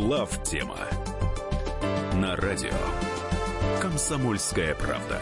[0.00, 0.78] Глав тема
[2.14, 2.70] на радио
[3.82, 5.20] Комсомольская правда.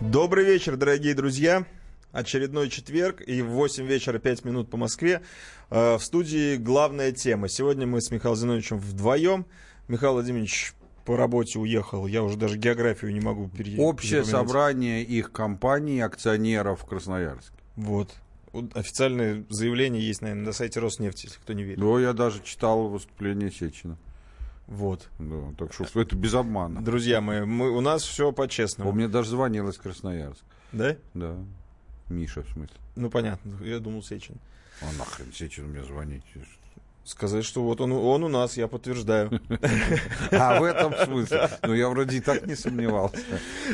[0.00, 1.66] Добрый вечер, дорогие друзья.
[2.12, 5.22] Очередной четверг и в 8 вечера 5 минут по Москве.
[5.70, 7.48] Э, в студии главная тема.
[7.48, 9.46] Сегодня мы с Михаилом Зиновичем вдвоем.
[9.88, 12.06] Михаил Владимирович по работе уехал.
[12.06, 13.80] Я уже даже географию не могу перейти.
[13.80, 17.56] Общее собрание их компаний, акционеров в Красноярске.
[17.74, 18.14] Вот.
[18.74, 21.80] Официальное заявление есть, наверное, на сайте Роснефти, если кто не верит.
[21.80, 23.96] Да, я даже читал выступление Сечина.
[24.66, 25.08] Вот.
[25.18, 26.82] Да, так что это без обмана.
[26.82, 28.90] Друзья мои, мы, у нас все по-честному.
[28.90, 30.46] У меня даже звонил из Красноярска.
[30.72, 30.96] Да?
[31.12, 31.36] Да.
[32.08, 32.76] Миша, в смысле.
[32.96, 33.58] Ну, понятно.
[33.62, 34.36] Я думал, Сечин.
[34.80, 36.24] А нахрен Сечин мне звонить?
[37.04, 39.40] Сказать, что вот он, он у нас, я подтверждаю.
[40.30, 41.50] А в этом смысле?
[41.62, 43.18] Ну, я вроде и так не сомневался.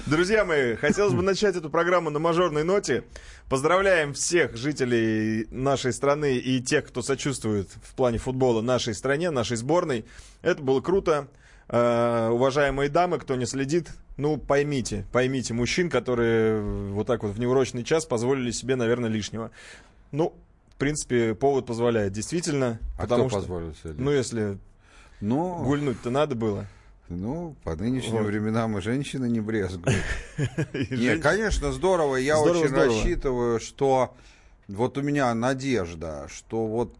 [0.06, 3.04] Друзья мои, хотелось бы начать эту программу на мажорной ноте.
[3.48, 9.56] Поздравляем всех жителей нашей страны и тех, кто сочувствует в плане футбола нашей стране, нашей
[9.56, 10.04] сборной.
[10.42, 11.28] Это было круто.
[11.68, 17.38] Uh, уважаемые дамы, кто не следит, ну, поймите, поймите мужчин, которые вот так вот в
[17.38, 19.52] неурочный час позволили себе, наверное, лишнего.
[20.10, 20.34] Ну,
[20.80, 22.80] принципе, повод позволяет, действительно.
[22.98, 23.94] А потому кто что, позволил себе?
[23.96, 24.58] Ну, если
[25.20, 26.66] ну, гульнуть-то надо было.
[27.08, 28.26] Ну, по нынешним вот.
[28.26, 30.02] временам и женщины не брезгуют.
[30.90, 32.16] Нет, конечно, здорово.
[32.16, 34.14] Я очень рассчитываю, что
[34.68, 36.94] вот у меня надежда, что вот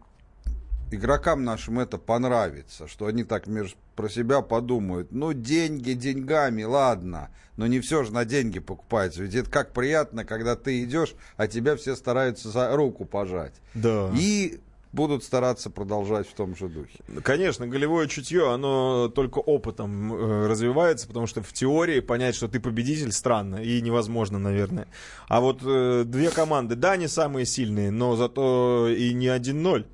[0.93, 5.11] игрокам нашим это понравится, что они так между про себя подумают.
[5.11, 9.21] Ну, деньги деньгами, ладно, но не все же на деньги покупается.
[9.23, 13.53] Ведь это как приятно, когда ты идешь, а тебя все стараются за руку пожать.
[13.75, 14.09] Да.
[14.17, 14.59] И
[14.93, 16.99] будут стараться продолжать в том же духе.
[17.23, 22.59] Конечно, голевое чутье, оно только опытом э, развивается, потому что в теории понять, что ты
[22.59, 24.87] победитель, странно и невозможно, наверное.
[25.27, 29.85] А вот э, две команды, да, не самые сильные, но зато и не 1-0.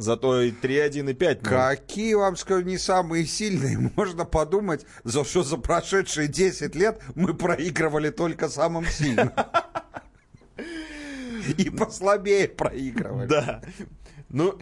[0.00, 3.92] Зато и 3-1 и 5 Какие, вам скажу, не самые сильные.
[3.96, 9.30] Можно подумать, за что за прошедшие 10 лет мы проигрывали только самым сильным.
[11.58, 13.26] И послабее проигрывали.
[13.26, 13.62] Да.
[14.30, 14.58] Ну,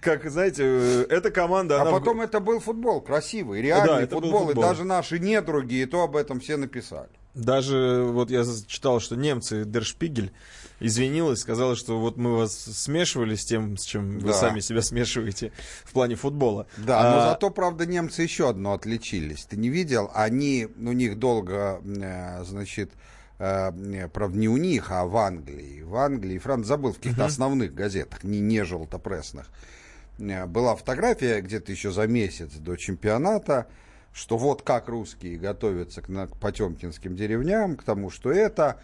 [0.00, 1.78] как, знаете, эта команда...
[1.78, 1.92] А она...
[1.92, 6.02] потом это был футбол красивый, реальный да, футбол, футбол, и даже наши недруги, и то
[6.02, 7.10] об этом все написали.
[7.34, 10.32] Даже вот я читал, что немцы, Дершпигель,
[10.82, 14.26] извинилась, сказала, что вот мы вас смешивали с тем, с чем да.
[14.26, 15.52] вы сами себя смешиваете
[15.84, 16.66] в плане футбола.
[16.76, 17.14] Да, а...
[17.14, 19.44] но зато, правда, немцы еще одно отличились.
[19.44, 20.10] Ты не видел?
[20.14, 22.92] Они, у них долго, э, значит,
[23.38, 25.82] э, правда, не у них, а в Англии.
[25.82, 27.26] В Англии, Франц забыл в каких-то uh-huh.
[27.26, 29.46] основных газетах, не, не желтопрессных.
[30.18, 33.68] Э, была фотография где-то еще за месяц до чемпионата,
[34.12, 38.80] что вот как русские готовятся к, к потемкинским деревням, к тому, что это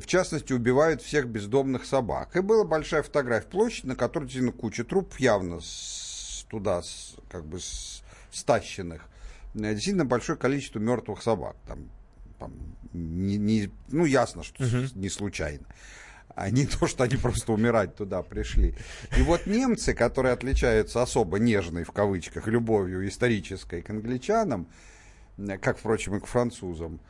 [0.00, 2.34] в частности, убивают всех бездомных собак.
[2.36, 7.44] И была большая фотография площади, на которой действительно куча трупов, явно с, туда с, как
[7.44, 9.06] бы с, стащенных.
[9.54, 11.56] Э, действительно большое количество мертвых собак.
[11.66, 11.90] Там,
[12.38, 12.52] там
[12.92, 14.92] не, не, ну, ясно, что uh-huh.
[14.94, 15.66] не случайно.
[16.34, 18.74] А не то, что они просто умирать туда пришли.
[19.18, 24.68] И вот немцы, которые отличаются особо нежной, в кавычках, любовью исторической к англичанам,
[25.36, 27.00] э, как, впрочем, и к французам,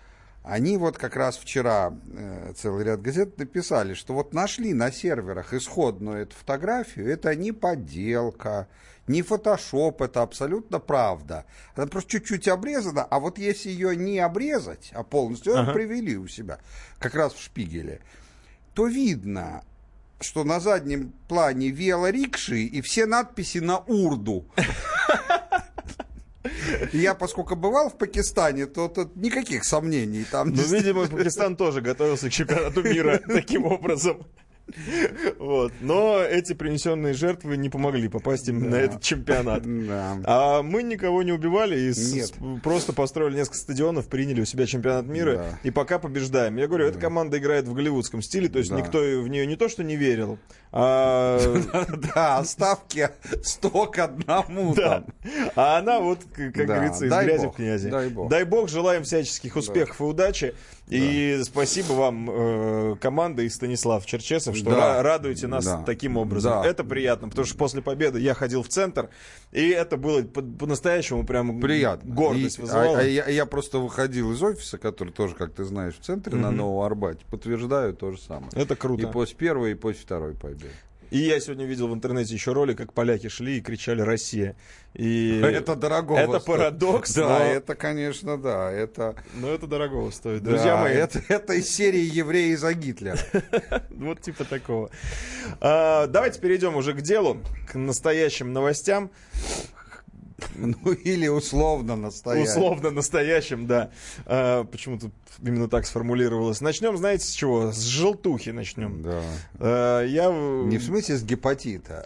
[0.43, 5.55] они вот как раз вчера, э, целый ряд газет написали, что вот нашли на серверах
[5.55, 8.67] исходную эту фотографию, это не подделка,
[9.07, 11.45] не фотошоп, это абсолютно правда.
[11.77, 15.73] Она просто чуть-чуть обрезана, а вот если ее не обрезать, а полностью, ага.
[15.73, 16.59] привели у себя,
[16.99, 18.01] как раз в шпигеле,
[18.75, 19.63] то видно,
[20.21, 24.45] что на заднем плане велорикши и все надписи на урду.
[26.93, 30.51] Я, поскольку бывал в Пакистане, то тут никаких сомнений там.
[30.51, 34.27] Ну, видимо, Пакистан тоже готовился к чемпионату мира таким образом.
[35.39, 35.73] Вот.
[35.81, 38.69] Но эти принесенные жертвы не помогли попасть им да.
[38.69, 39.63] на этот чемпионат.
[39.65, 40.19] Да.
[40.25, 45.07] А мы никого не убивали и с, просто построили несколько стадионов, приняли у себя чемпионат
[45.07, 45.59] мира да.
[45.63, 46.57] и пока побеждаем.
[46.57, 49.69] Я говорю, эта команда играет в голливудском стиле, то есть никто в нее не то
[49.69, 50.39] что не верил,
[50.73, 51.39] а...
[52.15, 53.11] Да, ставки
[53.43, 54.75] 100 к одному.
[54.75, 55.05] Да.
[55.55, 57.91] А она вот, как говорится, из грязи в князи.
[57.91, 58.69] Дай бог.
[58.69, 60.55] желаем всяческих успехов и удачи.
[60.93, 65.03] И спасибо вам, э, команда и Станислав Черчесов, что да.
[65.03, 65.83] радуете нас да.
[65.85, 66.63] таким образом.
[66.63, 66.69] Да.
[66.69, 69.09] Это приятно, потому что после победы я ходил в центр,
[69.53, 72.13] и это было по-настоящему прям приятно.
[72.13, 72.99] гордость и, вызывало.
[72.99, 76.37] А, а я, я просто выходил из офиса, который тоже, как ты знаешь, в центре
[76.37, 76.41] mm-hmm.
[76.41, 78.51] на Новом Арбате, подтверждаю то же самое.
[78.55, 79.03] Это круто.
[79.03, 80.71] И после первой, и после второй победы.
[81.13, 84.57] И я сегодня видел в интернете еще ролик, как поляки шли и кричали «Россия».
[84.95, 86.17] И Это дорого.
[86.17, 88.73] это парадокс, Да, но, это, конечно, да.
[88.73, 90.43] Это, но это дорогого стоит.
[90.43, 93.19] да, Друзья мои, это, это из серии «Евреи за Гитлера».
[93.91, 94.91] Вот типа такого.
[95.61, 99.11] А, давайте перейдем уже к делу, к настоящим новостям.
[100.57, 102.51] Ну, или условно настоящий.
[102.51, 103.91] Условно настоящим, да.
[104.27, 105.11] А, почему-то
[105.43, 106.61] именно так сформулировалось.
[106.61, 107.73] Начнем, знаете, с чего?
[107.73, 109.03] С желтухи начнем.
[109.03, 109.23] Да.
[109.59, 110.29] А, я...
[110.31, 112.05] Не в смысле с гепатита.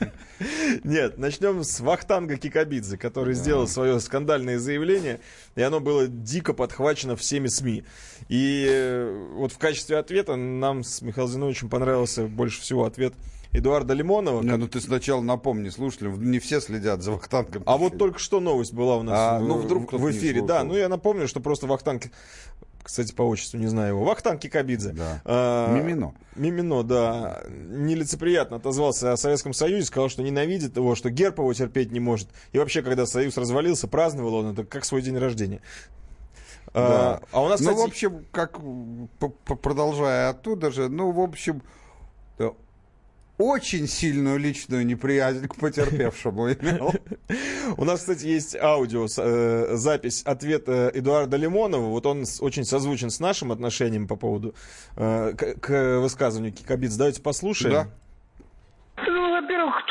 [0.84, 5.20] Нет, начнем с Вахтанга Кикабидзе, который сделал свое скандальное заявление,
[5.56, 7.84] и оно было дико подхвачено всеми СМИ.
[8.28, 13.14] И э, вот в качестве ответа нам с Михаилом Зиновичем понравился больше всего ответ
[13.52, 14.42] Эдуарда Лимонова.
[14.42, 17.62] Не, ну ты сначала напомни слушателям, не все следят за Вахтангом.
[17.66, 20.42] А вот только что новость была у нас А, в, ну, вдруг в эфире.
[20.42, 22.04] Да, ну я напомню, что просто Вахтанг,
[22.82, 24.90] кстати, по отчеству не знаю его, Вахтанг Кикабидзе.
[24.90, 25.22] Да.
[25.24, 26.14] А, Мимино.
[26.36, 31.90] Мимино, да, нелицеприятно отозвался о Советском Союзе, сказал, что ненавидит его, что герб его терпеть
[31.90, 32.28] не может.
[32.52, 35.62] И вообще, когда Союз развалился, праздновал он это как свой день рождения.
[36.74, 38.60] А, а у нас, ну, кстати, в общем, как
[39.62, 41.62] продолжая оттуда же, ну, в общем,
[43.38, 46.92] очень сильную личную неприязнь к потерпевшему имел.
[47.76, 51.88] У нас, кстати, есть аудио, э, запись ответа Эдуарда Лимонова.
[51.88, 54.54] Вот он очень созвучен с нашим отношением по поводу
[54.96, 56.98] э, к, высказыванию Кикабидзе.
[56.98, 57.72] Давайте послушаем.
[57.72, 57.88] Да.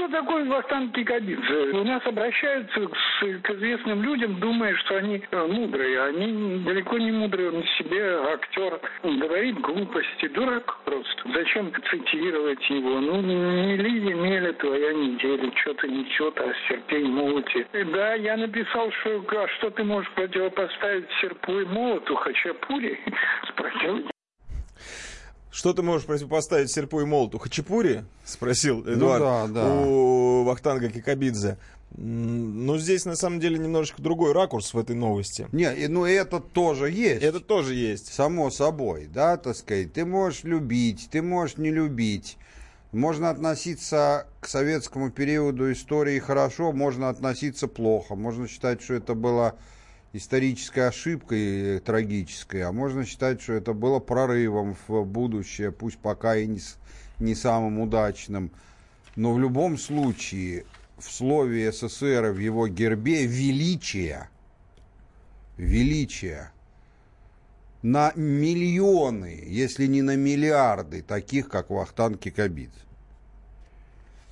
[0.08, 1.78] Кто такой Вахтанг Кикабидзе?
[1.78, 6.02] У нас обращаются с- к известным людям, думая, что они э, мудрые.
[6.04, 11.24] Они далеко не мудрые, он себе актер говорит глупости, дурак просто.
[11.34, 13.02] Зачем цитировать его?
[13.02, 17.68] Ну, не Лили Меля твоя неделя, что-то ничего-то, а Серпень молоти.
[17.74, 22.98] И Да, я написал, что а что ты можешь противопоставить серпу и молоту Хачапури?
[23.50, 24.08] Спросил
[25.52, 27.40] Что ты можешь противопоставить серпу и молоту?
[27.40, 28.04] Хачапури?
[28.26, 29.74] Спросил Эдуард да, да.
[29.74, 31.58] у Вахтанга Кикабидзе.
[31.96, 35.48] Ну, здесь, на самом деле, немножечко другой ракурс в этой новости.
[35.52, 37.24] Не, ну, это тоже есть.
[37.24, 38.14] Это тоже есть.
[38.14, 39.94] Само собой, да, так сказать.
[39.94, 42.38] Ты можешь любить, ты можешь не любить.
[42.92, 48.16] Можно относиться к советскому периоду истории хорошо, можно относиться плохо.
[48.16, 49.56] Можно считать, что это была
[50.14, 56.36] исторической ошибкой э, трагической, а можно считать, что это было прорывом в будущее, пусть пока
[56.36, 56.60] и не,
[57.20, 58.52] не самым удачным.
[59.16, 60.66] Но в любом случае
[60.98, 64.30] в слове СССР в его гербе величие,
[65.58, 66.52] величие
[67.82, 72.80] на миллионы, если не на миллиарды, таких, как Вахтанг Кикабидзе.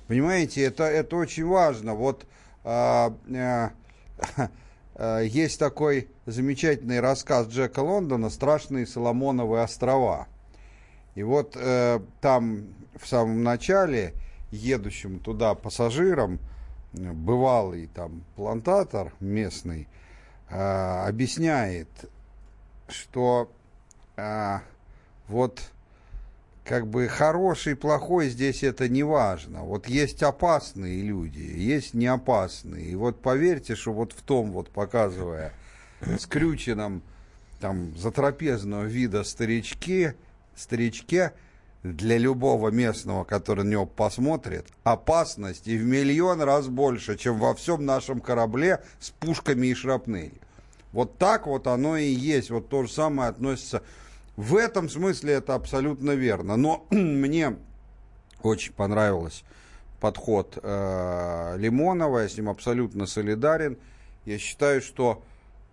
[0.08, 1.94] Понимаете, это, это очень важно.
[1.94, 2.26] Вот
[2.64, 3.70] а, а,
[4.98, 10.26] есть такой замечательный рассказ Джека Лондона «Страшные Соломоновы острова».
[11.16, 14.12] И вот э, там в самом начале
[14.50, 16.38] едущим туда пассажирам
[16.92, 19.88] э, бывалый там плантатор местный
[20.50, 21.88] э, объясняет,
[22.88, 23.50] что
[24.16, 24.62] а,
[25.28, 25.60] вот
[26.66, 29.62] как бы хороший, плохой здесь это не важно.
[29.62, 32.86] Вот есть опасные люди, есть неопасные.
[32.86, 35.52] И вот поверьте, что вот в том вот показывая
[36.18, 37.02] скрюченном
[37.60, 40.14] там затрапезного вида старички,
[40.56, 41.32] старичке
[41.84, 47.54] для любого местного, который на него посмотрит, опасность и в миллион раз больше, чем во
[47.54, 50.40] всем нашем корабле с пушками и шрапнелью.
[50.92, 52.50] Вот так вот оно и есть.
[52.50, 53.82] Вот то же самое относится.
[54.36, 56.56] В этом смысле это абсолютно верно.
[56.56, 57.56] Но мне
[58.42, 59.44] очень понравился
[60.00, 62.20] подход э, Лимонова.
[62.20, 63.78] Я с ним абсолютно солидарен.
[64.24, 65.22] Я считаю, что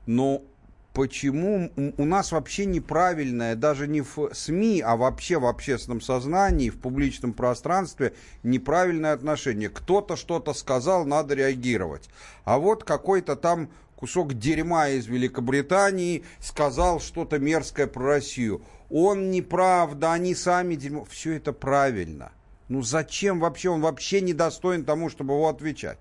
[0.05, 0.45] ну,
[0.93, 6.79] почему у нас вообще неправильное, даже не в СМИ, а вообще в общественном сознании, в
[6.79, 9.69] публичном пространстве неправильное отношение.
[9.69, 12.09] Кто-то что-то сказал, надо реагировать.
[12.45, 13.69] А вот какой-то там
[14.03, 18.61] кусок дерьма из Великобритании сказал что-то мерзкое про Россию.
[18.89, 21.05] Он не прав, да они сами дерьмо.
[21.05, 22.33] Все это правильно.
[22.67, 23.69] Ну зачем вообще?
[23.69, 25.97] Он вообще не достоин тому, чтобы его отвечать.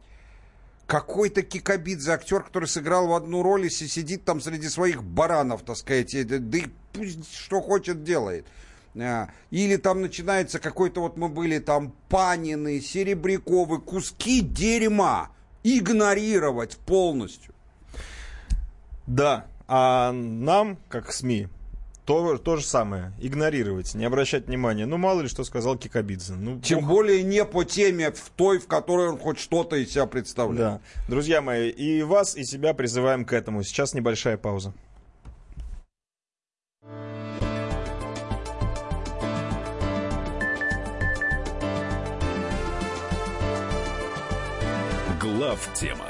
[0.88, 5.62] Какой-то Кикабидзе, актер, который сыграл в одну роль и си- сидит там среди своих баранов,
[5.62, 8.46] так сказать, да, да и пусть что хочет делает.
[8.98, 15.30] А, Или там начинается какой-то, вот мы были там Панины, Серебряковы, куски дерьма
[15.62, 17.51] игнорировать полностью.
[19.12, 21.48] Да, а нам, как СМИ,
[22.06, 23.12] то, то же самое.
[23.20, 24.86] Игнорировать, не обращать внимания.
[24.86, 26.32] Ну, мало ли что сказал Кикабидзе.
[26.32, 26.88] Ну, Тем бог...
[26.88, 30.80] более не по теме в той, в которой он хоть что-то из себя представляет.
[30.80, 30.80] Да.
[31.08, 33.62] Друзья мои, и вас, и себя призываем к этому.
[33.62, 34.72] Сейчас небольшая пауза.
[45.20, 46.06] Глав тема.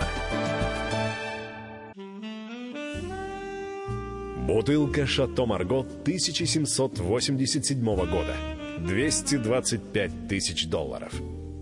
[4.46, 8.34] Бутылка «Шато Марго» 1787 года.
[8.80, 11.12] 225 тысяч долларов.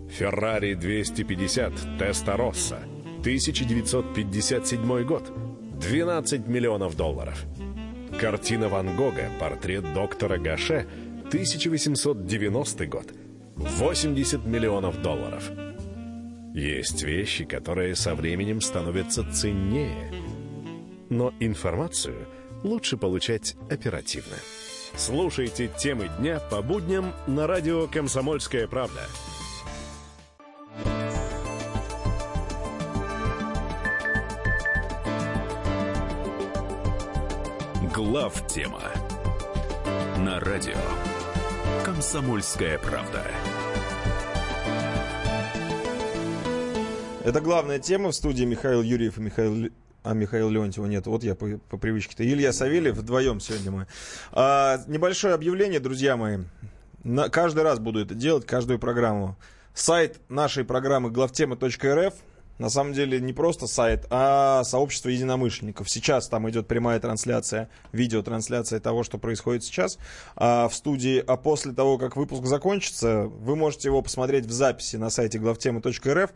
[0.09, 2.79] «Феррари 250 Теста Росса»
[3.19, 5.31] 1957 год.
[5.79, 7.45] 12 миллионов долларов.
[8.19, 10.87] Картина Ван Гога «Портрет доктора Гаше»
[11.29, 13.13] 1890 год.
[13.57, 15.51] 80 миллионов долларов.
[16.55, 20.11] Есть вещи, которые со временем становятся ценнее.
[21.11, 22.27] Но информацию
[22.63, 24.37] лучше получать оперативно.
[24.97, 29.07] Слушайте темы дня по будням на радио «Комсомольская правда».
[37.95, 38.83] Глав тема
[40.19, 40.77] на радио
[41.85, 43.25] Комсомольская правда.
[47.25, 49.71] Это главная тема в студии Михаил Юрьев и Михаил
[50.03, 51.07] а Михаил Леонтьева нет.
[51.07, 52.25] Вот я по, по привычке-то.
[52.25, 53.87] Илья Савельев, вдвоем сегодня мы.
[54.33, 56.39] А, небольшое объявление, друзья мои.
[57.05, 59.37] На, каждый раз буду это делать, каждую программу.
[59.75, 62.15] Сайт нашей программы главтема.рф
[62.61, 65.89] на самом деле не просто сайт, а сообщество единомышленников.
[65.89, 69.99] Сейчас там идет прямая трансляция, видеотрансляция того, что происходит сейчас
[70.37, 71.25] а в студии.
[71.27, 76.31] А после того, как выпуск закончится, вы можете его посмотреть в записи на сайте главтемы.рф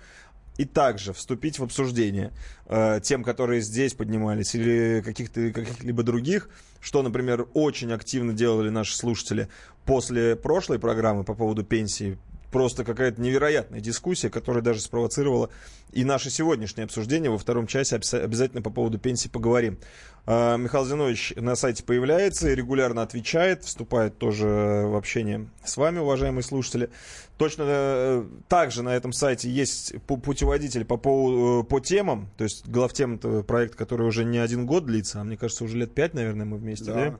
[0.56, 2.32] и также вступить в обсуждение
[2.66, 6.48] э, тем, которые здесь поднимались, или каких-то каких-либо других,
[6.80, 9.48] что, например, очень активно делали наши слушатели
[9.84, 12.18] после прошлой программы по поводу пенсии
[12.54, 15.50] просто какая-то невероятная дискуссия, которая даже спровоцировала
[15.90, 17.28] и наше сегодняшнее обсуждение.
[17.28, 19.76] Во втором часе обязательно по поводу пенсии поговорим.
[20.24, 24.46] А, Михаил Зинович на сайте появляется, регулярно отвечает, вступает тоже
[24.86, 26.90] в общение с вами, уважаемые слушатели.
[27.38, 33.18] Точно э, также на этом сайте есть путеводитель по, по, по темам, то есть главтем
[33.18, 36.58] проект, который уже не один год длится, а мне кажется, уже лет пять, наверное, мы
[36.58, 36.94] вместе, да?
[36.94, 37.18] да?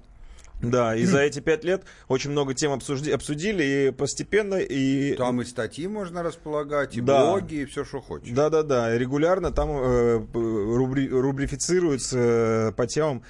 [0.71, 5.15] Да, и за эти пять лет очень много тем обсужди, обсудили, и постепенно, и...
[5.15, 7.27] Там и статьи можно располагать, и да.
[7.27, 8.35] блоги, и все, что хочешь.
[8.35, 13.23] Да-да-да, регулярно там э, рубри, рубрифицируются э, по темам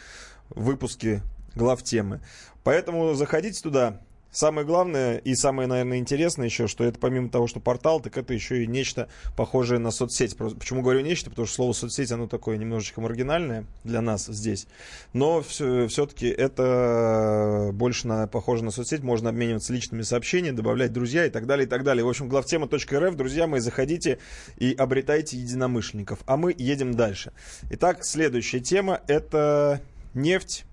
[0.50, 1.22] выпуски
[1.54, 2.20] глав темы.
[2.62, 4.00] Поэтому заходите туда,
[4.34, 8.34] Самое главное и самое, наверное, интересное еще, что это помимо того, что портал, так это
[8.34, 10.36] еще и нечто похожее на соцсеть.
[10.36, 11.30] Почему говорю нечто?
[11.30, 14.66] Потому что слово соцсеть, оно такое немножечко маргинальное для нас здесь.
[15.12, 19.04] Но все, все-таки это больше на, похоже на соцсеть.
[19.04, 22.04] Можно обмениваться личными сообщениями, добавлять друзья и так далее, и так далее.
[22.04, 24.18] В общем, главтема.рф, друзья мои, заходите
[24.58, 26.18] и обретайте единомышленников.
[26.26, 27.32] А мы едем дальше.
[27.70, 29.80] Итак, следующая тема это
[30.12, 30.64] нефть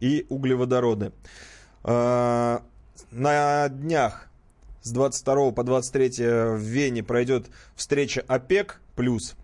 [0.00, 1.12] и углеводороды.
[3.14, 4.28] А, на днях
[4.82, 9.34] с 22 по 23 в Вене пройдет встреча ОПЕК плюс.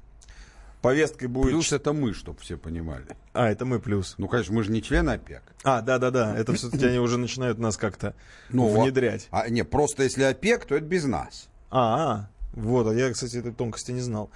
[0.83, 1.51] Повесткой будет...
[1.51, 3.05] Плюс это мы, чтобы все понимали.
[3.35, 4.15] А, это мы плюс.
[4.17, 5.43] Ну, конечно, мы же не член ОПЕК.
[5.63, 8.15] А, да-да-да, это все-таки они уже начинают нас как-то
[8.49, 9.29] ну, внедрять.
[9.31, 11.49] А, не, просто если ОПЕК, то это без нас.
[11.71, 14.31] А, вот, а я, кстати, этой тонкости не знал.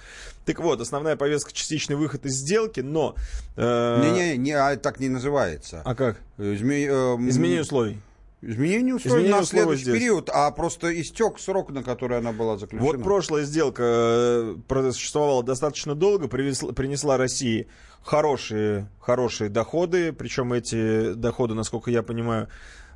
[0.45, 3.15] Так вот, основная повестка частичный выход из сделки, но...
[3.57, 5.81] Э, Не-не, не, а так не называется.
[5.83, 6.21] А как?
[6.37, 6.85] Изме...
[6.85, 7.99] Э, Изменение условий.
[8.41, 9.95] Изменение условий Изменение на следующий здесь.
[9.95, 12.85] период, а просто истек срок, на который она была заключена.
[12.85, 17.67] Вот прошлая сделка э, просуществовала достаточно долго, принесла, принесла России
[18.03, 22.47] хорошие, хорошие доходы, причем эти доходы, насколько я понимаю,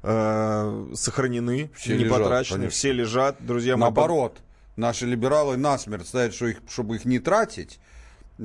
[0.03, 2.71] э, сохранены, все не лежат, потрачены, конечно.
[2.71, 3.37] все лежат.
[3.39, 4.37] Друзья мои, Наоборот,
[4.75, 7.79] наши либералы насмерть ставят, что их, чтобы их не тратить,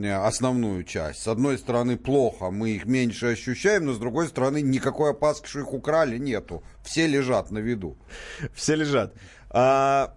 [0.02, 1.22] основную часть.
[1.22, 5.60] С одной стороны, плохо, мы их меньше ощущаем, но с другой стороны, никакой опаски, что
[5.60, 6.62] их украли, нету.
[6.84, 7.96] Все лежат на виду.
[8.54, 9.14] Все лежат.
[9.50, 10.16] А,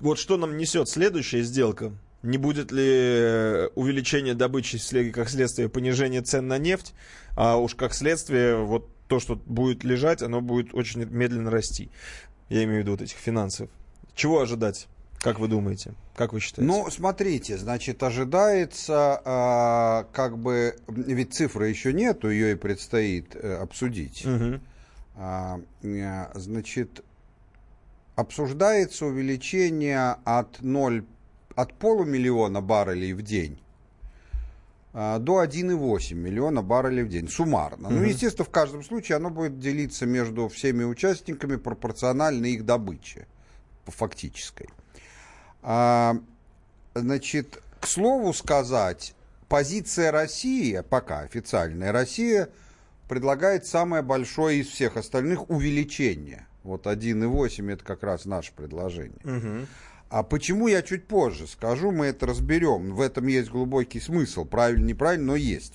[0.00, 1.92] вот что нам несет следующая сделка?
[2.22, 4.78] Не будет ли увеличение добычи
[5.12, 6.94] как следствие понижения цен на нефть?
[7.36, 11.90] А уж как следствие, вот то, что будет лежать, оно будет очень медленно расти.
[12.48, 13.70] Я имею в виду вот этих финансов.
[14.14, 14.88] Чего ожидать?
[15.26, 15.92] Как вы думаете?
[16.14, 16.70] Как вы считаете?
[16.72, 23.56] Ну, смотрите, значит, ожидается, э, как бы, ведь цифры еще нету, ее и предстоит э,
[23.56, 24.24] обсудить.
[24.24, 24.60] Угу.
[25.16, 27.02] А, э, значит,
[28.14, 31.04] обсуждается увеличение от 0,
[31.56, 33.58] от полумиллиона баррелей в день
[34.92, 37.88] э, до 1,8 миллиона баррелей в день, суммарно.
[37.88, 37.96] Угу.
[37.96, 43.26] Ну, естественно, в каждом случае оно будет делиться между всеми участниками пропорционально их добыче,
[43.86, 44.68] фактической.
[45.68, 46.16] А,
[46.94, 49.16] значит, к слову сказать,
[49.48, 52.50] позиция России, пока официальная Россия,
[53.08, 56.46] предлагает самое большое из всех остальных увеличение.
[56.62, 59.18] Вот 1,8 это как раз наше предложение.
[59.24, 59.66] Угу.
[60.08, 62.94] А почему я чуть позже скажу, мы это разберем.
[62.94, 64.44] В этом есть глубокий смысл.
[64.44, 65.74] Правильно, неправильно, но есть.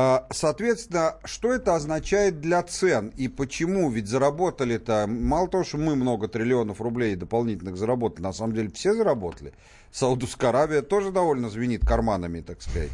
[0.00, 3.90] А, соответственно, что это означает для цен и почему?
[3.90, 8.94] Ведь заработали-то, мало того, что мы много триллионов рублей дополнительных заработали, на самом деле все
[8.94, 9.54] заработали.
[9.90, 12.92] Саудовская Аравия тоже довольно звенит карманами, так сказать.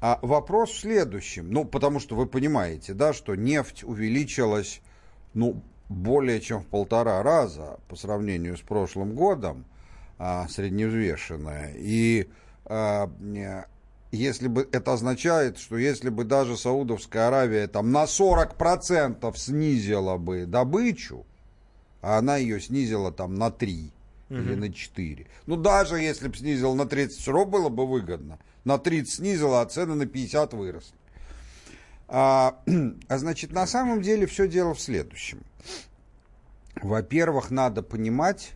[0.00, 1.52] А вопрос в следующем.
[1.52, 4.80] Ну, потому что вы понимаете, да, что нефть увеличилась,
[5.34, 9.66] ну, более чем в полтора раза по сравнению с прошлым годом,
[10.18, 11.74] а, средневзвешенная.
[11.76, 12.28] И
[12.64, 13.08] а,
[14.12, 20.46] если бы это означает, что если бы даже Саудовская Аравия там на 40% снизила бы
[20.46, 21.26] добычу,
[22.02, 23.90] а она ее снизила там на 3
[24.30, 24.38] угу.
[24.38, 25.26] или на 4.
[25.46, 29.60] Ну, даже если бы снизила на 30, все равно было бы выгодно на 30 снизила,
[29.60, 30.94] а цены на 50 выросли.
[32.08, 32.60] А,
[33.08, 35.40] а значит, на самом деле все дело в следующем.
[36.76, 38.52] Во-первых, надо понимать,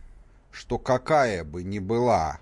[0.51, 2.39] что какая бы ни была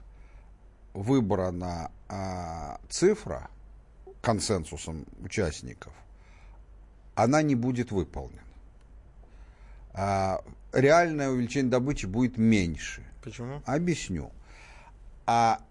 [0.93, 3.49] выбрана а, цифра
[4.21, 5.93] консенсусом участников,
[7.15, 8.41] она не будет выполнена.
[9.93, 10.43] А,
[10.73, 13.03] реальное увеличение добычи будет меньше.
[13.23, 13.61] Почему?
[13.65, 14.31] Объясню.
[15.25, 15.61] А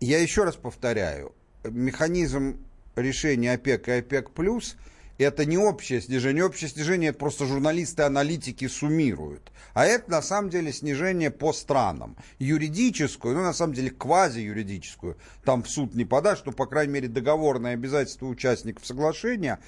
[0.00, 1.32] я еще раз повторяю,
[1.64, 2.58] механизм
[2.94, 4.76] решения ОПЕК и ОПЕК+, плюс
[5.24, 6.44] это не общее снижение.
[6.44, 9.52] Общее снижение это просто журналисты аналитики суммируют.
[9.74, 12.16] А это на самом деле снижение по странам.
[12.38, 17.08] Юридическую, ну на самом деле квази-юридическую, там в суд не подашь, но по крайней мере
[17.08, 19.58] договорное обязательство участников соглашения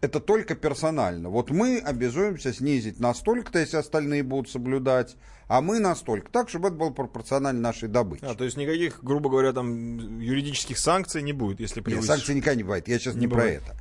[0.00, 1.28] это только персонально.
[1.28, 5.16] Вот мы обязуемся снизить настолько-то, если остальные будут соблюдать,
[5.48, 8.24] а мы настолько, так, чтобы это было пропорционально нашей добыче.
[8.26, 12.08] А, то есть никаких, грубо говоря, там юридических санкций не будет, если превысишь?
[12.08, 12.86] Нет, санкций никогда не бывает.
[12.86, 13.76] Я сейчас не, не про это.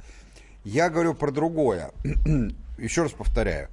[0.68, 1.92] Я говорю про другое.
[2.78, 3.70] Еще раз повторяю.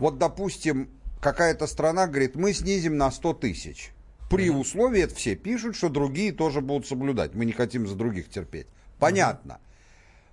[0.00, 0.88] Вот, допустим,
[1.20, 3.92] какая-то страна говорит, мы снизим на 100 тысяч.
[4.28, 7.34] При условии, это все пишут, что другие тоже будут соблюдать.
[7.34, 8.66] Мы не хотим за других терпеть.
[8.98, 9.60] Понятно.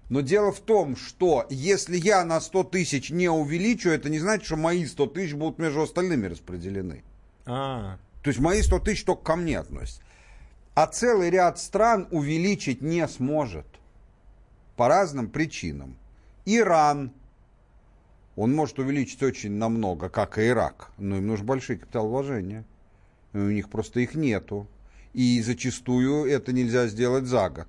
[0.10, 4.48] Но дело в том, что если я на 100 тысяч не увеличу, это не значит,
[4.48, 7.04] что мои 100 тысяч будут между остальными распределены.
[7.46, 8.00] А.
[8.24, 10.02] То есть мои 100 тысяч только ко мне относятся.
[10.74, 13.68] А целый ряд стран увеличить не сможет.
[14.76, 15.96] По разным причинам.
[16.46, 17.12] Иран.
[18.36, 20.92] Он может увеличить очень намного, как и Ирак.
[20.98, 22.66] Но им нужны большие капиталовложения.
[23.34, 24.68] И у них просто их нету.
[25.14, 27.68] И зачастую это нельзя сделать за год.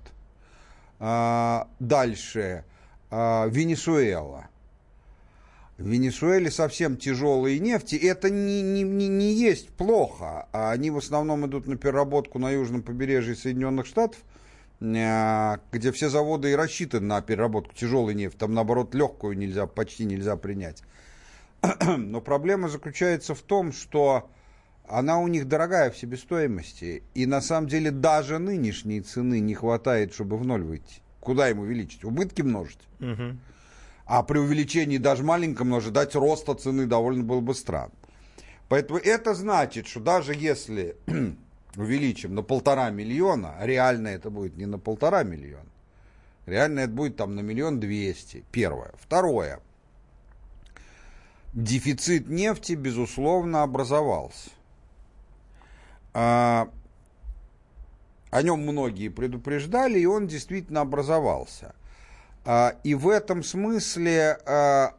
[0.99, 2.65] А, дальше.
[3.09, 4.49] А, Венесуэла.
[5.77, 7.95] В Венесуэле совсем тяжелые нефти.
[7.95, 10.47] Это не, не, не, не есть плохо.
[10.51, 14.19] А они в основном идут на переработку на южном побережье Соединенных Штатов,
[14.79, 18.37] где все заводы и рассчитаны на переработку тяжелой нефти.
[18.37, 20.83] Там, наоборот, легкую нельзя, почти нельзя принять.
[21.97, 24.29] Но проблема заключается в том, что
[24.87, 27.03] она у них дорогая в себестоимости.
[27.13, 31.01] И на самом деле даже нынешней цены не хватает, чтобы в ноль выйти.
[31.19, 32.03] Куда ему увеличить?
[32.03, 32.79] Убытки множить.
[32.99, 33.37] Угу.
[34.05, 37.91] А при увеличении даже маленьком ожидать роста цены довольно было бы странно.
[38.69, 40.95] Поэтому это значит, что даже если
[41.77, 45.69] увеличим на полтора миллиона, реально это будет не на полтора миллиона,
[46.45, 48.43] реально это будет там на миллион двести.
[48.51, 48.91] Первое.
[48.99, 49.61] Второе.
[51.53, 54.49] Дефицит нефти, безусловно, образовался.
[56.13, 56.69] А,
[58.31, 61.75] о нем многие предупреждали, и он действительно образовался.
[62.43, 64.95] А, и в этом смысле а,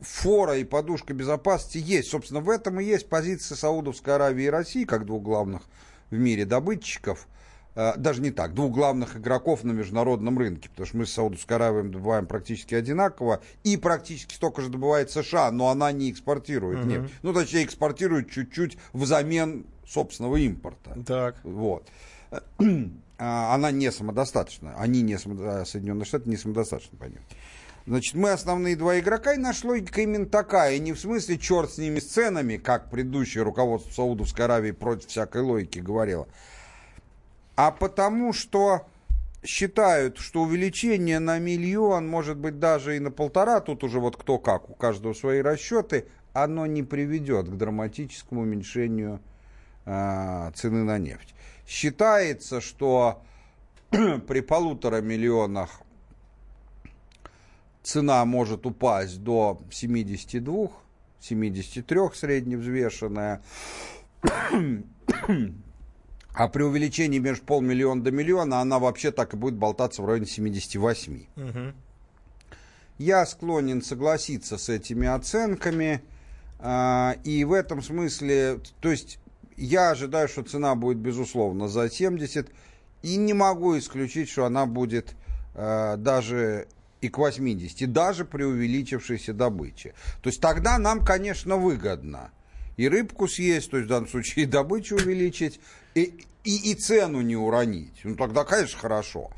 [0.00, 2.10] фора и подушка безопасности есть.
[2.10, 5.62] Собственно, в этом и есть позиция Саудовской Аравии и России, как двух главных
[6.10, 7.28] в мире добытчиков.
[7.74, 11.90] Даже не так, двух главных игроков на международном рынке, потому что мы с Саудовской Аравией
[11.90, 16.88] добываем практически одинаково, и практически столько же добывает США, но она не экспортирует угу.
[16.88, 17.12] нефть.
[17.22, 20.96] Ну, точнее, экспортирует чуть-чуть взамен собственного импорта.
[21.06, 21.36] Так.
[21.44, 21.86] Вот.
[23.18, 24.74] А, она не самодостаточна.
[24.76, 27.20] Они не самодостаточны, Соединенные Штаты не самодостаточны по ним.
[27.86, 30.74] Значит, мы основные два игрока, и наша логика именно такая.
[30.74, 35.08] И не в смысле черт с ними с ценами, как предыдущее руководство Саудовской Аравии против
[35.08, 36.26] всякой логики говорило,
[37.54, 38.86] а потому что
[39.44, 44.38] считают, что увеличение на миллион, может быть, даже и на полтора, тут уже вот кто
[44.38, 49.20] как, у каждого свои расчеты, оно не приведет к драматическому уменьшению
[49.86, 51.32] Э, цены на нефть.
[51.66, 53.22] Считается, что
[53.90, 55.80] при полутора миллионах
[57.86, 60.68] цена может упасть до 72,
[61.20, 63.42] 73 средневзвешенная,
[66.34, 70.26] а при увеличении между полмиллиона до миллиона она вообще так и будет болтаться в районе
[70.26, 71.26] 78.
[71.36, 71.72] Угу.
[72.98, 76.02] Я склонен согласиться с этими оценками.
[76.58, 79.18] А, и в этом смысле, то есть
[79.56, 82.50] я ожидаю, что цена будет, безусловно, за 70,
[83.02, 85.14] и не могу исключить, что она будет
[85.54, 86.66] э, даже
[87.06, 89.94] и к 80, даже при увеличившейся добыче.
[90.22, 92.30] То есть тогда нам, конечно, выгодно
[92.76, 95.60] и рыбку съесть, то есть в данном случае и добычу увеличить,
[95.94, 98.00] и, и, и цену не уронить.
[98.04, 99.30] Ну тогда, конечно, хорошо.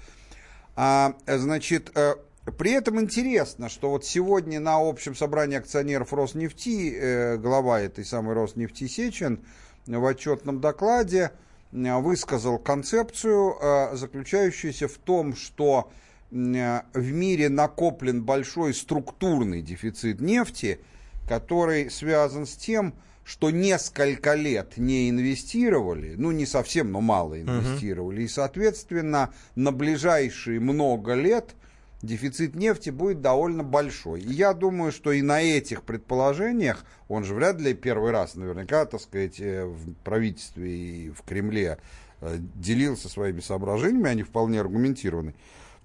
[0.77, 2.15] А, значит, э,
[2.57, 8.35] при этом интересно, что вот сегодня на общем собрании акционеров Роснефти э, глава этой самой
[8.35, 9.45] Роснефти Сечин
[9.87, 11.33] в отчетном докладе
[11.73, 15.91] э, высказал концепцию, заключающуюся в том, что
[16.31, 20.81] в мире накоплен большой структурный дефицит нефти,
[21.29, 28.23] который связан с тем, что несколько лет не инвестировали, ну не совсем, но мало инвестировали,
[28.23, 28.25] uh-huh.
[28.25, 31.55] и, соответственно, на ближайшие много лет–
[32.03, 34.21] дефицит нефти будет довольно большой.
[34.21, 38.85] И я думаю, что и на этих предположениях, он же вряд ли первый раз наверняка,
[38.87, 41.79] так сказать, э, в правительстве и в Кремле
[42.21, 45.35] э, делился своими соображениями, они вполне аргументированы.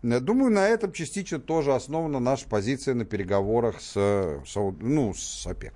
[0.04, 5.74] Думаю, на этом частично тоже основана наша позиция на переговорах с, с, ну, с ОПЕК.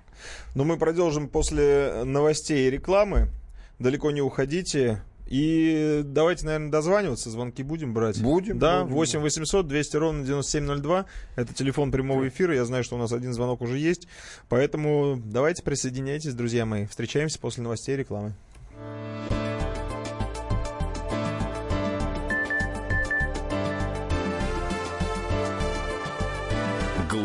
[0.54, 3.28] Но мы продолжим после новостей и рекламы.
[3.78, 5.02] Далеко не уходите.
[5.28, 8.20] И давайте, наверное, дозваниваться, звонки будем брать.
[8.20, 8.58] Будем.
[8.58, 8.96] Да, будем.
[8.96, 11.06] 8 800 200 ровно 9702.
[11.36, 12.54] Это телефон прямого эфира.
[12.54, 14.08] Я знаю, что у нас один звонок уже есть.
[14.48, 16.86] Поэтому давайте присоединяйтесь, друзья мои.
[16.86, 18.34] Встречаемся после новостей и рекламы.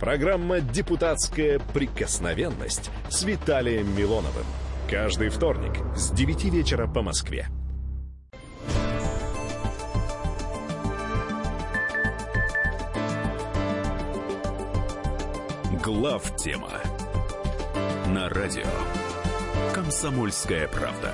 [0.00, 4.46] Программа «Депутатская прикосновенность» с Виталием Милоновым.
[4.90, 7.48] Каждый вторник с 9 вечера по Москве.
[15.84, 16.70] Глав тема
[18.06, 18.64] на радио
[19.74, 21.12] Комсомольская правда.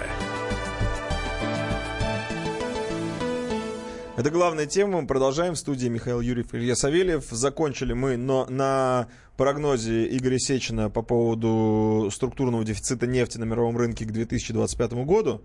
[4.16, 5.02] Это главная тема.
[5.02, 7.26] Мы продолжаем в студии Михаил Юрьев и Илья Савельев.
[7.30, 14.06] Закончили мы но на прогнозе Игоря Сечина по поводу структурного дефицита нефти на мировом рынке
[14.06, 15.42] к 2025 году.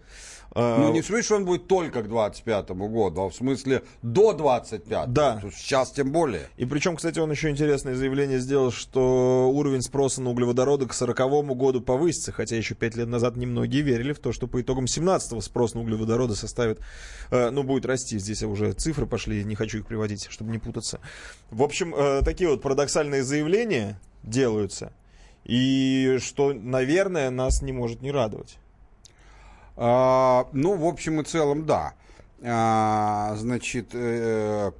[0.53, 3.83] А, ну, не в смысле, что он будет только к 25 году, а в смысле
[4.01, 5.41] до 25 Да.
[5.55, 6.47] Сейчас тем более.
[6.57, 11.55] И причем, кстати, он еще интересное заявление сделал, что уровень спроса на углеводороды к 40
[11.55, 15.39] году повысится, хотя еще 5 лет назад немногие верили в то, что по итогам 17-го
[15.39, 16.79] спрос на углеводороды составит,
[17.31, 18.19] э, ну, будет расти.
[18.19, 20.99] Здесь уже цифры пошли, не хочу их приводить, чтобы не путаться.
[21.49, 24.91] В общем, э, такие вот парадоксальные заявления делаются.
[25.45, 28.57] И что, наверное, нас не может не радовать.
[29.83, 31.93] А, ну, в общем и целом, да.
[32.43, 34.71] А, значит, э,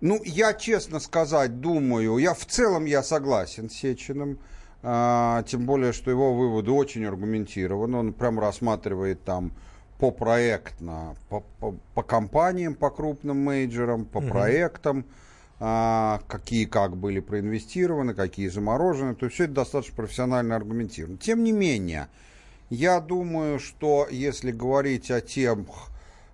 [0.00, 4.38] ну, я честно сказать думаю, я в целом я согласен с Сечиным,
[4.82, 9.52] а, тем более, что его выводы очень аргументированы, он прям рассматривает там
[9.98, 14.28] по проектно, по, по, по компаниям, по крупным мейджорам, по угу.
[14.28, 15.04] проектам,
[15.60, 21.18] а, какие как были проинвестированы, какие заморожены, то есть все это достаточно профессионально аргументировано.
[21.18, 22.08] Тем не менее,
[22.70, 25.58] я думаю, что если говорить о тех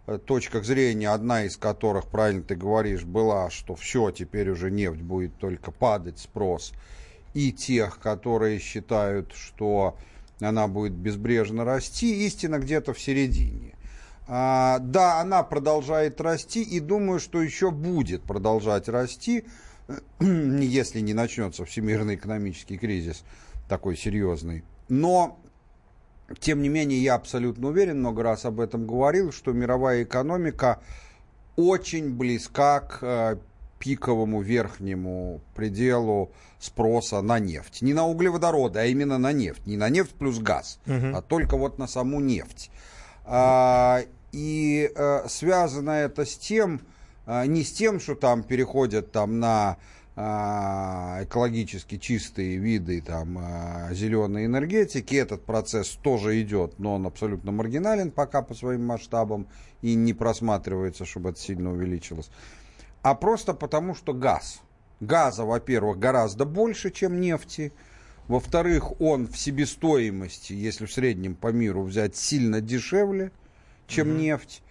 [0.07, 5.01] э, точках зрения, одна из которых, правильно ты говоришь, была, что все, теперь уже нефть
[5.01, 6.73] будет только падать, спрос,
[7.35, 9.97] и тех, которые считают, что
[10.41, 13.75] она будет безбрежно расти, истина где-то в середине.
[14.27, 19.45] А, да, она продолжает расти, и думаю, что еще будет продолжать расти,
[20.21, 23.25] если не начнется всемирный экономический кризис
[23.69, 24.65] такой серьезный.
[24.89, 25.42] Но
[26.39, 30.81] тем не менее, я абсолютно уверен, много раз об этом говорил, что мировая экономика
[31.57, 33.37] очень близка к э,
[33.79, 37.83] пиковому верхнему пределу спроса на нефть.
[37.83, 39.67] Не на углеводороды, а именно на нефть.
[39.67, 41.17] Не на нефть плюс газ, угу.
[41.17, 42.71] а только вот на саму нефть.
[43.25, 46.81] А, и а, связано это с тем,
[47.27, 49.79] а, не с тем, что там переходят там на
[50.15, 55.15] экологически чистые виды там, а, зеленой энергетики.
[55.15, 59.47] Этот процесс тоже идет, но он абсолютно маргинален пока по своим масштабам
[59.81, 62.31] и не просматривается, чтобы это сильно увеличилось.
[63.03, 64.61] А просто потому, что газ.
[65.01, 67.73] Газа, во-первых, гораздо больше, чем нефти.
[68.29, 73.33] Во-вторых, он в себестоимости, если в среднем по миру взять, сильно дешевле,
[73.89, 74.19] чем mm-hmm.
[74.19, 74.63] нефть.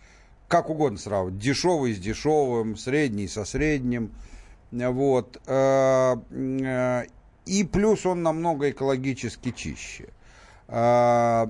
[0.47, 1.39] Как угодно сравнивать.
[1.39, 4.11] Дешевый с дешевым, средний со средним.
[4.71, 5.41] Вот.
[5.47, 7.03] Э, э,
[7.45, 10.07] и плюс он намного экологически чище.
[10.67, 11.47] Э,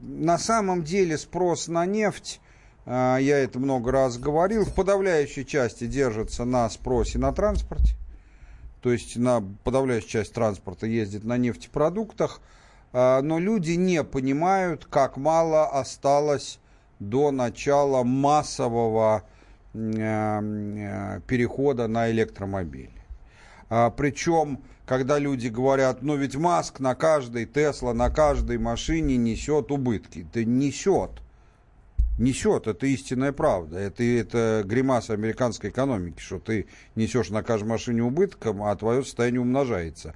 [0.00, 2.40] на самом деле спрос на нефть
[2.88, 7.96] я это много раз говорил, в подавляющей части держится на спросе на транспорте.
[8.80, 12.40] То есть на подавляющая часть транспорта ездит на нефтепродуктах,
[12.92, 16.60] но люди не понимают, как мало осталось
[17.00, 19.24] до начала массового
[21.26, 22.90] перехода на электромобили.
[23.68, 29.70] А, причем, когда люди говорят, ну ведь Маск на каждой Тесла, на каждой машине несет
[29.70, 30.26] убытки.
[30.32, 31.10] Да несет.
[32.18, 33.78] Несет, это истинная правда.
[33.78, 39.40] Это, это гримаса американской экономики, что ты несешь на каждой машине убытком, а твое состояние
[39.40, 40.14] умножается.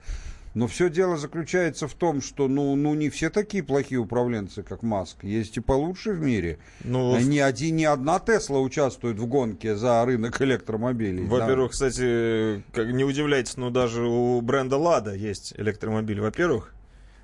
[0.55, 4.83] Но все дело заключается в том, что ну, ну не все такие плохие управленцы, как
[4.83, 5.23] Маск.
[5.23, 6.59] Есть и получше в мире.
[6.83, 11.25] Ну, ни, один, ни одна Тесла участвует в гонке за рынок электромобилей.
[11.25, 11.73] Во-первых, да.
[11.73, 16.75] кстати, как не удивляйтесь, но даже у бренда Лада есть электромобиль, во-первых.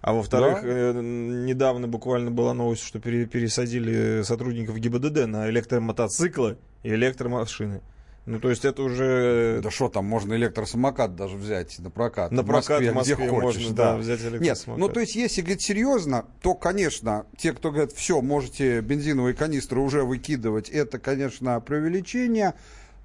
[0.02, 0.68] А во-вторых, да?
[0.68, 7.80] э, недавно буквально была новость, что пересадили сотрудников ГИБДД на электромотоциклы и электромашины.
[8.26, 9.60] Ну, то есть это уже...
[9.62, 12.32] Да что там, можно электросамокат даже взять на прокат.
[12.32, 13.92] На прокат в Москве, в Москве где хочешь, можно, да.
[13.92, 14.66] да, взять электросамокат.
[14.66, 19.34] Нет, ну, то есть если говорить серьезно, то, конечно, те, кто говорят, все, можете бензиновые
[19.34, 22.54] канистры уже выкидывать, это, конечно, преувеличение.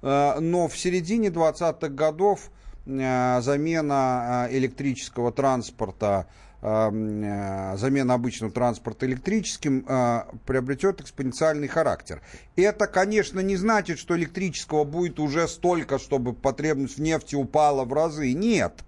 [0.02, 2.50] Э, но в середине 20-х годов
[2.86, 6.26] э, замена э, электрического транспорта
[6.62, 12.22] замена обычного транспорта электрическим э, приобретет экспоненциальный характер.
[12.54, 17.92] Это, конечно, не значит, что электрического будет уже столько, чтобы потребность в нефти упала в
[17.92, 18.32] разы.
[18.32, 18.84] Нет.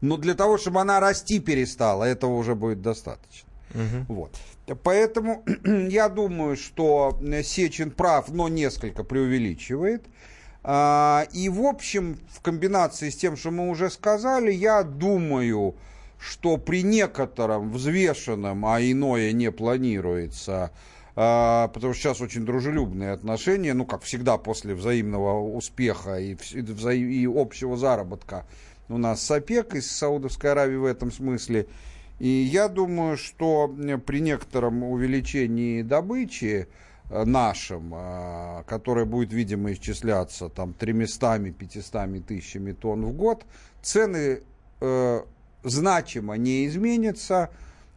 [0.00, 3.48] Но для того, чтобы она расти перестала, этого уже будет достаточно.
[3.74, 4.14] Угу.
[4.14, 4.36] Вот.
[4.82, 10.04] Поэтому я думаю, что Сечин прав, но несколько преувеличивает.
[10.62, 15.76] А, и, в общем, в комбинации с тем, что мы уже сказали, я думаю,
[16.24, 20.70] что при некотором взвешенном, а иное не планируется,
[21.16, 27.26] а, потому что сейчас очень дружелюбные отношения, ну, как всегда, после взаимного успеха и, и
[27.26, 28.46] общего заработка
[28.88, 31.66] у нас с ОПЕК и с Саудовской Аравией в этом смысле.
[32.18, 33.68] И я думаю, что
[34.06, 36.68] при некотором увеличении добычи
[37.10, 43.44] э, нашим, а, которое будет, видимо, исчисляться там 300-500 тысячами тонн в год,
[43.82, 44.40] цены
[44.80, 45.20] э,
[45.64, 47.50] значимо не изменится,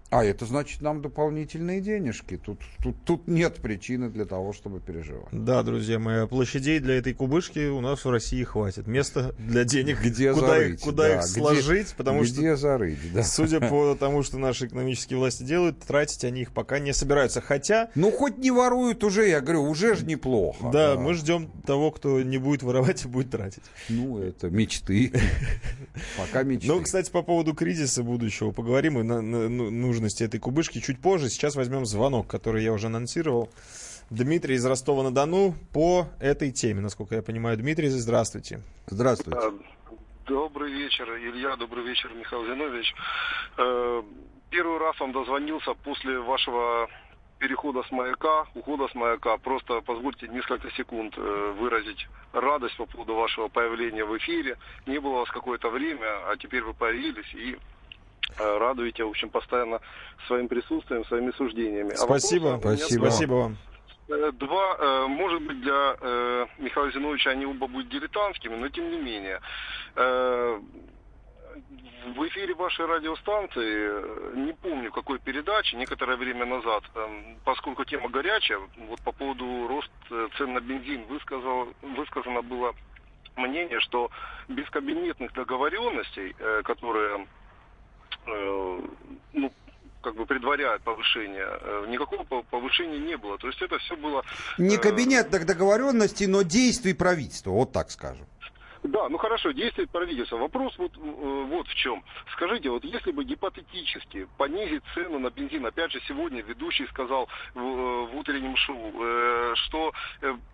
[0.10, 2.38] а это значит нам дополнительные денежки.
[2.38, 5.28] Тут, тут, тут нет причины для того, чтобы переживать.
[5.32, 8.88] Да, друзья мои, площадей для этой кубышки у нас в России хватит.
[8.88, 12.56] Места для денег, где куда, зарыть, их, куда да, их сложить, потому где что, где
[12.56, 13.24] зарыть, да.
[13.24, 17.42] судя по тому, что наши экономические власти делают, тратить они их пока не собираются.
[17.42, 17.90] Хотя...
[17.96, 20.70] Ну, хоть не воруют уже, я говорю, уже же неплохо.
[20.72, 23.64] Да, да, мы ждем того, кто не будет воровать и будет тратить.
[23.90, 25.12] Ну, это мечты.
[26.18, 26.68] Пока мечты.
[26.68, 31.02] Ну, кстати, по поводу кризиса будущего поговорим и на, на, ну, нужности этой кубышки чуть
[31.02, 31.28] позже.
[31.30, 33.50] Сейчас возьмем звонок, который я уже анонсировал.
[34.12, 37.58] Дмитрий из Ростова-на-Дону по этой теме, насколько я понимаю.
[37.58, 38.62] Дмитрий, здравствуйте.
[38.86, 39.40] Здравствуйте.
[39.40, 39.52] А,
[40.28, 41.56] добрый вечер, Илья.
[41.56, 42.94] Добрый вечер, Михаил Зинович.
[43.58, 44.04] Э,
[44.52, 46.88] первый раз вам дозвонился после вашего
[47.40, 49.36] перехода с маяка, ухода с маяка.
[49.38, 54.58] Просто позвольте несколько секунд э, выразить радость по поводу вашего появления в эфире.
[54.86, 57.58] Не было вас какое-то время, а теперь вы появились и
[58.38, 59.80] радуете, в общем, постоянно
[60.28, 61.94] своим присутствием, своими суждениями.
[61.94, 63.06] А спасибо, а спасибо.
[63.06, 63.58] спасибо вам.
[64.10, 68.98] Э, два, э, может быть, для Михаила Зиновича они оба будут дилетантскими, но тем не
[68.98, 69.42] менее.
[72.06, 76.84] В эфире вашей радиостанции, не помню какой передачи, некоторое время назад,
[77.44, 82.74] поскольку тема горячая, вот по поводу роста цен на бензин высказал, высказано было
[83.36, 84.10] мнение, что
[84.48, 87.26] без кабинетных договоренностей, которые Э,
[89.34, 89.52] ну,
[90.02, 93.38] как бы предваряет повышение, э, никакого повышения не было.
[93.38, 94.24] То есть это все было...
[94.58, 98.26] Не э, кабинетных договоренностей, но действий правительства, вот так скажем.
[98.88, 100.38] Да, ну хорошо, действует правительство.
[100.38, 102.04] Вопрос вот, э, вот в чем.
[102.32, 107.60] Скажите, вот если бы гипотетически понизить цену на бензин, опять же сегодня ведущий сказал в,
[107.60, 109.92] э, в утреннем шоу, э, что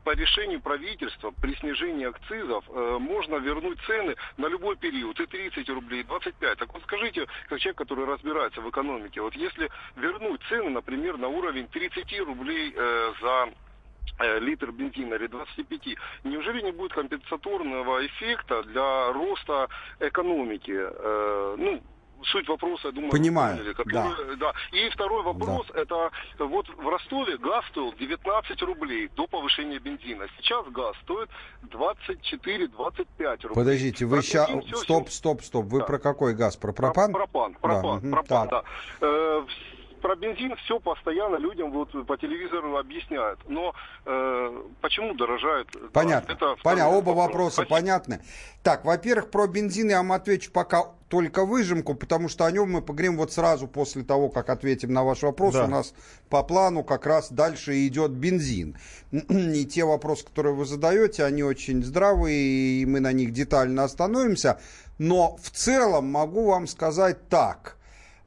[0.04, 2.66] по решению правительства при снижении акцизов
[3.00, 6.58] можно вернуть цены на любой период, и 30 рублей, и 25.
[6.58, 11.28] Так вот скажите, как человек, который разбирается в экономике, вот если вернуть цены, например, на
[11.28, 13.52] уровень 30 рублей за Э,
[14.40, 19.68] литр бензина или 25, неужели не будет компенсаторного эффекта для роста
[20.00, 20.72] экономики?
[20.76, 21.82] Э, ну,
[22.26, 24.54] суть вопроса, я думаю, Понимаю, поняли, который- да.
[24.72, 30.28] И второй вопрос, это вот в Ростове газ стоил 19 рублей до повышения бензина.
[30.38, 31.30] Сейчас газ стоит
[31.64, 33.56] 24-25 рублей.
[33.56, 34.50] Подождите, вы сейчас...
[34.84, 35.66] Стоп, стоп, стоп.
[35.66, 35.86] Вы Да.
[35.86, 36.56] про какой газ?
[36.56, 37.12] Про Про- пропан?
[37.14, 38.66] Пропан, Да, пропан, пропан, так.
[39.02, 39.08] да.
[39.08, 39.46] Э,
[40.04, 43.40] про бензин все постоянно людям вот по телевизору объясняют.
[43.48, 43.74] Но
[44.06, 45.68] э, почему дорожает?
[45.94, 46.34] Понятно.
[46.34, 46.98] Это Понятно.
[46.98, 47.28] Оба вопрос.
[47.28, 47.76] вопроса Спасибо.
[47.76, 48.22] понятны.
[48.64, 52.82] Так, во-первых, про бензин я вам отвечу пока только выжимку, потому что о нем мы
[52.82, 55.54] поговорим вот сразу после того, как ответим на ваш вопрос.
[55.54, 55.66] Да.
[55.66, 55.94] У нас
[56.30, 58.76] по плану как раз дальше идет бензин.
[59.12, 64.60] И те вопросы, которые вы задаете, они очень здравые, и мы на них детально остановимся.
[65.00, 67.78] Но в целом могу вам сказать так.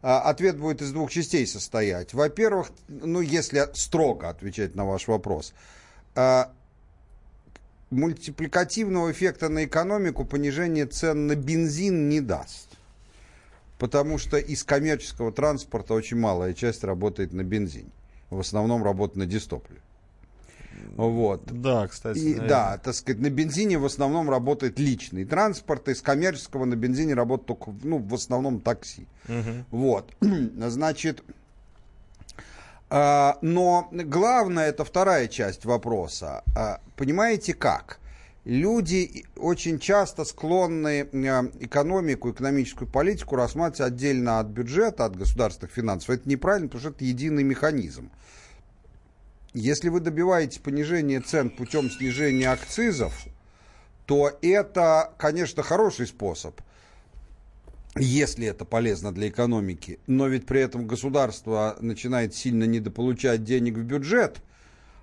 [0.08, 2.14] А, Ответ будет из двух частей состоять.
[2.14, 5.52] Во-первых, ну, если строго отвечать на ваш вопрос,
[6.14, 6.52] а,
[7.90, 12.68] мультипликативного эффекта на экономику понижение цен на бензин не даст.
[13.80, 17.90] Потому что из коммерческого транспорта очень малая часть работает на бензине.
[18.30, 19.80] В основном работает на дистопливе.
[20.96, 21.42] Вот.
[21.46, 22.18] Да, кстати.
[22.18, 22.48] И, наверное.
[22.48, 27.46] да, так сказать, на бензине в основном работает личный транспорт, из коммерческого на бензине работает
[27.46, 29.06] только, ну, в основном такси.
[29.70, 31.22] Вот, значит,
[32.88, 36.44] а, но главное, это вторая часть вопроса.
[36.56, 37.98] А, Понимаете как?
[38.44, 46.10] Люди очень часто склонны а, экономику, экономическую политику рассматривать отдельно от бюджета, от государственных финансов.
[46.10, 48.10] Это неправильно, потому что это единый механизм.
[49.58, 53.24] Если вы добиваетесь понижения цен путем снижения акцизов,
[54.04, 56.60] то это, конечно, хороший способ,
[57.96, 59.98] если это полезно для экономики.
[60.06, 64.42] Но ведь при этом государство начинает сильно недополучать денег в бюджет,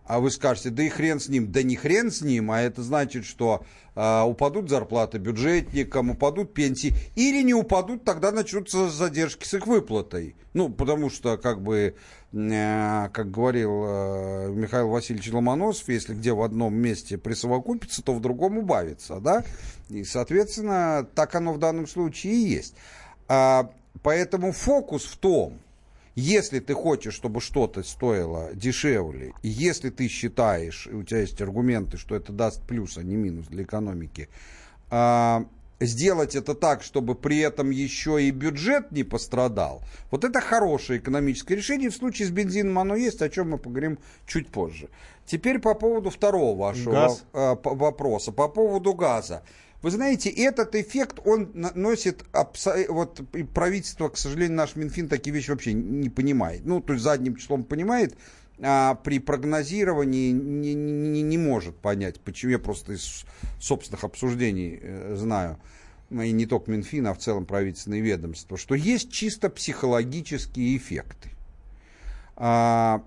[0.05, 1.51] а вы скажете, да и хрен с ним.
[1.51, 6.93] Да не хрен с ним, а это значит, что а, упадут зарплаты бюджетникам, упадут пенсии.
[7.15, 10.35] Или не упадут, тогда начнутся задержки с их выплатой.
[10.53, 11.95] Ну, потому что, как бы,
[12.33, 18.21] э, как говорил э, Михаил Васильевич Ломоносов, если где в одном месте присовокупится, то в
[18.21, 19.43] другом убавится, да?
[19.89, 22.75] И, соответственно, так оно в данном случае и есть.
[23.27, 25.59] А, поэтому фокус в том,
[26.15, 31.41] если ты хочешь, чтобы что-то стоило дешевле, и если ты считаешь, и у тебя есть
[31.41, 34.29] аргументы, что это даст плюс, а не минус для экономики,
[34.89, 35.45] а,
[35.79, 41.55] сделать это так, чтобы при этом еще и бюджет не пострадал, вот это хорошее экономическое
[41.55, 41.89] решение.
[41.89, 43.97] В случае с бензином оно есть, о чем мы поговорим
[44.27, 44.89] чуть позже.
[45.25, 47.23] Теперь по поводу второго вашего Газ.
[47.31, 49.43] по- вопроса, по поводу газа.
[49.83, 53.21] Вы знаете, этот эффект, он носит, абсо- вот
[53.53, 56.65] правительство, к сожалению, наш Минфин такие вещи вообще не понимает.
[56.65, 58.15] Ну, то есть задним числом понимает,
[58.59, 63.25] а при прогнозировании не, не- не может понять, почему я просто из
[63.59, 65.59] собственных обсуждений э, знаю,
[66.09, 71.29] и не только Минфин, а в целом правительственные ведомства, что есть чисто психологические эффекты.
[72.37, 73.03] А,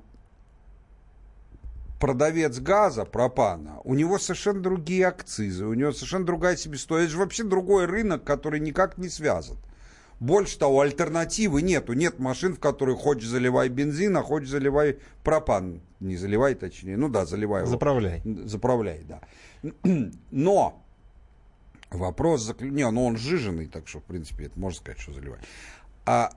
[1.98, 7.08] продавец газа, пропана, у него совершенно другие акцизы, у него совершенно другая себестоимость.
[7.08, 9.56] Это же вообще другой рынок, который никак не связан.
[10.18, 11.92] Больше того, альтернативы нету.
[11.92, 15.82] Нет машин, в которые хочешь заливай бензин, а хочешь заливай пропан.
[16.00, 16.96] Не заливай, точнее.
[16.96, 17.70] Ну да, заливай его.
[17.70, 18.22] Заправляй.
[18.24, 19.20] Заправляй, да.
[20.30, 20.82] Но
[21.90, 22.72] вопрос заключ...
[22.72, 25.38] Не, ну он сжиженный, так что, в принципе, это можно сказать, что заливай.
[26.06, 26.30] А,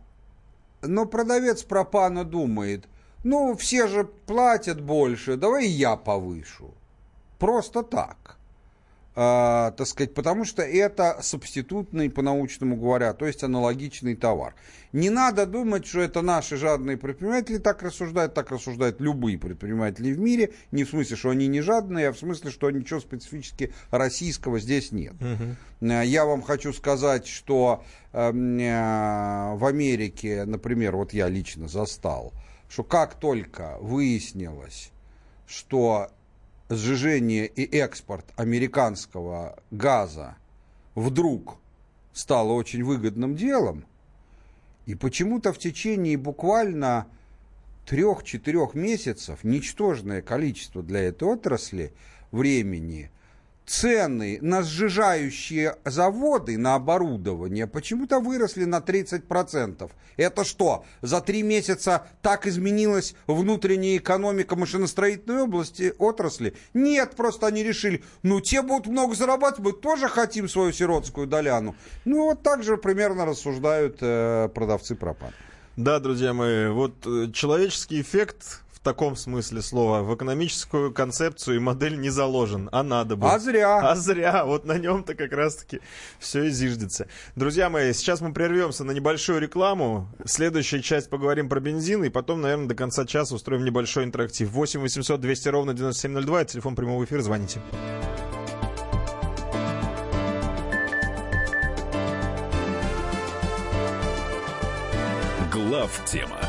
[0.82, 2.86] но продавец пропана думает,
[3.24, 6.74] ну, все же платят больше, давай я повышу.
[7.38, 8.40] Просто так.
[9.22, 14.56] А, так сказать, потому что это субститутный, по-научному говоря, то есть аналогичный товар.
[14.94, 20.20] Не надо думать, что это наши жадные предприниматели так рассуждают, так рассуждают любые предприниматели в
[20.20, 24.58] мире, не в смысле, что они не жадные, а в смысле, что ничего специфически российского
[24.60, 25.16] здесь нет.
[25.82, 32.32] Э, Я вам хочу сказать, что э, э, в Америке, например, вот я лично застал,
[32.70, 34.92] что как только выяснилось,
[35.48, 36.10] что
[36.70, 40.38] сжижение и экспорт американского газа
[40.94, 41.58] вдруг
[42.14, 43.86] стало очень выгодным делом,
[44.86, 47.08] и почему-то в течение буквально
[47.88, 51.92] трех-четырех месяцев, ничтожное количество для этой отрасли
[52.32, 53.10] времени,
[53.70, 59.92] цены на сжижающие заводы, на оборудование почему-то выросли на 30%.
[60.18, 66.56] Это что, за три месяца так изменилась внутренняя экономика машиностроительной области, отрасли?
[66.74, 71.76] Нет, просто они решили, ну те будут много зарабатывать, мы тоже хотим свою сиротскую доляну.
[72.06, 75.32] Ну вот так же примерно рассуждают э, продавцы пропан.
[75.78, 80.02] Да, друзья мои, вот э, человеческий эффект таком смысле слова.
[80.02, 83.30] В экономическую концепцию и модель не заложен, а надо бы.
[83.30, 83.78] А зря.
[83.78, 84.46] А зря.
[84.46, 85.80] Вот на нем-то как раз-таки
[86.18, 87.06] все и зиждется.
[87.36, 90.08] Друзья мои, сейчас мы прервемся на небольшую рекламу.
[90.26, 94.50] Следующая часть поговорим про бензин, и потом, наверное, до конца часа устроим небольшой интерактив.
[94.50, 97.62] 8 800 200 ровно 9702, телефон прямого эфира, звоните.
[105.54, 106.49] Глав тема.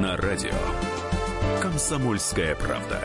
[0.00, 0.54] на радио
[1.60, 3.04] Комсомольская правда.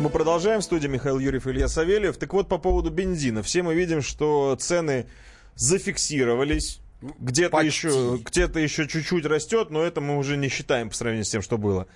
[0.00, 0.62] Мы продолжаем.
[0.62, 2.16] В студии Михаил Юрьев и Илья Савельев.
[2.16, 3.42] Так вот, по поводу бензина.
[3.42, 5.06] Все мы видим, что цены
[5.56, 6.80] зафиксировались.
[7.02, 11.30] Где-то еще, где-то еще чуть-чуть растет, но это мы уже не считаем по сравнению с
[11.30, 11.88] тем, что было.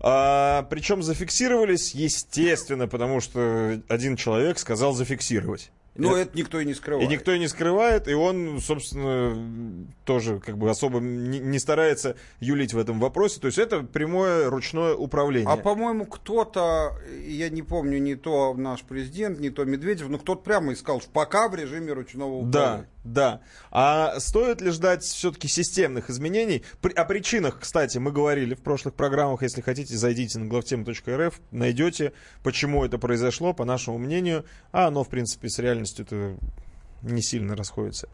[0.00, 5.72] А, причем зафиксировались, естественно, потому что один человек сказал зафиксировать.
[5.96, 7.10] Но это никто и не И скрывает.
[7.10, 12.74] никто и не скрывает, и он, собственно, тоже как бы особо не, не старается юлить
[12.74, 13.40] в этом вопросе.
[13.40, 15.50] То есть это прямое ручное управление.
[15.50, 20.42] А по-моему, кто-то, я не помню, не то наш президент, не то Медведев, но кто-то
[20.42, 22.50] прямо и сказал, что пока в режиме ручного управления.
[22.50, 22.86] да.
[23.70, 26.64] А стоит ли ждать все-таки системных изменений?
[26.80, 29.42] При- о причинах, кстати, мы говорили в прошлых программах.
[29.42, 34.44] Если хотите, зайдите на главтема.рф, найдете, почему это произошло, по нашему мнению.
[34.72, 36.36] А оно, в принципе, с реальностью это
[37.02, 38.08] не сильно расходится.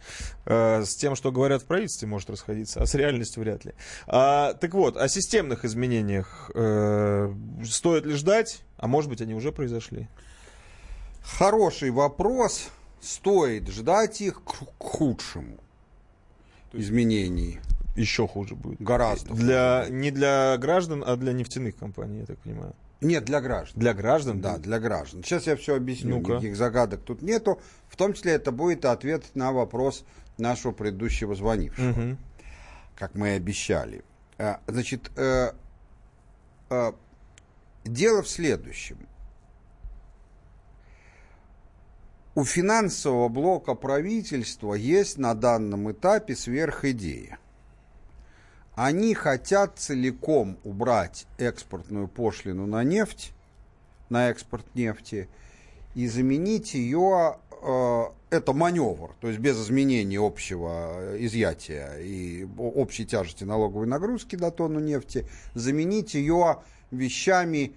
[0.45, 3.73] Э, С тем, что говорят в правительстве, может расходиться, а с реальностью вряд ли.
[4.07, 7.35] А, так вот, о системных изменениях э,
[7.65, 8.63] стоит ли ждать?
[8.77, 10.09] А может быть, они уже произошли?
[11.25, 12.69] Хороший вопрос.
[13.07, 15.59] Стоит ждать их к худшему
[16.73, 17.61] изменений.
[17.95, 18.81] Еще хуже будет.
[18.83, 22.75] Гораздо Для, не для граждан, а для нефтяных компаний, я так понимаю.
[23.01, 23.79] Нет, для граждан.
[23.81, 24.41] Для граждан?
[24.41, 25.23] Да, для граждан.
[25.23, 26.17] Сейчас я все объясню.
[26.19, 26.33] Ну-ка.
[26.33, 27.61] Никаких загадок тут нету.
[27.89, 30.05] В том числе это будет ответ на вопрос
[30.37, 32.19] нашего предыдущего звонившего, Мгм.
[32.97, 34.03] как мы и обещали.
[34.39, 35.53] А, Значит, э,
[36.71, 36.93] э,
[37.85, 38.99] дело в следующем.
[42.37, 47.39] У финансового блока правительства есть на данном этапе сверхидея.
[48.75, 53.33] Они хотят целиком убрать экспортную пошлину на нефть,
[54.11, 55.31] на экспорт нефти,
[55.95, 63.07] и заменить ее, э, это маневр, то есть без изменения общего э, изъятия и общей
[63.07, 66.59] тяжести налоговой нагрузки на тонну нефти, заменить ее
[66.91, 67.73] вещами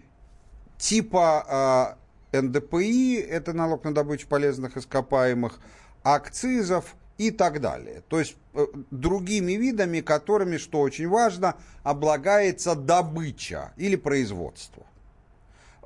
[0.78, 5.60] типа э, НДПИ, это налог на добычу полезных ископаемых,
[6.04, 8.04] акцизов и так далее.
[8.08, 14.84] То есть э, другими видами, которыми, что очень важно, облагается добыча или производство.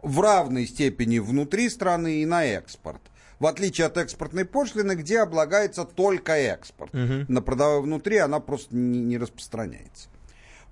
[0.01, 3.01] В равной степени внутри страны и на экспорт.
[3.39, 6.93] В отличие от экспортной пошлины, где облагается только экспорт.
[6.93, 10.09] На продавая внутри она просто не, не распространяется.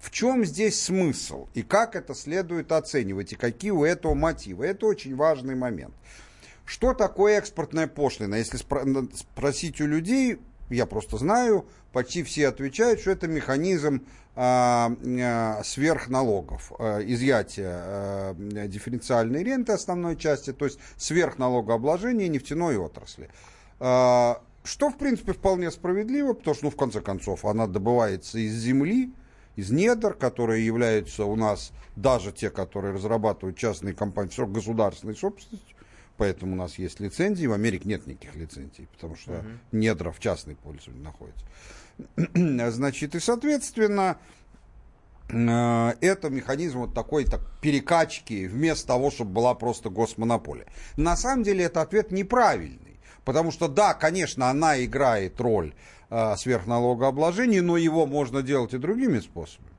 [0.01, 4.65] В чем здесь смысл и как это следует оценивать и какие у этого мотивы?
[4.65, 5.93] Это очень важный момент.
[6.65, 8.35] Что такое экспортная пошлина?
[8.35, 10.39] Если спросить у людей,
[10.71, 14.03] я просто знаю, почти все отвечают, что это механизм
[14.35, 14.91] а,
[15.63, 18.35] сверхналогов, а, изъятия а,
[18.67, 23.29] дифференциальной ренты основной части, то есть сверхналогообложения нефтяной отрасли.
[23.79, 28.53] А, что, в принципе, вполне справедливо, потому что, ну, в конце концов, она добывается из
[28.53, 29.11] земли,
[29.55, 35.75] из недр, которые являются у нас, даже те, которые разрабатывают частные компании, все государственной собственностью,
[36.17, 40.55] поэтому у нас есть лицензии, в Америке нет никаких лицензий, потому что недра в частной
[40.55, 41.45] пользовании находятся.
[42.71, 44.17] Значит, и, соответственно,
[45.29, 50.67] э, это механизм вот такой так, перекачки вместо того, чтобы была просто госмонополия.
[50.97, 55.73] На самом деле это ответ неправильный, потому что да, конечно, она играет роль
[56.11, 59.71] э, сверхналогообложения, но его можно делать и другими способами.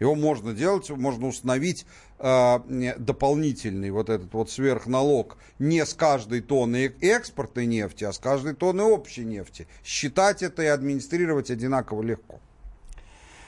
[0.00, 1.86] Его можно делать, можно установить
[2.18, 8.54] э, дополнительный вот этот вот сверхналог не с каждой тонны экспортной нефти, а с каждой
[8.54, 9.68] тонны общей нефти.
[9.84, 12.40] Считать это и администрировать одинаково легко.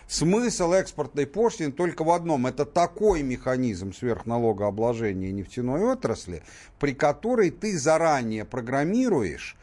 [0.09, 2.47] Смысл экспортной пошлины только в одном.
[2.47, 6.43] Это такой механизм сверхналогообложения нефтяной отрасли,
[6.79, 9.59] при которой ты заранее программируешь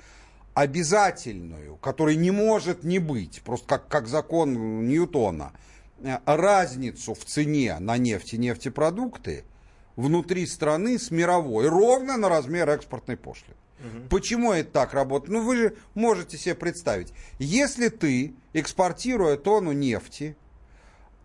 [0.56, 5.52] обязательную, которой не может не быть, просто как, как закон Ньютона,
[6.00, 9.44] э, разницу в цене на нефть и нефтепродукты
[9.98, 13.56] внутри страны с мировой, ровно на размер экспортной пошлины.
[13.80, 14.08] Угу.
[14.10, 15.32] Почему это так работает?
[15.32, 17.14] Ну, вы же можете себе представить.
[17.38, 20.38] Если ты, экспортируя тонну нефти,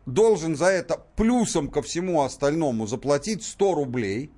[0.06, 4.32] должен за это плюсом ко всему остальному заплатить 100 рублей,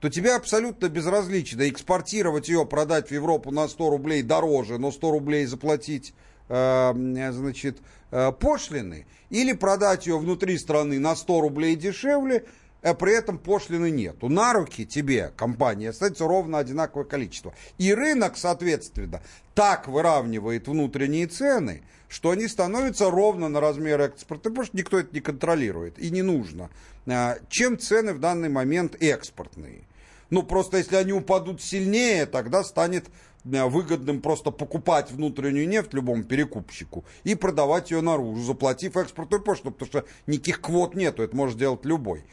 [0.00, 5.10] то тебе абсолютно безразлично экспортировать ее, продать в Европу на 100 рублей дороже, но 100
[5.10, 6.14] рублей заплатить
[6.48, 6.92] э,
[7.32, 7.78] значит,
[8.10, 12.44] э, пошлины, или продать ее внутри страны на 100 рублей дешевле,
[12.82, 14.28] а при этом пошлины нету.
[14.28, 17.52] На руки тебе, компания, остается ровно одинаковое количество.
[17.76, 19.20] И рынок, соответственно,
[19.54, 25.12] так выравнивает внутренние цены, что они становятся ровно на размер экспорта, потому что никто это
[25.12, 26.70] не контролирует и не нужно.
[27.06, 29.87] А, чем цены в данный момент экспортные?
[30.30, 33.06] Ну, просто если они упадут сильнее, тогда станет
[33.44, 39.88] выгодным просто покупать внутреннюю нефть любому перекупщику и продавать ее наружу, заплатив экспортную пошлину, потому
[39.88, 42.24] что никаких квот нету, это может делать любой.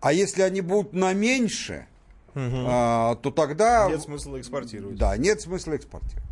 [0.00, 1.86] А если они будут на меньше,
[2.34, 2.64] угу.
[2.66, 3.88] а, то тогда...
[3.88, 4.96] Нет смысла экспортировать.
[4.96, 6.24] Да, нет смысла экспортировать.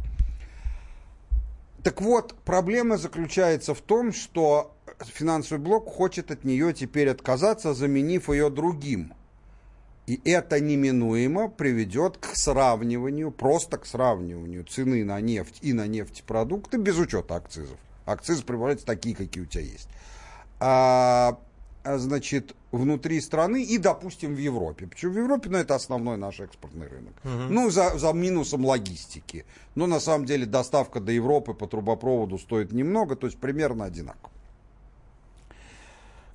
[1.83, 8.29] Так вот, проблема заключается в том, что финансовый блок хочет от нее теперь отказаться, заменив
[8.29, 9.15] ее другим.
[10.07, 16.77] И это неминуемо приведет к сравниванию, просто к сравниванию цены на нефть и на нефтепродукты
[16.77, 17.79] без учета акцизов.
[18.05, 19.89] Акцизы прибавляются такие, какие у тебя есть.
[20.59, 21.39] А,
[21.85, 24.89] а, значит, внутри страны и, допустим, в Европе.
[24.89, 25.49] Почему в Европе?
[25.51, 27.15] Ну, это основной наш экспортный рынок.
[27.23, 27.53] Угу.
[27.53, 29.45] Ну, за, за минусом логистики.
[29.77, 34.33] Но на самом деле доставка до Европы по трубопроводу стоит немного, то есть примерно одинаково.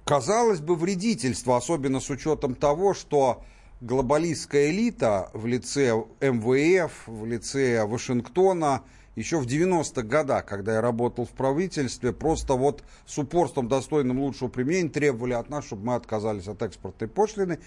[0.06, 3.44] Казалось бы, вредительство, особенно с учетом того, что
[3.82, 8.84] глобалистская элита в лице МВФ, в лице Вашингтона–
[9.18, 14.48] еще в 90-х годах, когда я работал в правительстве, просто вот с упорством, достойным лучшего
[14.48, 17.58] применения, требовали от нас, чтобы мы отказались от экспортной пошлины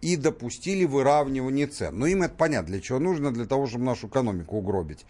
[0.00, 1.98] и допустили выравнивание цен.
[1.98, 5.04] Но им это понятно, для чего нужно, для того, чтобы нашу экономику угробить.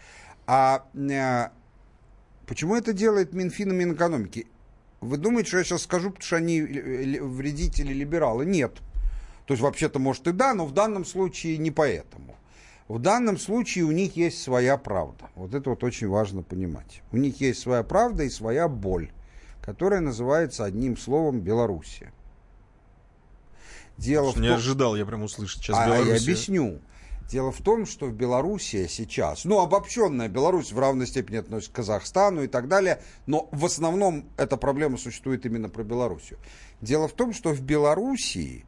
[0.49, 1.51] А э,
[2.47, 4.49] почему это делает Минфин и Минэкономики?
[5.01, 8.45] Вы думаете, что я сейчас скажу, потому что они вредители, либералы?
[8.45, 8.73] Нет.
[9.47, 12.37] То есть, вообще-то, может, и да, но в данном случае не поэтому.
[12.89, 15.31] В данном случае у них есть своя правда.
[15.35, 17.03] Вот это вот очень важно понимать.
[17.13, 19.11] У них есть своя правда и своя боль,
[19.63, 22.13] которая называется одним словом Белоруссия.
[23.97, 24.43] Дело в том...
[24.43, 26.11] Не ожидал я прям услышать сейчас а, Белоруссия.
[26.11, 26.81] Я объясню.
[27.31, 31.77] Дело в том, что в Белоруссии сейчас, ну, обобщенная Беларусь в равной степени относится к
[31.77, 36.39] Казахстану и так далее, но в основном эта проблема существует именно про Белоруссию.
[36.83, 38.67] Дело в том, что в Белоруссии,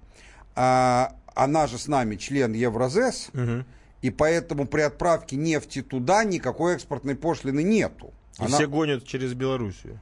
[0.56, 3.64] а, она же с нами член Евразес, угу
[4.02, 8.12] и поэтому при отправке нефти туда никакой экспортной пошлины нету.
[8.38, 8.56] И Она...
[8.56, 9.98] все гонят через Белоруссию.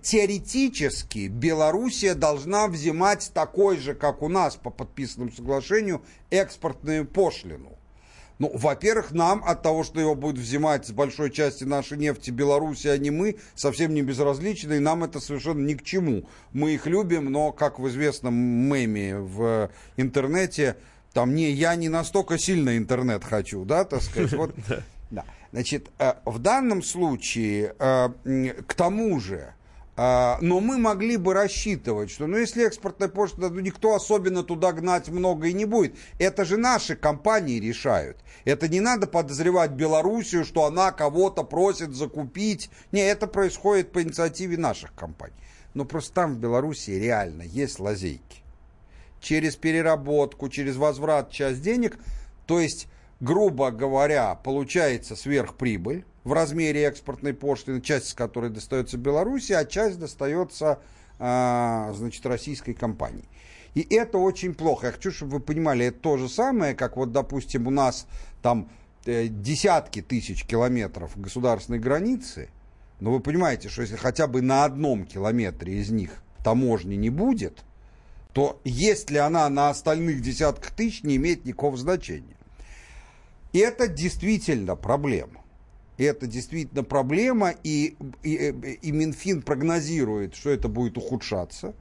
[0.00, 7.72] Теоретически Белоруссия должна взимать такой же, как у нас по подписанному соглашению, экспортную пошлину.
[8.42, 12.88] Ну, во-первых, нам от того, что его будет взимать с большой части нашей нефти Беларуси,
[12.88, 16.24] а не мы, совсем не безразлично, и нам это совершенно ни к чему.
[16.52, 20.76] Мы их любим, но, как в известном меме в интернете,
[21.12, 24.32] там не, я не настолько сильно интернет хочу, да, так сказать.
[24.32, 24.52] Вот,
[25.12, 25.24] да.
[25.52, 28.08] Значит, э, в данном случае, э,
[28.66, 29.54] к тому же,
[29.96, 35.08] но мы могли бы рассчитывать, что, ну, если экспортная почта, ну, никто особенно туда гнать
[35.10, 35.94] много и не будет.
[36.18, 38.16] Это же наши компании решают.
[38.44, 42.70] Это не надо подозревать Белоруссию, что она кого-то просит закупить.
[42.90, 45.34] Не, это происходит по инициативе наших компаний.
[45.74, 48.42] Но просто там в Беларуси реально есть лазейки
[49.22, 51.98] через переработку, через возврат часть денег.
[52.46, 52.88] То есть,
[53.22, 60.00] грубо говоря, получается сверхприбыль в размере экспортной пошлины, часть из которой достается Беларуси, а часть
[60.00, 60.80] достается
[61.20, 63.24] а, значит, российской компании.
[63.74, 64.88] И это очень плохо.
[64.88, 68.08] Я хочу, чтобы вы понимали, это то же самое, как вот, допустим, у нас
[68.42, 68.68] там
[69.06, 72.50] э, десятки тысяч километров государственной границы,
[72.98, 76.10] но вы понимаете, что если хотя бы на одном километре из них
[76.44, 77.62] таможни не будет,
[78.32, 82.36] то есть ли она на остальных десятках тысяч, не имеет никакого значения.
[83.52, 85.42] Это действительно проблема.
[85.98, 91.74] Это действительно проблема, и, и, и Минфин прогнозирует, что это будет ухудшаться.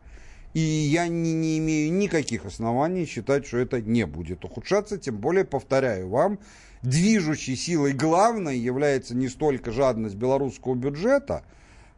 [0.54, 4.98] И я не, не имею никаких оснований считать, что это не будет ухудшаться.
[4.98, 6.40] Тем более, повторяю вам,
[6.82, 11.46] движущей силой главной является не столько жадность белорусского бюджета,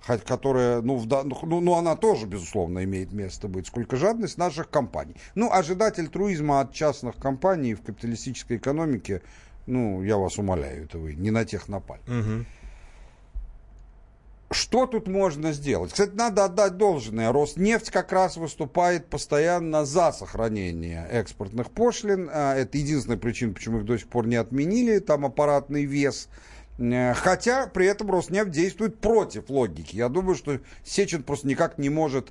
[0.05, 4.69] которая, ну, в да- ну, ну, она тоже, безусловно, имеет место быть, сколько жадность наших
[4.69, 5.15] компаний.
[5.34, 9.24] Ну, ожидать альтруизма от частных компаний в капиталистической экономике,
[9.66, 12.01] ну, я вас умоляю, это вы не на тех напали.
[12.07, 12.45] Мгм.
[14.53, 15.91] Что тут можно сделать?
[15.91, 17.32] Кстати, надо отдать должное.
[17.32, 22.30] Роснефть как раз выступает постоянно за сохранение экспортных пошлин.
[22.32, 24.99] А, Это единственная причина, почему их до сих пор не отменили.
[24.99, 26.30] Там аппаратный вес.
[26.78, 29.95] Хотя при этом Роснефть действует против логики.
[29.95, 32.30] Я думаю, что Сечин просто никак не может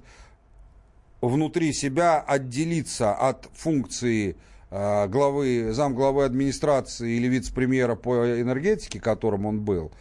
[1.20, 4.37] внутри себя отделиться от функции
[4.73, 9.93] главы, замглавы администрации или вице-премьера по энергетике, которым он был.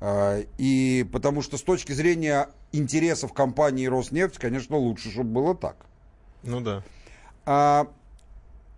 [0.00, 5.86] Э, И потому что с точки зрения интересов компании Роснефть, конечно, лучше, чтобы было так.
[6.42, 6.82] Ну да.
[7.44, 7.88] А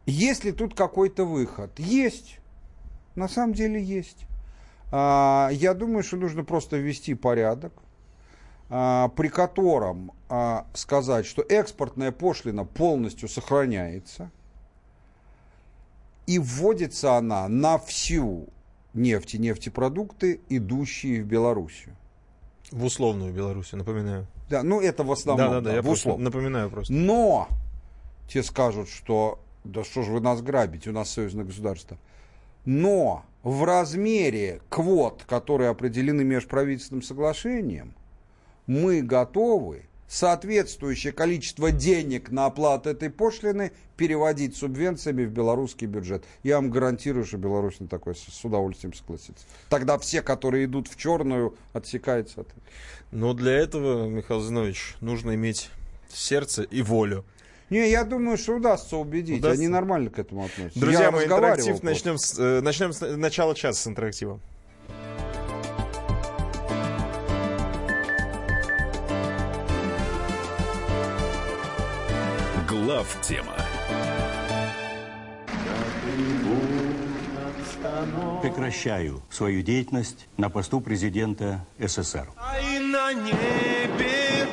[0.06, 1.78] есть ли тут какой-то выход?
[1.78, 2.38] Есть.
[3.14, 4.26] На самом деле есть.
[4.90, 7.72] А, я думаю, что нужно просто ввести порядок,
[8.70, 14.30] а, при котором а, сказать, что экспортная пошлина полностью сохраняется,
[16.28, 18.50] и вводится она на всю
[18.92, 21.96] нефть и нефтепродукты, идущие в Белоруссию.
[22.70, 24.26] В условную Белоруссию, напоминаю.
[24.50, 25.48] Да, ну это в основном.
[25.48, 26.24] Да, да, да, да, я в условном.
[26.24, 26.92] напоминаю просто.
[26.92, 27.48] Но
[28.28, 31.96] те скажут, что да что же вы нас грабите, у нас союзное государство.
[32.66, 37.94] Но в размере квот, которые определены межправительственным соглашением,
[38.66, 46.24] мы готовы соответствующее количество денег на оплату этой пошлины переводить субвенциями в белорусский бюджет.
[46.42, 49.44] Я вам гарантирую, что Беларусь на такое с удовольствием согласится.
[49.68, 52.62] Тогда все, которые идут в черную, отсекаются от этого.
[53.12, 55.70] Но для этого, Михаил Зинович, нужно иметь
[56.08, 57.24] сердце и волю.
[57.70, 59.40] Не, я думаю, что удастся убедить.
[59.40, 59.58] Удастся?
[59.58, 60.80] Они нормально к этому относятся.
[60.80, 64.40] Друзья, Я мы разговаривал интерактив начнем с, э, начнем с начала часа с интерактива.
[72.88, 73.52] Глав тема
[78.40, 82.30] Прекращаю свою деятельность на посту президента СССР.
[82.38, 84.48] А и на небе.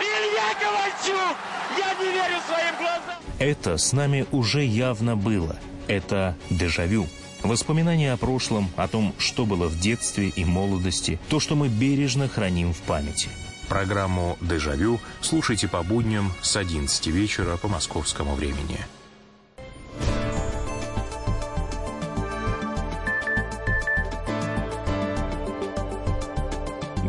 [0.00, 1.36] Илья Ковальчук!
[1.78, 3.22] Я не верю своим глазам!
[3.38, 5.56] Это с нами уже явно было.
[5.86, 7.06] Это дежавю.
[7.44, 12.26] Воспоминания о прошлом, о том, что было в детстве и молодости, то, что мы бережно
[12.26, 13.28] храним в памяти.
[13.70, 18.84] Программу «Дежавю» слушайте по будням с 11 вечера по московскому времени.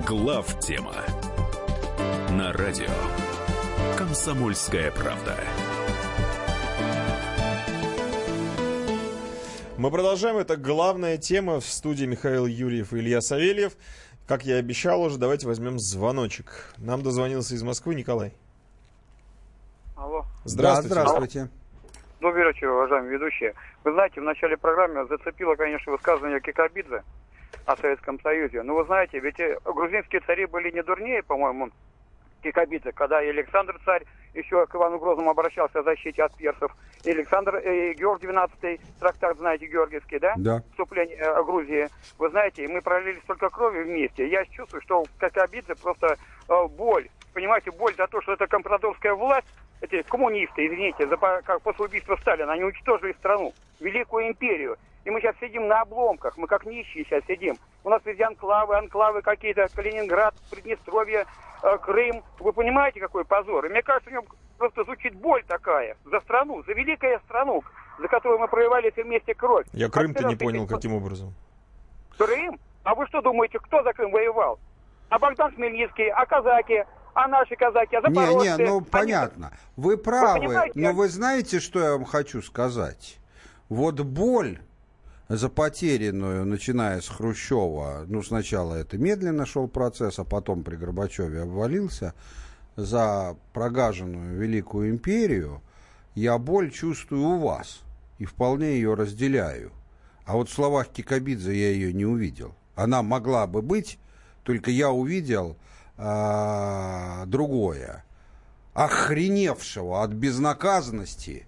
[0.07, 0.93] Глав тема
[2.29, 2.93] на радио
[3.97, 5.39] Комсомольская правда.
[9.81, 10.37] Мы продолжаем.
[10.37, 13.75] Это главная тема в студии Михаил Юрьев и Илья Савельев.
[14.27, 16.73] Как я и обещал уже, давайте возьмем звоночек.
[16.77, 18.33] Нам дозвонился из Москвы Николай.
[19.97, 20.25] Алло.
[20.45, 20.95] Здравствуйте.
[20.95, 21.49] Да, здравствуйте.
[22.21, 23.53] Добрый вечер, уважаемые ведущие.
[23.83, 27.03] Вы знаете, в начале программы зацепило, конечно, высказывание Кикабидзе
[27.65, 28.61] о Советском Союзе.
[28.63, 31.71] Но вы знаете, ведь э, грузинские цари были не дурнее, по-моему,
[32.41, 36.75] Кикабидзе, когда и Александр царь еще к Ивану Грозному обращался о защите от персов.
[37.03, 40.33] И Александр, э, и Георг 12 трактат, знаете, Георгиевский, да?
[40.37, 40.63] Да.
[40.71, 41.89] Вступление э, Грузии.
[42.17, 44.27] Вы знаете, мы пролили столько крови вместе.
[44.29, 46.17] Я чувствую, что в Кикабидзе просто
[46.47, 47.09] э, боль.
[47.33, 49.47] Понимаете, боль за то, что это компрадорская власть,
[49.81, 54.77] эти коммунисты, извините, за, как после убийства Сталина, они уничтожили страну, великую империю.
[55.03, 57.57] И мы сейчас сидим на обломках, мы как нищие сейчас сидим.
[57.83, 61.25] У нас везде анклавы, анклавы какие-то, Калининград, Приднестровье,
[61.63, 62.23] э, Крым.
[62.39, 63.65] Вы понимаете, какой позор?
[63.65, 64.25] И мне кажется, у него
[64.59, 67.63] просто звучит боль такая за страну, за великую страну,
[67.99, 69.65] за которую мы проявили все вместе кровь.
[69.73, 71.33] Я Крым-то не понял, каким образом.
[72.17, 72.59] Крым?
[72.83, 74.59] А вы что думаете, кто за Крым воевал?
[75.09, 78.47] А Богдан Хмельницкий, а казаки, а наши казаки, а Не, запорожцы?
[78.57, 79.51] не, ну Они- понятно.
[79.75, 83.17] Вы правы, понимаете, но вы знаете, что я вам хочу сказать?
[83.67, 84.59] Вот боль
[85.37, 91.43] за потерянную, начиная с Хрущева, ну сначала это медленно шел процесс, а потом при Горбачеве
[91.43, 92.13] обвалился,
[92.75, 95.61] за прогаженную Великую Империю,
[96.15, 97.81] я боль чувствую у вас
[98.17, 99.71] и вполне ее разделяю.
[100.25, 102.53] А вот в словах Кикабидзе я ее не увидел.
[102.75, 103.99] Она могла бы быть,
[104.43, 105.55] только я увидел
[105.97, 108.03] а, другое.
[108.73, 111.45] Охреневшего от безнаказанности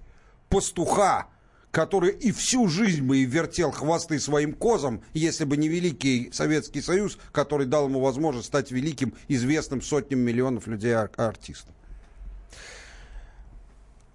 [0.50, 1.28] пастуха,
[1.74, 6.84] который и всю жизнь бы и вертел хвосты своим козам, если бы не Великий Советский
[6.84, 11.73] Союз, который дал ему возможность стать великим, известным сотням миллионов людей ар- артистом.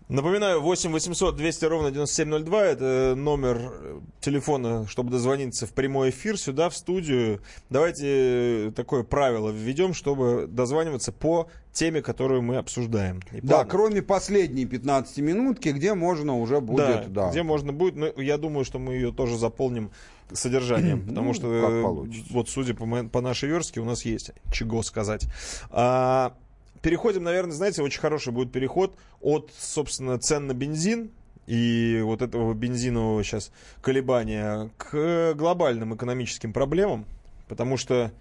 [0.09, 6.71] Напоминаю, 8 800 200 ровно 9702 это номер телефона, чтобы дозвониться в прямой эфир сюда,
[6.71, 7.43] в студию.
[7.69, 13.21] Давайте такое правило введем, чтобы дозваниваться по теме, которую мы обсуждаем.
[13.33, 13.71] И да, плавно.
[13.71, 17.13] кроме последней 15 минутки, где можно уже будет...
[17.13, 17.31] Да, да.
[17.31, 19.91] где можно будет, но я думаю, что мы ее тоже заполним
[20.33, 25.27] содержанием, потому ну, что вот судя по, по нашей верстке у нас есть чего сказать.
[25.71, 26.35] А,
[26.83, 31.11] переходим, наверное, знаете, очень хороший будет переход от, собственно, цен на бензин
[31.47, 33.51] и вот этого бензинового сейчас
[33.81, 37.07] колебания к глобальным экономическим проблемам,
[37.49, 38.12] потому что,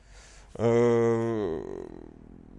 [0.55, 1.61] э,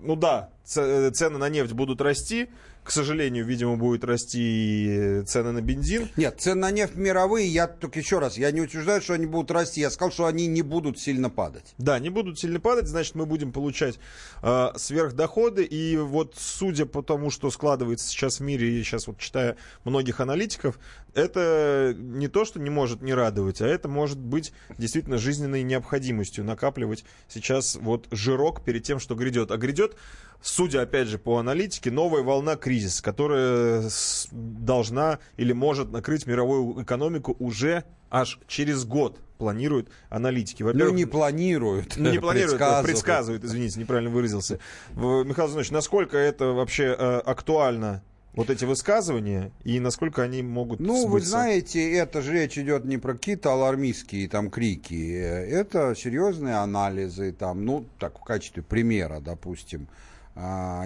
[0.02, 2.48] ну да, цены на нефть будут расти,
[2.88, 6.08] к сожалению, видимо, будет расти цены на бензин.
[6.16, 9.50] Нет, цены на нефть мировые, я только еще раз, я не утверждаю, что они будут
[9.50, 11.74] расти, я сказал, что они не будут сильно падать.
[11.76, 13.98] Да, не будут сильно падать, значит, мы будем получать
[14.42, 19.18] э, сверхдоходы, и вот судя по тому, что складывается сейчас в мире, и сейчас вот
[19.18, 20.78] читая многих аналитиков,
[21.12, 26.42] это не то, что не может не радовать, а это может быть действительно жизненной необходимостью
[26.42, 29.50] накапливать сейчас вот жирок перед тем, что грядет.
[29.50, 29.96] А грядет
[30.40, 33.88] судя, опять же, по аналитике, новая волна кризиса, которая
[34.32, 40.62] должна или может накрыть мировую экономику уже аж через год планируют аналитики.
[40.62, 41.94] Ну, не планируют.
[41.96, 42.86] Ну, не планируют, а предсказывают.
[42.86, 44.58] предсказывают, извините, неправильно выразился.
[44.94, 48.02] Михаил Зинович, насколько это вообще э, актуально
[48.34, 51.08] вот эти высказывания и насколько они могут Ну, сбыться?
[51.08, 57.32] вы знаете, это же речь идет не про какие-то алармистские там крики, это серьезные анализы,
[57.32, 59.88] там, ну, так, в качестве примера, допустим,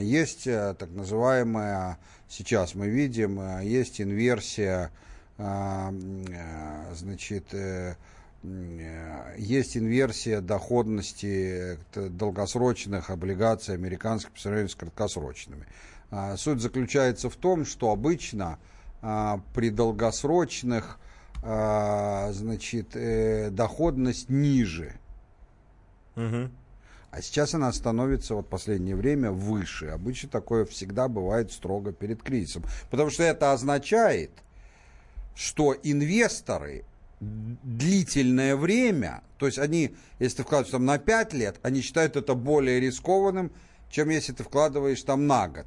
[0.00, 1.98] есть э, так называемая,
[2.28, 4.90] сейчас мы видим, э, есть инверсия,
[5.38, 7.54] а, э, значит,
[9.36, 15.66] есть инверсия доходности долгосрочных облигаций американских по сравнению с краткосрочными.
[16.10, 18.58] А, суть заключается в том, что обычно
[19.00, 20.98] при долгосрочных
[21.42, 22.96] значит,
[23.52, 24.94] доходность ниже.
[26.14, 26.50] Угу.
[27.12, 29.88] А сейчас она становится вот последнее время выше.
[29.88, 32.64] Обычно такое всегда бывает строго перед кризисом.
[32.90, 34.30] Потому что это означает,
[35.34, 36.86] что инвесторы
[37.20, 42.34] длительное время, то есть они, если ты вкладываешь там на 5 лет, они считают это
[42.34, 43.52] более рискованным,
[43.90, 45.66] чем если ты вкладываешь там на год.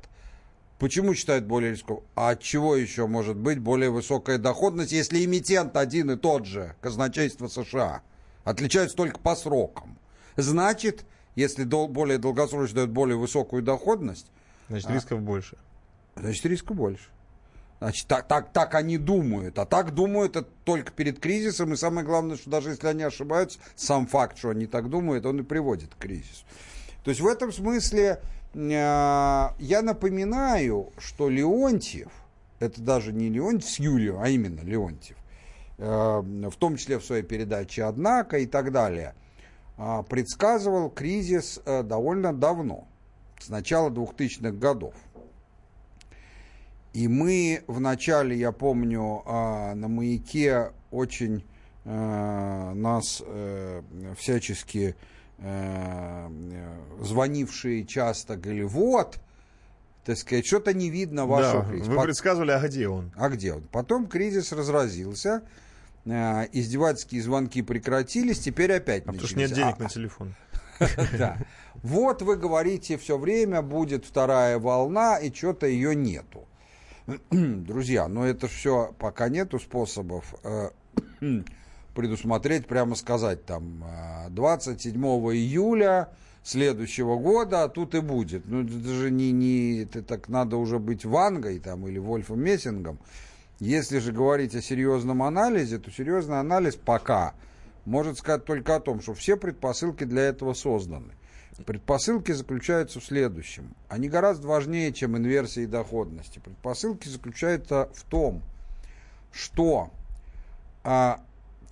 [0.79, 2.07] Почему считают более рискованным?
[2.15, 6.75] А от чего еще может быть более высокая доходность, если эмитент один и тот же,
[6.81, 8.01] казначейство США,
[8.43, 9.99] отличаются только по срокам?
[10.37, 11.05] Значит,
[11.35, 14.31] если дол, более долгосрочно дает более высокую доходность...
[14.69, 15.57] Значит, а, рисков больше.
[16.15, 17.09] Значит, рисков больше.
[17.79, 19.59] Значит, так, так, так они думают.
[19.59, 21.73] А так думают это только перед кризисом.
[21.73, 25.41] И самое главное, что даже если они ошибаются, сам факт, что они так думают, он
[25.41, 26.45] и приводит к кризису.
[27.03, 28.21] То есть в этом смысле
[28.53, 32.11] э, я напоминаю, что Леонтьев,
[32.59, 35.17] это даже не Леонтьев с Юлием, а именно Леонтьев,
[35.77, 39.24] э, в том числе в своей передаче «Однако» и так далее– а,
[39.77, 42.87] предсказывал кризис э, довольно давно,
[43.39, 44.93] с начала 2000-х годов.
[46.93, 51.43] И мы в начале, я помню, а, на маяке очень
[51.83, 53.81] э, нас э,
[54.17, 54.95] всячески
[57.01, 59.19] звонившие часто говорили, вот,
[60.05, 61.91] так сказать, что-то не видно вашего да, кризиса.
[61.91, 63.11] Вы предсказывали, а где он?
[63.17, 63.63] А где он?
[63.63, 65.43] Потом кризис разразился,
[66.05, 70.35] издевательские звонки прекратились, теперь опять а Потому что нет денег а, на телефон.
[71.17, 71.37] Да.
[71.83, 76.47] Вот вы говорите все время, будет вторая волна, и что-то ее нету.
[77.31, 80.69] Друзья, но это все пока нету способов э,
[81.95, 83.83] предусмотреть, прямо сказать, там,
[84.29, 86.09] 27 э, июля
[86.43, 88.45] следующего года, а тут и будет.
[88.47, 92.99] Ну, это же не, не это так надо уже быть Вангой там или Вольфом Мессингом,
[93.59, 97.33] если же говорить о серьезном анализе, то серьезный анализ пока
[97.85, 101.13] может сказать только о том, что все предпосылки для этого созданы.
[101.65, 103.73] Предпосылки заключаются в следующем.
[103.87, 106.39] Они гораздо важнее, чем инверсии доходности.
[106.39, 108.41] Предпосылки заключаются в том,
[109.31, 109.91] что
[110.83, 111.21] а,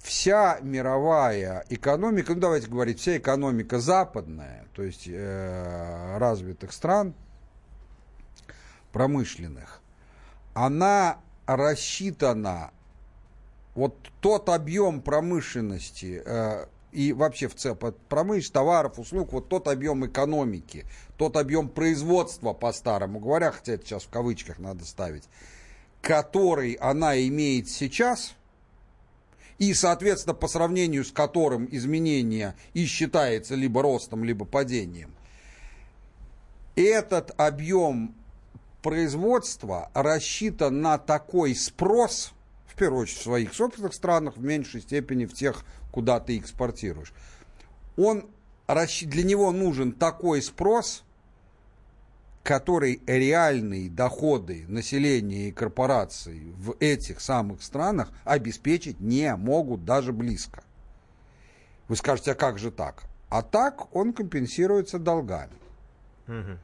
[0.04, 7.14] вся мировая экономика, ну давайте говорить, вся экономика западная, то есть э, развитых стран,
[8.92, 9.82] промышленных,
[10.54, 12.72] она рассчитана
[13.76, 17.78] вот тот объем промышленности э, и вообще в целом
[18.08, 20.86] промышленность, товаров, услуг, вот тот объем экономики,
[21.18, 25.24] тот объем производства, по-старому говоря, хотя это сейчас в кавычках надо ставить,
[26.02, 28.36] который она имеет сейчас,
[29.58, 35.12] и, соответственно, по сравнению с которым изменение и считается либо ростом, либо падением,
[36.76, 38.16] этот объем
[38.84, 42.34] производство рассчитано на такой спрос,
[42.68, 47.14] в первую очередь в своих собственных странах, в меньшей степени в тех, куда ты экспортируешь.
[47.98, 48.28] Он,
[48.68, 51.04] для него нужен такой спрос,
[52.44, 60.62] который реальные доходы населения и корпораций в этих самых странах обеспечить не могут даже близко.
[61.88, 63.04] Вы скажете, а как же так?
[63.30, 65.54] А так он компенсируется долгами.
[66.28, 66.58] Угу.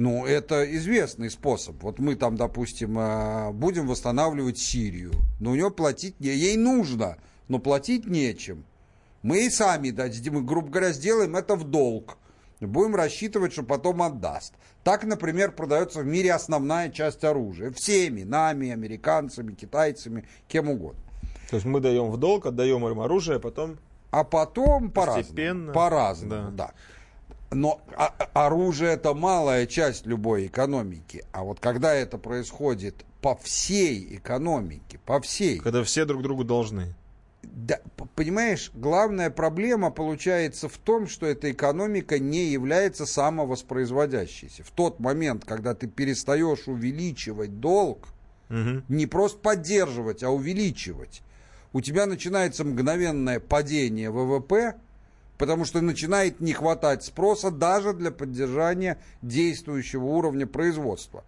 [0.00, 1.82] Ну, это известный способ.
[1.82, 5.12] Вот мы там, допустим, э, будем восстанавливать Сирию.
[5.40, 6.28] Но у нее платить не...
[6.28, 8.64] Ей нужно, но платить нечем.
[9.20, 12.16] Мы и сами, дадим, грубо говоря, сделаем это в долг.
[12.60, 14.54] Будем рассчитывать, что потом отдаст.
[14.84, 17.70] Так, например, продается в мире основная часть оружия.
[17.70, 21.02] Всеми, нами, американцами, китайцами, кем угодно.
[21.50, 23.76] То есть мы даем в долг, отдаем им оружие, а потом...
[24.12, 25.74] А потом по-разному.
[25.74, 26.68] По-разному, да.
[26.68, 26.74] да.
[27.50, 27.80] Но
[28.32, 31.24] оружие это малая часть любой экономики.
[31.32, 35.58] А вот когда это происходит по всей экономике, по всей.
[35.58, 36.94] Когда все друг другу должны.
[37.42, 37.80] Да,
[38.14, 44.62] понимаешь, главная проблема получается в том, что эта экономика не является самовоспроизводящейся.
[44.62, 48.08] В тот момент, когда ты перестаешь увеличивать долг,
[48.50, 48.82] угу.
[48.88, 51.22] не просто поддерживать, а увеличивать,
[51.72, 54.76] у тебя начинается мгновенное падение ВВП,
[55.40, 61.24] потому что начинает не хватать спроса даже для поддержания действующего уровня производства.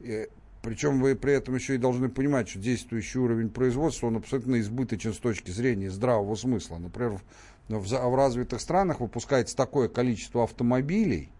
[0.00, 0.26] Э,
[0.60, 5.14] причем вы при этом еще и должны понимать, что действующий уровень производства, он абсолютно избыточен
[5.14, 6.76] с точки зрения здравого смысла.
[6.76, 7.22] Например,
[7.68, 11.30] в, развитых странах выпускается такое количество автомобилей,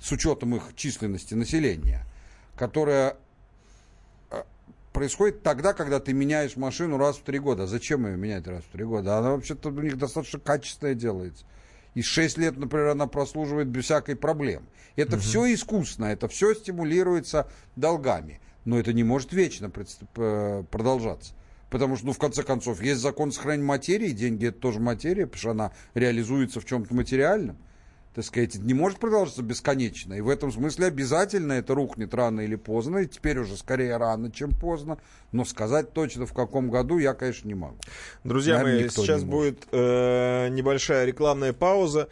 [0.00, 2.06] с учетом их численности населения,
[2.54, 3.16] которое
[4.92, 7.66] происходит тогда, когда ты меняешь машину раз в три года.
[7.66, 9.18] Зачем ее менять раз в три года?
[9.18, 11.44] Она вообще-то у них достаточно качественная делается.
[11.94, 14.68] И 6 лет, например, она прослуживает без всякой проблем.
[14.96, 15.22] Это угу.
[15.22, 18.40] все искусственно, это все стимулируется долгами.
[18.64, 21.32] Но это не может вечно продолжаться.
[21.70, 25.38] Потому что, ну, в конце концов, есть закон сохранения материи, деньги это тоже материя, потому
[25.38, 27.58] что она реализуется в чем-то материальном
[28.18, 30.12] так сказать, не может продолжаться бесконечно.
[30.12, 32.98] И в этом смысле обязательно это рухнет рано или поздно.
[32.98, 34.98] И теперь уже скорее рано, чем поздно.
[35.30, 37.78] Но сказать точно в каком году я, конечно, не могу.
[38.24, 42.08] Друзья мои, сейчас будет э, небольшая рекламная пауза.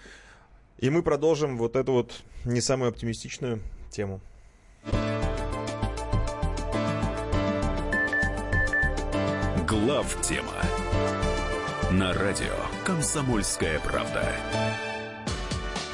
[0.78, 2.12] И мы продолжим вот эту вот
[2.44, 3.59] не самую оптимистичную
[3.90, 4.20] тему.
[9.66, 10.54] Глав тема
[11.90, 12.54] на радио
[12.84, 14.24] Комсомольская правда.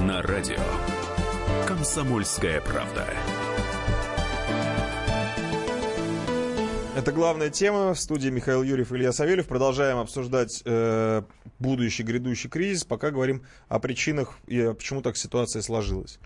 [0.00, 0.56] на радио
[1.66, 3.06] «Комсомольская правда».
[6.96, 7.92] Это главная тема.
[7.94, 9.46] В студии Михаил Юрьев и Илья Савельев.
[9.46, 11.22] Продолжаем обсуждать э,
[11.58, 12.84] будущий грядущий кризис.
[12.84, 16.18] Пока говорим о причинах и почему так ситуация сложилась.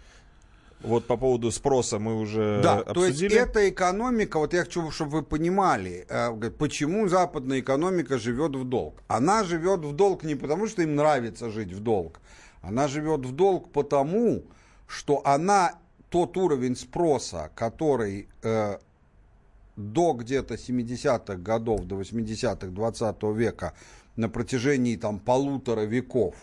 [0.85, 3.29] Вот по поводу спроса мы уже да, обсудили.
[3.29, 8.55] то есть эта экономика, вот я хочу, чтобы вы понимали, э, почему западная экономика живет
[8.55, 9.03] в долг.
[9.09, 12.21] Она живет в долг не потому, что им нравится жить в долг,
[12.67, 14.43] она живет в долг потому,
[14.87, 15.79] что она
[16.11, 18.79] тот уровень спроса, который э,
[19.77, 23.75] до где-то 70-х годов, до 80-х 20 века,
[24.17, 26.35] на протяжении там полутора веков,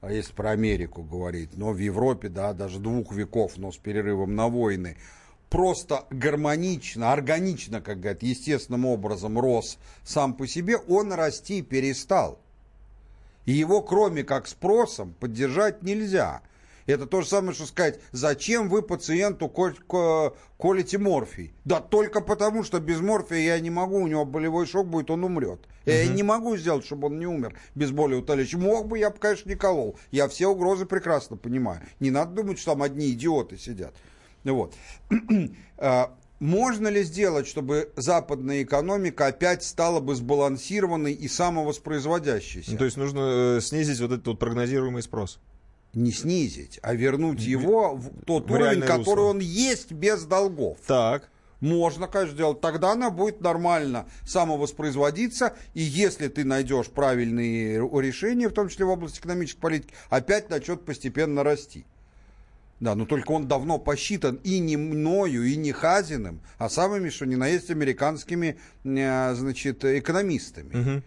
[0.00, 4.34] а если про Америку говорить, но в Европе, да, даже двух веков, но с перерывом
[4.34, 4.96] на войны,
[5.48, 12.40] просто гармонично, органично, как говорят, естественным образом рос сам по себе, он расти перестал.
[13.46, 16.42] И его, кроме как спросом, поддержать нельзя.
[16.86, 19.48] Это то же самое, что сказать, зачем вы пациенту
[20.58, 21.54] колите морфий?
[21.64, 25.24] Да только потому, что без морфия я не могу, у него болевой шок будет, он
[25.24, 25.60] умрет.
[25.84, 26.12] Я угу.
[26.12, 28.58] не могу сделать, чтобы он не умер без боли утоляющей.
[28.58, 29.96] Мог бы, я бы, конечно, не колол.
[30.10, 31.80] Я все угрозы прекрасно понимаю.
[32.00, 33.94] Не надо думать, что там одни идиоты сидят.
[34.44, 34.74] Вот.
[36.42, 42.72] Можно ли сделать, чтобы западная экономика опять стала бы сбалансированной и самовоспроизводящейся?
[42.72, 45.38] Ну, то есть нужно э, снизить вот этот вот прогнозируемый спрос.
[45.94, 49.20] Не снизить, а вернуть его в тот в уровень, который русло.
[49.20, 50.78] он есть без долгов.
[50.84, 51.30] Так.
[51.60, 52.60] Можно, конечно, сделать.
[52.60, 55.54] Тогда она будет нормально самовоспроизводиться.
[55.74, 60.84] И если ты найдешь правильные решения, в том числе в области экономической политики, опять начнет
[60.84, 61.86] постепенно расти.
[62.82, 67.26] Да, но только он давно посчитан и не мною, и не Хазиным, а самыми, что
[67.26, 71.00] ни на есть, американскими э, значит, экономистами.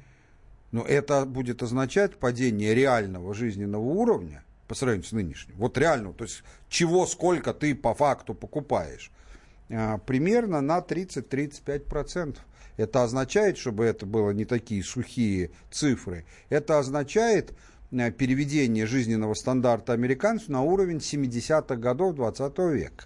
[0.72, 5.56] Но это будет означать падение реального жизненного уровня по сравнению с нынешним.
[5.58, 9.12] Вот реально, то есть чего, сколько ты по факту покупаешь.
[9.70, 12.38] А, примерно на 30-35%.
[12.78, 17.54] Это означает, чтобы это было не такие сухие цифры, это означает
[18.12, 23.06] переведение жизненного стандарта американцев на уровень 70-х годов 20 века.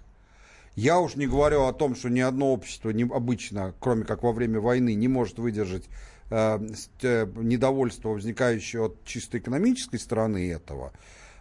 [0.76, 4.32] Я уж не говорю о том, что ни одно общество не, обычно, кроме как во
[4.32, 5.84] время войны, не может выдержать
[6.30, 6.58] э,
[7.02, 10.92] э, недовольство, возникающее от чисто экономической стороны этого.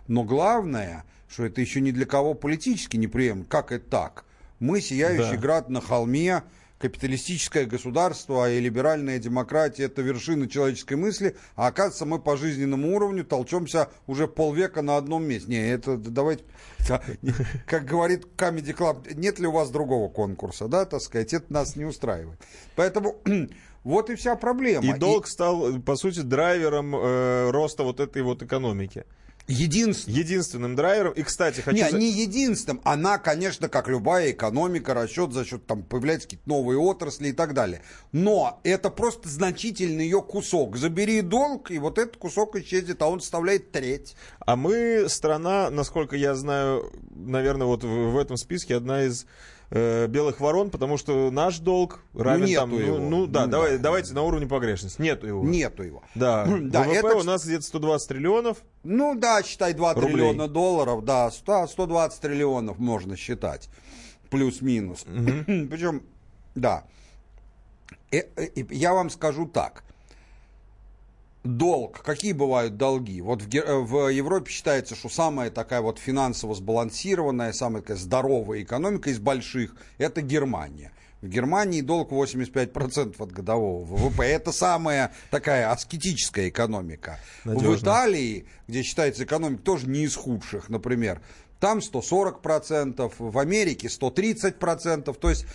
[0.08, 3.46] Но главное, что это еще ни для кого политически неприемлемо.
[3.48, 4.26] Как это так?
[4.60, 5.42] Мы сияющий Да.
[5.42, 6.44] град на холме,
[6.80, 13.26] капиталистическое государство и либеральная демократия это вершина человеческой мысли, а оказывается мы по жизненному уровню
[13.26, 15.50] толчемся уже полвека на одном месте.
[15.50, 16.44] Не, это давайте,
[16.88, 17.34] да, не,
[17.68, 21.76] как говорит Comedy Club, нет ли у вас другого конкурса, да, так сказать, это нас
[21.76, 22.40] не устраивает.
[22.76, 23.18] Поэтому
[23.84, 24.86] вот и вся проблема.
[24.86, 29.06] И долг стал, по сути, драйвером э, роста вот этой вот экономики.
[29.50, 30.20] Единственным.
[30.20, 31.14] Единственным драйвером.
[31.14, 31.76] И, кстати, хочу...
[31.76, 32.82] Не, за- не единственным.
[32.84, 37.56] Она, конечно, как любая экономика, расчет за счет там появляются какие-то новые отрасли и так
[37.56, 37.82] далее.
[38.12, 40.78] Но это просто значительный ее кусок.
[40.78, 44.16] Забери долг, и вот этот кусок исчезнет, а он составляет треть.
[44.40, 49.26] А мы страна, насколько я знаю, наверное, вот в, в этом списке одна из
[49.72, 52.98] э, белых ворон, потому что наш долг равен нету там, ну, его.
[52.98, 53.84] ну да, Ну давай, да.
[53.84, 55.02] давайте на уровне погрешности.
[55.02, 55.44] Нету его.
[55.44, 56.04] Нету его.
[56.16, 56.46] Да.
[56.46, 58.58] Да, ВВП это- у нас где-то 120 триллионов.
[58.84, 60.12] Ну да, считай 2 Рублей.
[60.14, 63.70] триллиона долларов, да, 100, 120 триллионов можно считать.
[64.30, 65.04] Плюс-минус.
[65.06, 66.04] Причем,
[66.56, 66.84] да.
[68.12, 69.84] Э, э, я вам скажу так.
[71.58, 73.22] Долг, какие бывают долги?
[73.22, 78.62] Вот в, э, в Европе считается, что самая такая вот финансово сбалансированная, самая такая здоровая
[78.62, 80.92] экономика из больших– это Германия.
[81.22, 84.24] В Германии долг 85% от годового ВВП.
[84.24, 87.20] Это самая такая аскетическая экономика.
[87.44, 87.76] В Надежно.
[87.76, 91.20] Италии, где считается экономика тоже не из худших, например,
[91.60, 95.14] там 140%, в Америке 130%.
[95.14, 95.46] То есть,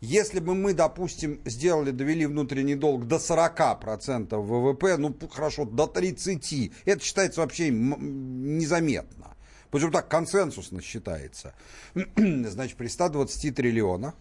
[0.00, 6.72] если бы мы, допустим, сделали, довели внутренний долг до 40% ВВП, ну, хорошо, до 30%,
[6.84, 9.34] это считается вообще незаметно.
[9.70, 11.54] Причем так консенсусно считается.
[12.16, 14.14] Значит, при 120 триллионах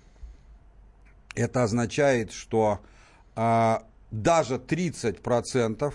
[1.36, 2.80] это означает, что
[3.36, 5.94] а, даже 30%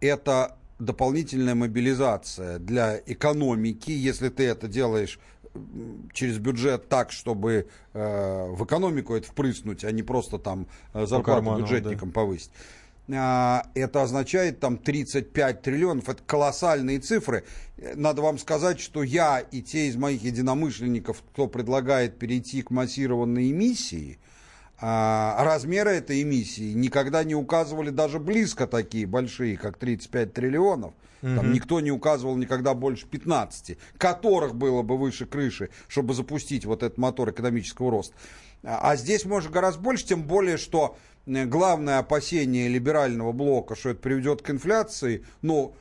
[0.00, 5.18] это дополнительная мобилизация для экономики, если ты это делаешь
[6.12, 11.42] через бюджет так, чтобы э, в экономику это впрыснуть, а не просто там э, зарплату
[11.42, 12.50] карману, бюджетникам повысить.
[13.10, 16.08] А, Это означает там 35 триллионов.
[16.08, 17.44] Это колоссальные цифры.
[17.94, 23.50] Надо вам сказать, что я и те из моих единомышленников, кто предлагает перейти к массированной
[23.50, 24.18] эмиссии,
[24.80, 30.94] а размеры этой эмиссии никогда не указывали даже близко такие большие, как 35 триллионов.
[31.20, 31.52] Там Мгм.
[31.52, 36.96] никто не указывал никогда больше 15, которых было бы выше крыши, чтобы запустить вот этот
[36.96, 38.14] мотор экономического роста.
[38.62, 44.00] А а здесь может гораздо больше, тем более, что главное опасение либерального блока, что это
[44.00, 45.74] приведет к инфляции, ну,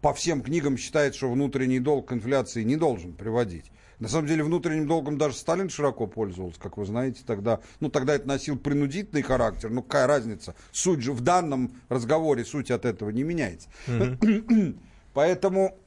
[0.00, 3.70] по всем книгам считается, что внутренний долг к инфляции не должен приводить.
[3.98, 8.14] На самом деле внутренним долгом даже Сталин широко пользовался, как вы знаете, тогда, ну тогда
[8.14, 13.10] это носил принудительный характер, ну какая разница, суть же в данном разговоре суть от этого
[13.10, 13.68] не меняется.
[15.14, 15.78] Поэтому,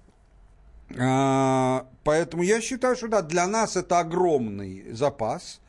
[0.98, 5.62] а, поэтому я считаю, что да, для нас это огромный запас.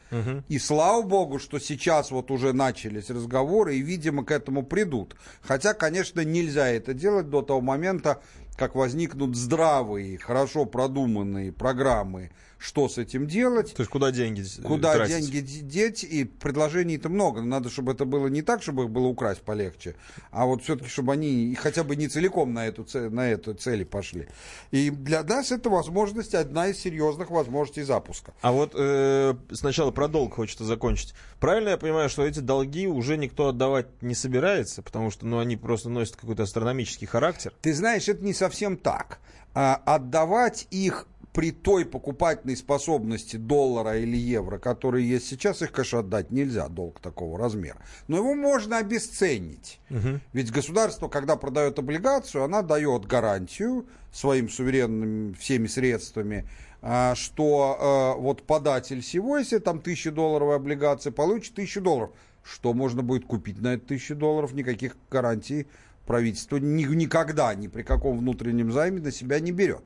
[0.48, 5.14] И слава богу, что сейчас вот уже начались разговоры, и, видимо, к этому придут.
[5.40, 8.20] Хотя, конечно, нельзя это делать до того момента,
[8.60, 12.30] как возникнут здравые, хорошо продуманные программы,
[12.60, 13.72] что с этим делать.
[13.74, 15.30] То есть куда деньги Куда тратить?
[15.30, 17.40] деньги деть, и предложений-то много.
[17.40, 19.96] Но надо, чтобы это было не так, чтобы их было украсть полегче,
[20.30, 23.84] а вот все-таки, чтобы они хотя бы не целиком на эту, цель, на эту цели
[23.84, 24.28] пошли.
[24.70, 28.34] И для нас это возможность, одна из серьезных возможностей запуска.
[28.42, 31.14] А вот э, сначала про долг хочется закончить.
[31.40, 35.56] Правильно я понимаю, что эти долги уже никто отдавать не собирается, потому что ну, они
[35.56, 37.54] просто носят какой-то астрономический характер?
[37.62, 39.18] Ты знаешь, это не совсем так.
[39.52, 46.00] А, отдавать их при той покупательной способности доллара или евро, которые есть сейчас, их, конечно,
[46.00, 47.78] отдать нельзя, долг такого размера.
[48.08, 49.80] Но его можно обесценить.
[49.90, 50.20] Мгм.
[50.32, 56.48] Ведь государство, когда продает облигацию, она дает гарантию своим суверенным всеми средствами,
[56.82, 62.10] а, что э, вот податель всего, если там тысяча долларовая облигация, получит тысячу долларов.
[62.42, 64.54] Что можно будет купить на это тысячу долларов?
[64.54, 65.66] Никаких гарантий
[66.06, 69.82] правительство ни- никогда, ни при каком внутреннем займе на себя не берет.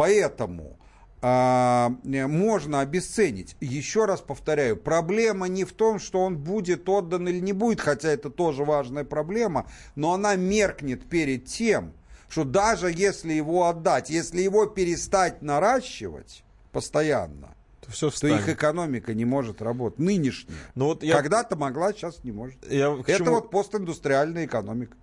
[0.00, 0.78] Поэтому
[1.20, 3.54] а, можно обесценить.
[3.60, 8.08] Еще раз повторяю, проблема не в том, что он будет отдан или не будет, хотя
[8.08, 11.92] это тоже важная проблема, но она меркнет перед тем,
[12.30, 19.12] что даже если его отдать, если его перестать наращивать постоянно, То все то их экономика
[19.12, 19.98] не может работать.
[19.98, 20.56] Нынешняя.
[20.74, 22.56] Ну вот я- Когда-то могла, сейчас не может.
[22.70, 24.96] Я Это чему- вот постиндустриальная экономика.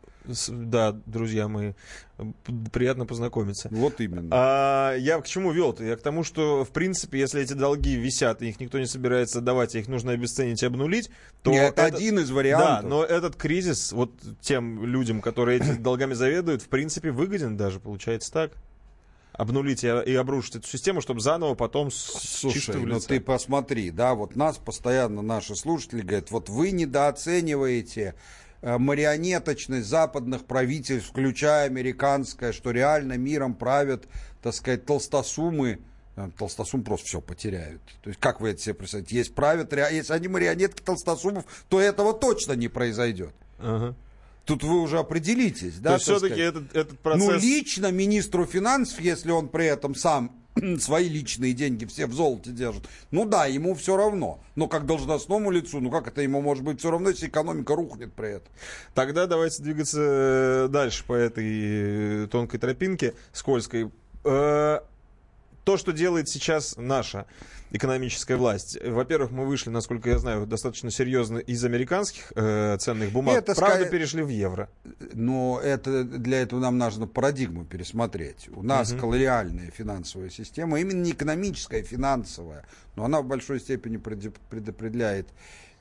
[0.48, 1.74] Да, друзья мои,
[2.72, 3.70] приятно познакомиться.
[3.72, 4.30] Вот именно.
[4.32, 5.84] А, я к чему вел-то?
[5.84, 9.42] Я к тому, что, в принципе, если эти долги висят, и их никто не собирается
[9.42, 11.10] давать, и их нужно обесценить и обнулить,
[11.44, 11.52] то...
[11.52, 12.84] Не, это один из вариантов.
[12.84, 14.12] Да, но этот кризис вот
[14.42, 18.52] тем людям, которые этими долгами заведуют, в принципе, выгоден даже, получается так.
[19.34, 23.10] Обнулить и, и обрушить эту систему, чтобы заново потом Слушай, ну лица.
[23.10, 28.16] ты посмотри, да, вот нас постоянно наши слушатели говорят, вот вы недооцениваете
[28.78, 34.08] марионеточность западных правительств, включая американское, что реально миром правят,
[34.42, 35.80] так сказать, толстосумы.
[36.16, 37.82] Э, Толстосум просто все потеряют.
[38.02, 39.16] То есть, как вы это себе представляете?
[39.16, 43.34] Есть правят, если они марионетки толстосумов, то этого точно не произойдет.
[43.60, 43.96] Ага.
[44.44, 45.90] Тут вы уже определитесь, да?
[45.90, 47.28] То есть так все-таки этот, этот процесс...
[47.28, 50.32] Ну, лично министру финансов, если он при этом сам
[50.80, 54.40] свои личные деньги все в золоте держит, ну да, ему все равно.
[54.56, 58.14] Но как должностному лицу, ну как это ему может быть все равно, если экономика рухнет
[58.14, 58.48] при этом?
[58.94, 63.92] Тогда давайте двигаться э, дальше по этой э, тонкой тропинке скользкой.
[64.24, 64.80] Э,
[65.64, 67.26] То, что делает сейчас наша
[67.72, 68.78] экономическая власть.
[68.84, 73.36] Во-первых, мы вышли, насколько я знаю, достаточно серьезно из американских э, ценных бумаг.
[73.38, 74.70] Это Правда, ска- перешли в евро.
[75.14, 78.50] Но это, для этого нам нужно парадигму пересмотреть.
[78.56, 79.00] У нас Мгм.
[79.02, 82.66] колониальная финансовая система, именно не экономическая, а финансовая,
[82.96, 85.28] но она в большой степени преде- предопределяет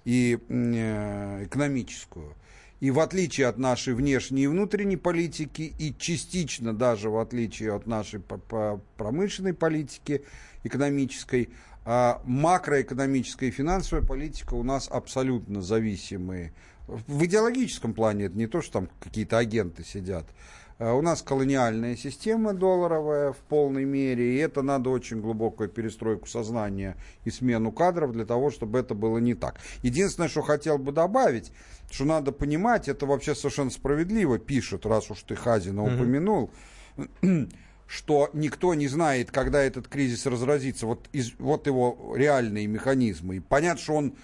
[0.05, 2.34] и э, экономическую.
[2.78, 7.87] И в отличие от нашей внешней и внутренней политики, и частично даже в отличие от
[7.87, 8.20] нашей
[8.99, 10.22] промышленной политики,
[10.62, 11.49] экономической,
[11.87, 16.53] макроэкономическая и финансовая политика у нас абсолютно зависимые.
[16.89, 20.26] В идеологическом плане это не то, что там какие-то агенты сидят.
[20.78, 26.26] А У нас колониальная система долларовая в полной мере, и это надо очень глубокую перестройку
[26.28, 29.57] сознания и смену кадров для того, чтобы это было не так.
[29.82, 31.51] Единственное, что хотел бы добавить,
[31.91, 35.95] что надо понимать, это вообще совершенно справедливо пишет, раз уж ты Хазина Мгм.
[35.95, 36.51] упомянул,
[37.87, 40.87] что никто не знает, когда этот кризис разразится.
[40.87, 43.37] Вот, из, вот его реальные механизмы.
[43.37, 44.14] И понятно, что он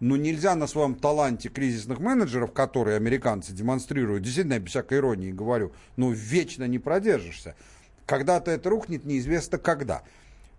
[0.00, 5.72] ну, нельзя на своем таланте кризисных менеджеров, которые американцы демонстрируют, действительно, без всякой иронии говорю,
[5.96, 7.56] ну, вечно не продержишься.
[8.06, 10.02] Когда-то это рухнет, неизвестно когда.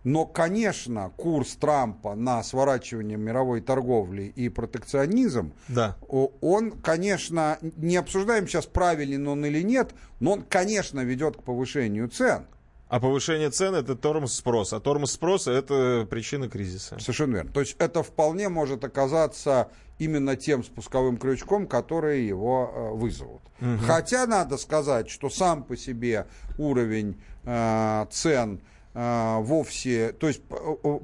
[0.03, 5.97] Но, конечно, курс Трампа на сворачивание мировой торговли и протекционизм, Да.
[6.07, 12.07] он, конечно, не обсуждаем сейчас, правилен он или нет, но он, конечно, ведет к повышению
[12.07, 12.45] цен.
[12.87, 14.77] А повышение цен это тормоз спроса.
[14.77, 16.97] А тормоз спроса это причина кризиса.
[16.99, 17.51] Совершенно верно.
[17.51, 19.69] То есть это вполне может оказаться
[19.99, 23.41] именно тем спусковым крючком, который его э, вызовут.
[23.59, 23.79] Мгм.
[23.79, 26.25] Хотя надо сказать, что сам по себе
[26.57, 28.61] уровень э, цен
[29.01, 30.41] вовсе, то есть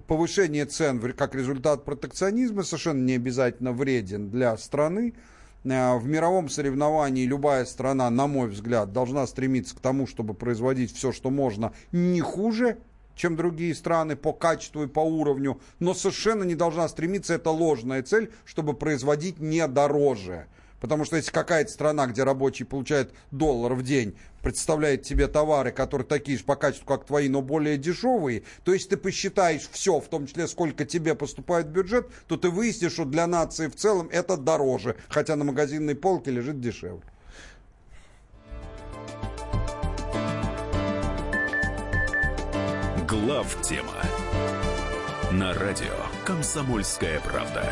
[0.08, 5.14] повышение цен как результат протекционизма совершенно не обязательно вреден для страны.
[5.64, 10.94] Э, В мировом соревновании любая страна, на мой взгляд, должна стремиться к тому, чтобы производить
[10.94, 12.80] все, что можно, не хуже,
[13.16, 18.04] чем другие страны по качеству и по уровню, но совершенно не должна стремиться, это ложная
[18.04, 20.48] цель, чтобы производить не дороже.
[20.80, 26.06] Потому что если какая-то страна, где рабочий получает доллар в день, представляет тебе товары, которые
[26.06, 30.08] такие же по качеству, как твои, но более дешевые, то если ты посчитаешь все, в
[30.08, 34.10] том числе сколько тебе поступает в бюджет, то ты выяснишь, что для нации в целом
[34.12, 37.02] это дороже, хотя на магазинной полке лежит дешевле.
[43.08, 43.94] Глав тема
[45.32, 45.96] на радио
[46.26, 47.72] Комсомольская правда.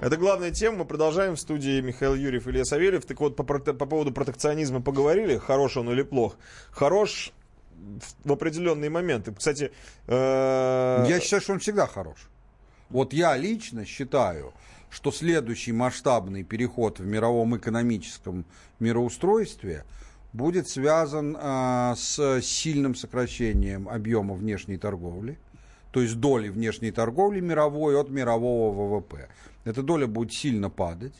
[0.00, 0.78] Это главная тема.
[0.78, 3.04] Мы продолжаем в студии Михаил Юрьев и Илья Савельев.
[3.04, 5.38] Так вот, по, по поводу протекционизма поговорили.
[5.38, 6.36] Хорош он или плох?
[6.70, 7.32] Хорош
[7.74, 9.34] в, в определенные моменты.
[9.34, 9.72] Кстати,
[10.06, 12.28] э, Я считаю, что он всегда хорош.
[12.90, 14.54] Вот я лично считаю,
[14.88, 18.44] что следующий масштабный переход в мировом экономическом
[18.78, 19.84] мироустройстве
[20.32, 25.38] будет связан э, с сильным сокращением объема внешней торговли,
[25.90, 29.28] то есть доли внешней торговли мировой от мирового ВВП.
[29.68, 31.14] Эта доля будет сильно падать.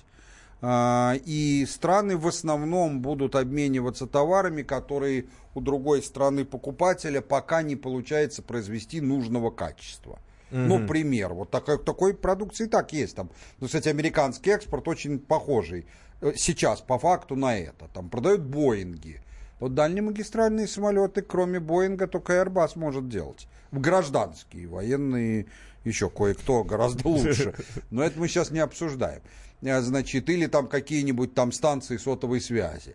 [0.61, 7.77] А, И страны в основном будут обмениваться товарами, которые у другой страны покупателя пока не
[7.77, 10.19] получается произвести нужного качества.
[10.51, 10.87] Ну, Мгм.
[10.89, 11.35] пример.
[11.35, 13.15] Вот такой, такой продукции и так есть.
[13.17, 13.29] Там,
[13.61, 15.87] ну, кстати, американский экспорт очень похожий
[16.23, 17.87] э, сейчас по факту на это.
[17.93, 19.21] Там продают Боинги.
[19.61, 23.47] Вот дальнемагистральные самолеты, кроме Боинга, только Airbus может делать.
[23.73, 25.47] Гражданские, военные
[25.89, 27.55] еще кое-кто гораздо лучше.
[27.91, 29.23] Но это мы сейчас не обсуждаем.
[29.63, 32.95] Э, Значит, или там какие-нибудь там станции сотовой связи.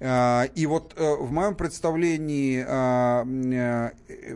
[0.00, 2.60] Э, И вот э, в моем представлении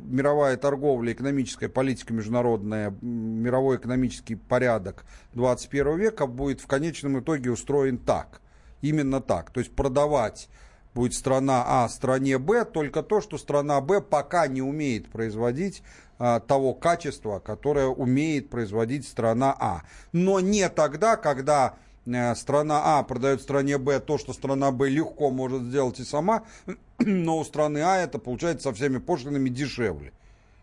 [0.01, 7.99] мировая торговля, экономическая политика международная, мировой экономический порядок 21 века будет в конечном итоге устроен
[7.99, 8.41] так.
[8.83, 9.51] Именно так.
[9.51, 10.49] То есть продавать
[10.95, 15.83] будет страна А стране Б только то, что страна Б пока не умеет производить
[16.19, 19.83] а, того качества, которое умеет производить страна А.
[20.13, 21.75] Но не тогда, когда
[22.07, 26.45] э, страна А продает стране Б то, что страна Б легко может сделать и сама,
[26.99, 30.13] но у страны А это получается со всеми пошлинами дешевле.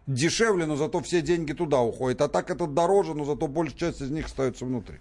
[0.08, 2.22] Дешевле, но зато все деньги туда уходят.
[2.22, 4.98] А так это дороже, но зато большая часть из них остается внутри.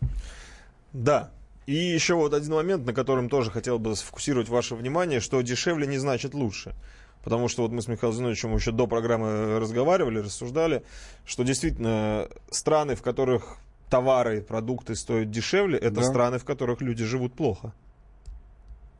[0.92, 1.30] Да.
[1.66, 5.86] И еще вот один момент, на котором тоже хотел бы сфокусировать ваше внимание, что дешевле
[5.86, 6.74] не значит лучше.
[7.22, 10.82] Потому что вот мы с Михаилом Зиновичем еще до программы разговаривали, рассуждали,
[11.26, 13.58] что действительно страны, в которых
[13.90, 16.02] товары и продукты стоят дешевле, это Да.
[16.02, 17.72] страны, в которых люди живут плохо.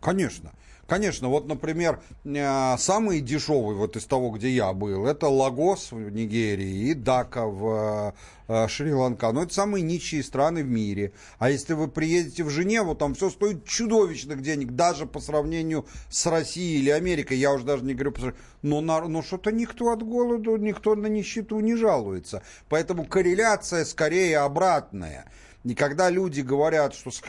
[0.01, 0.51] Конечно.
[0.91, 6.11] Конечно, вот, например, э, самый дешевый вот из того, где я был, это Лагос в
[6.11, 8.13] Нигерии и Дака в
[8.49, 9.31] э, Шри-Ланка.
[9.31, 11.13] Но это самые нищие страны в мире.
[11.39, 16.27] А если вы приедете в Женеву, там все стоит чудовищных денег, даже по сравнению с
[16.27, 17.37] Россией или Америкой.
[17.39, 21.61] Я уже даже не говорю, но, на- но что-то никто от голода, никто на нищету
[21.61, 22.43] не жалуется.
[22.69, 25.31] Поэтому корреляция скорее обратная.
[25.63, 27.21] И когда люди говорят, что с,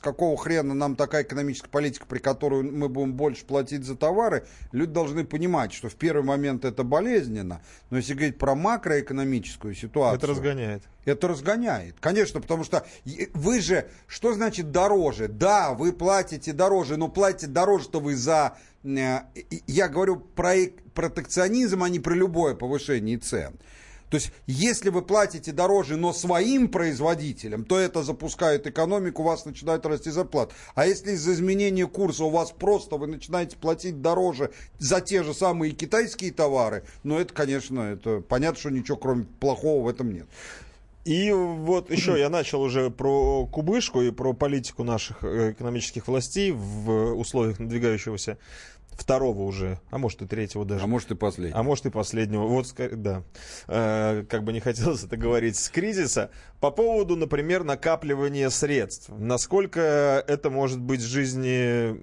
[0.00, 4.92] какого хрена нам такая экономическая политика, при которой мы будем больше платить за товары, люди
[4.92, 10.18] должны понимать, что в первый момент это болезненно, но если говорить про макроэкономическую ситуацию...
[10.18, 10.82] Это разгоняет.
[11.04, 12.84] Это разгоняет, конечно, потому что
[13.34, 15.28] вы же, что значит дороже?
[15.28, 19.20] Да, вы платите дороже, но платите дороже-то вы за, э,
[19.68, 20.54] я говорю про
[20.94, 23.54] протекционизм, а не про любое повышение цен.
[24.10, 29.44] То есть, если вы платите дороже, но своим производителям, то это запускает экономику, у вас
[29.44, 30.54] начинает расти зарплата.
[30.74, 35.34] А если из-за изменения курса у вас просто вы начинаете платить дороже за те же
[35.34, 40.26] самые китайские товары, ну это, конечно, это понятно, что ничего кроме плохого в этом нет.
[41.04, 46.50] И вот еще я начал уже про кубышку и про политику наших э, экономических властей
[46.50, 48.38] в условиях надвигающегося
[48.92, 50.82] второго уже, а может и третьего даже.
[50.82, 51.58] А может и последнего.
[51.58, 52.46] А может и последнего.
[52.46, 53.22] Вот, да.
[53.68, 56.30] Э, как бы не хотелось это говорить с кризиса.
[56.60, 59.10] По поводу, например, накапливания средств.
[59.10, 61.96] Насколько это может быть жизни...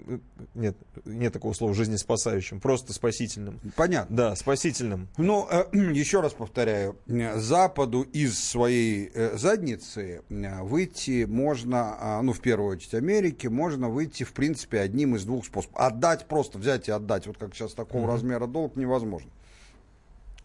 [0.54, 3.60] Нет, нет такого слова жизнеспасающим, просто спасительным.
[3.76, 4.16] Понятно.
[4.16, 5.10] Да, спасительным.
[5.18, 12.22] Ну, э, еще раз повторяю, э, Западу из своей э, задницы э, выйти можно, а,
[12.22, 15.76] ну, в первую очередь Америке, можно выйти, в принципе, одним из двух способов.
[15.76, 18.12] Отдать, просто взять и отдать, вот как сейчас такого Мгм.
[18.12, 19.30] размера долг невозможно.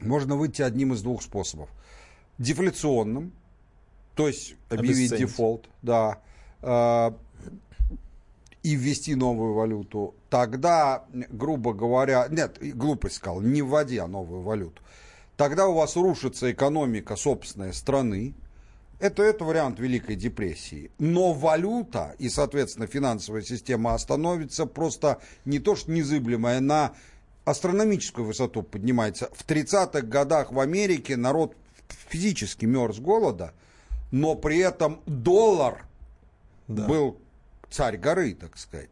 [0.00, 1.68] Можно выйти одним из двух способов.
[2.38, 3.32] Дефляционным,
[4.14, 6.20] то есть объявить дефолт, да,
[6.62, 7.10] э,
[8.62, 14.82] и ввести новую валюту, тогда, грубо говоря, нет, глупость сказал, не вводя новую валюту,
[15.36, 18.34] тогда у вас рушится экономика собственной страны,
[19.00, 20.90] это, это вариант Великой депрессии.
[20.98, 26.94] Но валюта и, соответственно, финансовая система остановится просто не то что незыблемая, на
[27.44, 29.30] астрономическую высоту поднимается.
[29.32, 31.56] В 30-х годах в Америке народ
[32.08, 33.54] физически мерз голода,
[34.10, 35.86] но при этом доллар
[36.66, 37.18] был
[37.70, 38.90] царь горы, так сказать.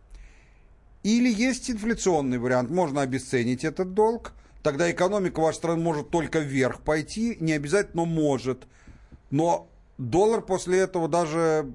[1.02, 6.80] Или есть инфляционный вариант, можно обесценить этот долг, тогда экономика вашей страны может только вверх
[6.80, 8.66] пойти, не обязательно, но может.
[9.30, 11.72] Но доллар после этого даже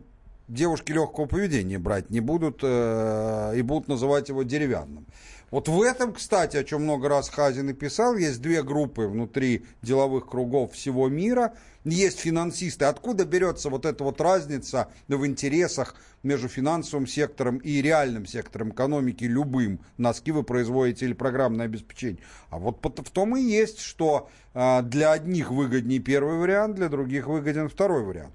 [0.47, 5.05] девушки легкого поведения брать не будут э, и будут называть его деревянным.
[5.51, 9.65] Вот в этом, кстати, о чем много раз Хазин и писал, есть две группы внутри
[9.81, 11.53] деловых кругов всего мира.
[11.83, 12.85] Есть финансисты.
[12.85, 19.25] Откуда берется вот эта вот разница в интересах между финансовым сектором и реальным сектором экономики,
[19.25, 22.23] любым, носки вы производите или программное обеспечение?
[22.49, 27.27] А вот в том и есть, что а, для одних выгоднее первый вариант, для других
[27.27, 28.33] выгоден второй вариант.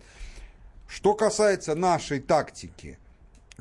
[0.87, 2.99] Что касается нашей тактики–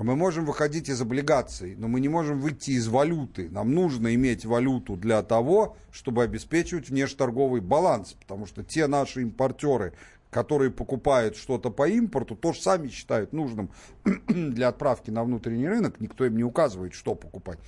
[0.04, 3.50] мы можем выходить из облигаций, но мы не можем выйти из валюты.
[3.50, 9.94] Нам нужно иметь валюту для того, чтобы обеспечивать внешторговый баланс, потому что те наши импортеры,
[10.32, 13.70] которые покупают что-то по импорту, тоже сами считают нужным
[14.28, 16.02] для отправки на внутренний рынок.
[16.02, 17.60] Никто им не указывает, что покупать.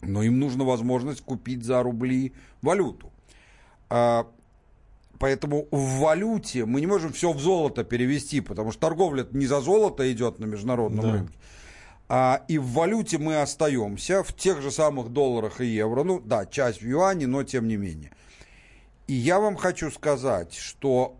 [0.00, 3.10] Но им нужна возможность купить за рубли валюту.
[5.22, 9.60] Поэтому в валюте мы не можем все в золото перевести, потому что торговля не за
[9.60, 11.12] золото идет на международном да.
[11.12, 11.34] рынке.
[12.08, 16.02] А, и в валюте мы остаемся, в тех же самых долларах и евро.
[16.02, 18.10] Ну да, часть в юане, но тем не менее.
[19.06, 21.16] И я вам хочу сказать, что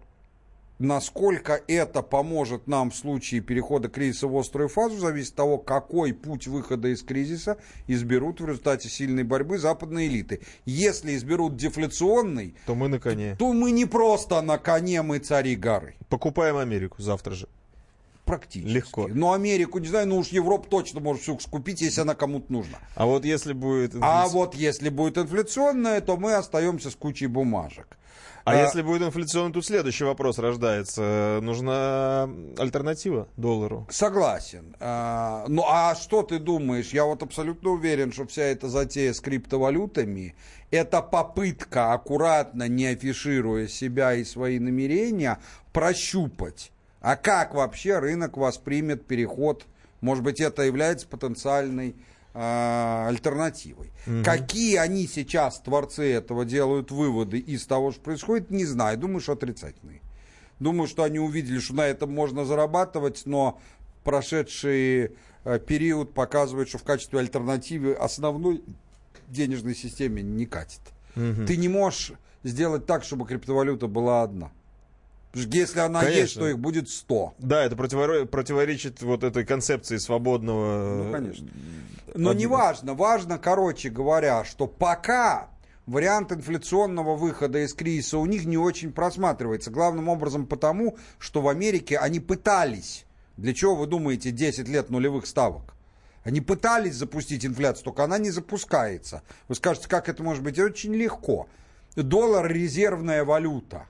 [0.82, 6.12] Насколько это поможет нам в случае перехода кризиса в острую фазу, зависит от того, какой
[6.12, 7.56] путь выхода из кризиса
[7.86, 10.40] изберут в результате сильной борьбы западные элиты.
[10.64, 13.36] Если изберут дефляционный, то мы на коне.
[13.38, 15.94] То мы не просто на коне, мы цари горы.
[16.09, 17.48] Покупаем Америку завтра же.
[18.24, 18.72] Практически.
[18.72, 19.06] Легко.
[19.06, 22.78] Но Америку, не знаю, ну уж Европу точно может все купить, если она кому-то нужна.
[22.96, 23.94] А вот если будет...
[24.00, 27.96] А вот если будет инфляционная, то мы остаемся с кучей бумажек.
[28.44, 31.39] А, а если будет инфляционный, тут следующий вопрос рождается.
[31.43, 32.28] Нужна
[32.59, 33.86] альтернатива доллару?
[33.90, 34.74] Согласен.
[34.81, 36.90] А, ну а что ты думаешь?
[36.90, 40.35] Я вот абсолютно уверен, что вся эта затея с криптовалютами
[40.73, 45.39] это попытка, аккуратно не афишируя себя и свои намерения,
[45.73, 46.73] прощупать.
[47.01, 49.66] А как вообще рынок воспримет переход?
[50.01, 51.94] Может быть, это является потенциальной
[52.34, 53.92] альтернативой.
[54.06, 54.24] Угу.
[54.24, 58.98] Какие они сейчас, творцы этого, делают выводы из того, что происходит, не знаю.
[58.98, 60.00] Думаю, что отрицательные.
[60.59, 63.60] Думаю, что они увидели, что на этом можно зарабатывать, но
[64.04, 65.10] прошедший
[65.44, 68.62] э, период показывает, что в качестве альтернативы основной
[69.28, 70.80] денежной системе не катит.
[71.16, 71.46] Угу.
[71.46, 72.12] Ты не можешь
[72.44, 74.52] сделать так, чтобы криптовалюта была одна.
[75.34, 76.20] Если она Конечно.
[76.20, 77.34] есть, то их будет 100.
[77.38, 81.04] Да, это противоречит вот этой концепции свободного...
[81.04, 81.48] Ну, конечно.
[82.14, 82.92] Но не важно.
[82.94, 85.48] Важно, короче говоря, что пока
[85.86, 89.70] вариант инфляционного выхода из кризиса у них не очень просматривается.
[89.70, 93.06] Главным образом потому, что в Америке они пытались.
[93.38, 95.74] Для чего вы думаете 10 лет нулевых ставок?
[96.24, 99.22] Они пытались запустить инфляцию, только она не запускается.
[99.48, 100.59] Вы скажете, как это может быть?
[100.59, 101.48] Очень легко.
[101.96, 103.86] Доллар– резервная валюта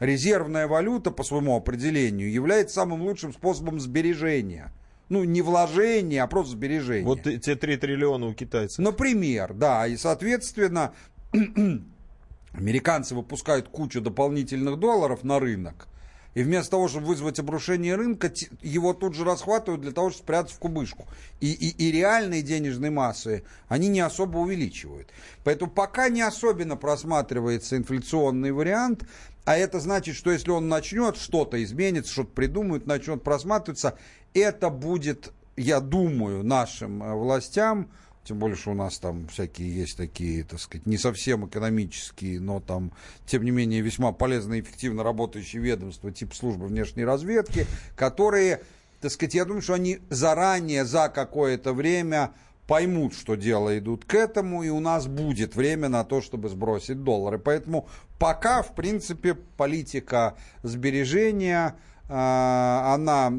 [0.00, 4.72] резервная валюта по своему определению является самым лучшим способом сбережения.
[5.08, 7.04] Ну, не вложения, а просто сбережения.
[7.04, 8.78] Вот те 3 триллиона у китайцев.
[8.78, 9.86] Например, да.
[9.86, 10.94] И, соответственно,
[12.52, 15.88] американцы выпускают кучу дополнительных долларов на рынок.
[16.34, 20.52] И вместо того, чтобы вызвать обрушение рынка, его тут же расхватывают для того, чтобы спрятать
[20.52, 21.06] в кубышку.
[21.40, 25.08] И, и, и реальные денежные массы, они не особо увеличивают.
[25.44, 29.04] Поэтому пока не особенно просматривается инфляционный вариант,
[29.44, 33.98] а это значит, что если он начнет что-то изменится, что-то придумает, начнет просматриваться,
[34.32, 37.90] это будет, я думаю, нашим э, властям,
[38.24, 42.58] тем более, что у нас там всякие есть такие, так сказать, не совсем экономические, но
[42.58, 42.92] там,
[43.26, 47.66] тем не менее, весьма полезно и эффективно работающие ведомства типа службы внешней разведки,
[47.96, 48.62] которые,
[49.02, 52.32] так сказать, я думаю, что они заранее за какое-то время
[52.66, 57.02] поймут, что дело идут к этому, и у нас будет время на то, чтобы сбросить
[57.02, 57.38] доллары.
[57.38, 57.88] Поэтому
[58.18, 61.76] пока, в принципе, политика сбережения,
[62.08, 63.30] а, она,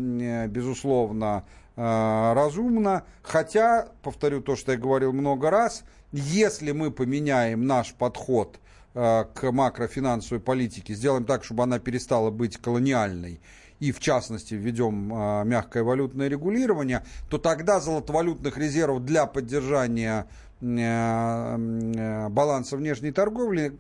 [0.47, 1.45] безусловно,
[1.76, 3.03] а, разумна.
[3.22, 8.60] Хотя, повторю то, что я говорил много раз, если мы поменяем наш подход
[8.93, 13.41] а, к макрофинансовой политике, сделаем так, чтобы она перестала быть колониальной,
[13.85, 20.27] и в частности введем а, мягкое валютное регулирование, то тогда золотовалютных резервов для поддержания
[20.63, 23.77] а, а, баланса внешней торговли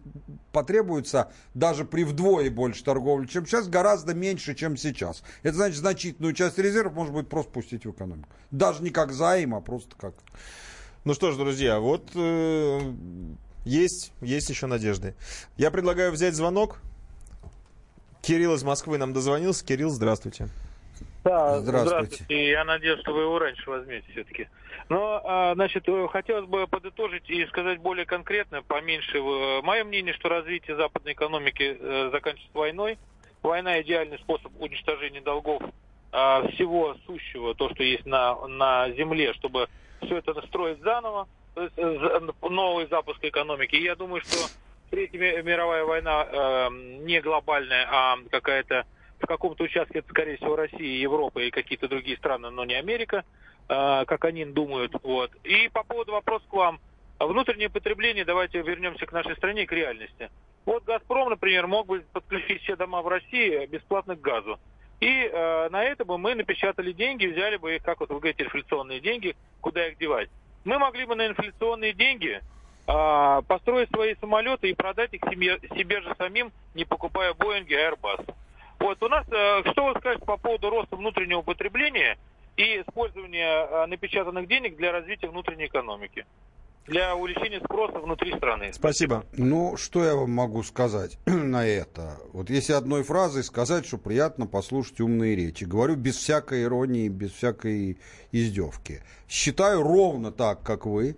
[0.51, 5.23] потребуется даже при вдвое больше торговли, чем сейчас, гораздо меньше, чем сейчас.
[5.41, 8.29] Это значит, значительную часть резервов можно будет просто пустить в экономику.
[8.51, 10.13] Даже не как займ, а просто как...
[11.03, 12.93] Ну что ж, друзья, вот э,
[13.63, 15.15] есть, есть еще надежды.
[15.57, 16.79] Я предлагаю взять звонок.
[18.25, 19.63] Кирилл из Москвы нам дозвонился.
[19.63, 20.49] Кирилл, здравствуйте.
[21.23, 22.05] Да, здравствуйте.
[22.05, 22.49] здравствуйте.
[22.49, 24.47] Я надеюсь, что вы его раньше возьмете все-таки.
[24.89, 29.19] Но, а, значит, э, хотелось бы подытожить и сказать более конкретно, поменьше.
[29.19, 32.97] Э, мое мнение, что развитие западной экономики э, заканчивается войной.
[33.43, 35.61] Война– идеальный способ уничтожения долгов
[36.11, 39.67] а, всего сущего, то, что есть на, на земле, чтобы
[40.01, 41.27] все это настроить заново.
[42.41, 43.75] новый запуск экономики.
[43.75, 44.47] И я думаю, что
[44.89, 46.69] Третья мировая война э,
[47.01, 48.85] не глобальная, а какая-то
[49.19, 53.23] в каком-то участке, это, скорее всего, Россия, Европа и какие-то другие страны, но не Америка,
[53.67, 54.93] э, как они думают.
[55.03, 55.31] Вот.
[55.43, 56.79] И по поводу вопроса к вам.
[57.17, 60.29] Внутреннее потребление, давайте вернемся к нашей стране, к реальности.
[60.65, 64.59] Вот «Газпром», например, мог бы подключить все дома в России бесплатно к газу.
[64.99, 68.43] И э, на это бы мы напечатали деньги, взяли бы их, как вот вы говорите,
[68.43, 70.29] инфляционные деньги, куда их девать.
[70.63, 72.41] Мы могли бы на инфляционные деньги
[72.87, 77.77] э, построить свои самолеты и продать их себе, себе же самим, не покупая Боинги и
[77.77, 78.33] Airbus.
[78.79, 82.17] Вот у нас, э, что вы скажете по поводу роста внутреннего потребления
[82.57, 86.25] и использования э, напечатанных денег для развития внутренней экономики?
[86.87, 88.71] для увеличения спроса внутри страны.
[88.73, 89.25] Спасибо.
[89.33, 92.17] Ну, что я вам могу сказать на это?
[92.31, 95.63] Вот если одной фразой сказать, что приятно послушать умные речи.
[95.63, 97.97] Говорю без всякой иронии, без всякой
[98.31, 99.01] издевки.
[99.27, 101.17] Считаю ровно так, как вы.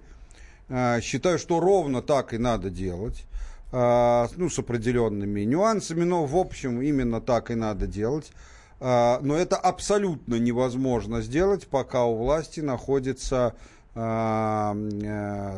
[0.69, 3.25] Э, считаю, что ровно так и надо делать.
[3.71, 8.31] Э, ну, с определенными нюансами, но в общем именно так и надо делать.
[8.79, 13.55] Э, но это абсолютно невозможно сделать, пока у власти находится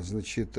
[0.02, 0.57] значит,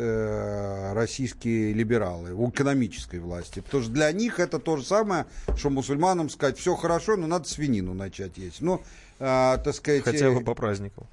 [0.92, 3.60] российские либералы у экономической власти.
[3.60, 5.24] Потому что для них это то же самое,
[5.56, 8.60] что мусульманам сказать, все хорошо, но надо свинину начать есть.
[8.60, 8.82] Ну,
[9.16, 10.02] так сказать...
[10.02, 11.06] Хотя бы по праздникам.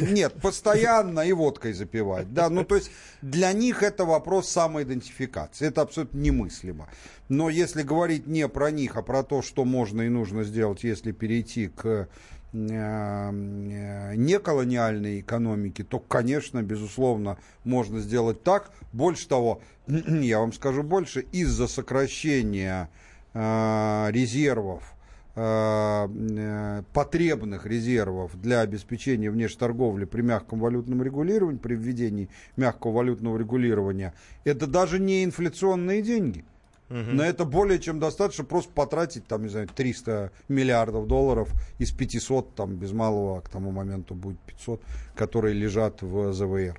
[0.00, 2.32] Нет, постоянно и водкой запивать.
[2.32, 2.90] Да, ну то есть
[3.22, 5.68] для них это вопрос самоидентификации.
[5.68, 6.88] Это абсолютно немыслимо.
[7.28, 11.12] Но если говорить не про них, а про то, что можно и нужно сделать, если
[11.12, 12.06] перейти к э,
[12.52, 18.70] э, неколониальной экономике, то, конечно, безусловно, можно сделать так.
[18.92, 22.90] Больше того, я вам скажу больше, из-за сокращения
[23.32, 24.91] э, резервов Э, э,
[25.34, 34.12] потребных резервов для обеспечения внешней торговли при мягком валютном регулировании, при введении мягкого валютного регулирования,
[34.44, 36.44] это даже не инфляционные деньги.
[36.90, 37.12] Угу.
[37.12, 41.48] На это более чем достаточно просто потратить, там, не знаю, 300 миллиардов долларов
[41.78, 44.82] из 500, там, без малого к тому моменту будет 500,
[45.14, 46.78] которые лежат в ЗВР.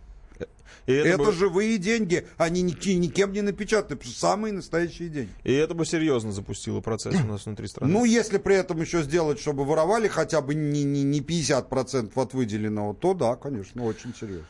[0.85, 1.31] И это это бы...
[1.31, 5.31] живые деньги, они никем, никем не напечатаны, самые настоящие деньги.
[5.44, 7.91] И это бы серьезно запустило процесс у нас внутри страны.
[7.91, 12.34] Ну, если при этом еще сделать, чтобы воровали хотя бы не, не, не 50% от
[12.34, 14.48] выделенного, то да, конечно, очень серьезно.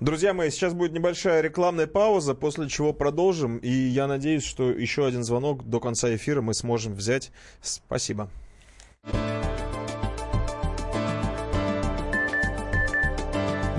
[0.00, 3.58] Друзья мои, сейчас будет небольшая рекламная пауза, после чего продолжим.
[3.58, 7.30] И я надеюсь, что еще один звонок до конца эфира мы сможем взять.
[7.62, 8.28] Спасибо.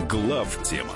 [0.10, 0.96] Глав тема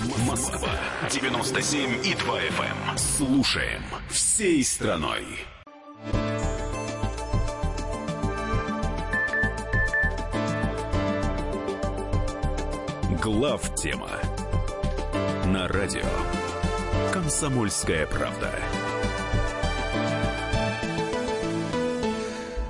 [0.00, 0.70] Москва
[1.10, 2.90] 97 и 2 FM.
[2.90, 2.98] Эм.
[2.98, 5.24] Слушаем всей страной.
[13.20, 14.10] Глав тема
[15.46, 16.06] на радио
[17.12, 18.52] Комсомольская правда.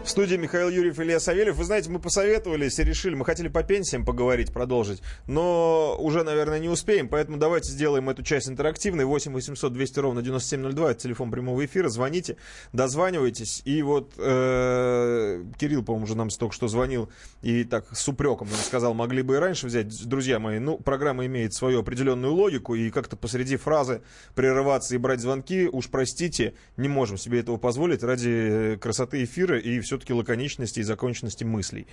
[0.08, 1.56] В студии Михаил Юрьев и Илья Савельев.
[1.56, 6.58] Вы знаете, мы посоветовались и решили, мы хотели по пенсиям поговорить, продолжить, но уже, наверное,
[6.58, 9.04] не успеем, поэтому давайте сделаем эту часть интерактивной.
[9.04, 12.38] 8 800 200 ровно 9702, это телефон прямого эфира, звоните,
[12.72, 13.60] дозванивайтесь.
[13.66, 17.10] И вот э, Кирилл, по-моему, уже нам только что звонил
[17.42, 20.08] и так с упреком нам сказал, могли бы и раньше взять.
[20.08, 24.00] Друзья мои, ну, программа имеет свою определенную логику, и как-то посреди фразы
[24.34, 29.80] прерываться и брать звонки, уж простите, не можем себе этого позволить ради красоты эфира и
[29.80, 31.86] все все-таки лаконичности и законченности мыслей.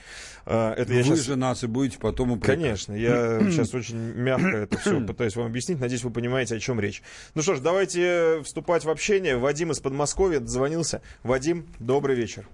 [0.46, 1.26] А, это Вы сейчас...
[1.26, 2.60] же нас и будете потом упрекать.
[2.60, 5.80] Конечно, я сейчас очень мягко это все пытаюсь вам объяснить.
[5.80, 7.02] Надеюсь, вы понимаете, о чем речь.
[7.34, 9.38] Ну что ж, давайте вступать в общение.
[9.38, 11.02] Вадим из Подмосковья дозвонился.
[11.24, 12.46] Вадим, добрый вечер.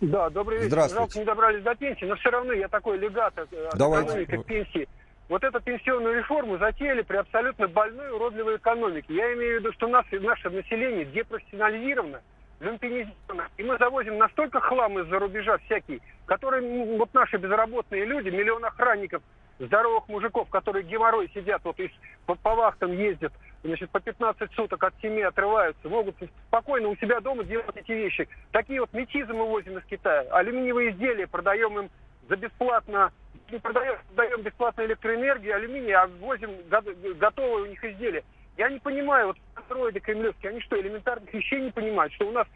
[0.00, 0.68] Да, добрый вечер.
[0.68, 1.00] Здравствуйте.
[1.00, 4.24] Жалко, не добрались до пенсии, но все равно я такой легат от Давайте.
[4.24, 4.88] экономики пенсии.
[5.28, 9.14] Вот эту пенсионную реформу затеяли при абсолютно больной уродливой экономике.
[9.14, 12.22] Я имею в виду, что нас, наше население депрофессионализировано,
[12.60, 13.48] люмпинизировано.
[13.56, 19.22] И мы завозим настолько хлам из-за рубежа всякий, который, вот наши безработные люди, миллион охранников,
[19.58, 21.90] здоровых мужиков, которые геморрой сидят, вот и
[22.26, 23.32] по, по вахтам ездят,
[23.64, 26.16] значит, по 15 суток от семьи отрываются, могут
[26.46, 28.28] спокойно у себя дома делать эти вещи.
[28.52, 30.26] Такие вот метизы мы возим из Китая.
[30.30, 31.90] Алюминиевые изделия продаем им
[32.28, 33.12] за бесплатно,
[33.50, 36.50] не продаем, продаем бесплатно электроэнергию, алюминий, а возим
[37.18, 38.22] готовые у них изделия.
[38.58, 42.46] Я не понимаю, вот андроиды кремлевские, они что, элементарных вещей не понимают, что у нас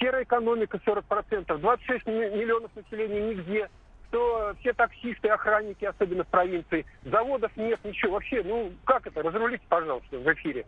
[0.00, 3.68] серая экономика 40%, 26 миллионов населения нигде,
[4.08, 8.14] что все таксисты, охранники, особенно в провинции, заводов нет, ничего.
[8.14, 9.22] Вообще, ну, как это?
[9.22, 10.64] Разрулите, пожалуйста, в эфире.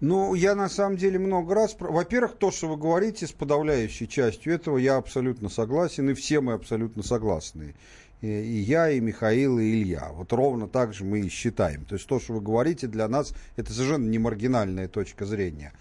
[0.00, 1.76] Ну, я на самом деле много раз...
[1.78, 6.54] Во-первых, то, что вы говорите с подавляющей частью этого, я абсолютно согласен, и все мы
[6.54, 7.76] абсолютно согласны.
[8.22, 10.10] И, и я, и Михаил, и Илья.
[10.12, 11.84] Вот ровно так же мы и считаем.
[11.84, 15.72] То есть то, что вы говорите, для нас это совершенно не маргинальная точка зрения.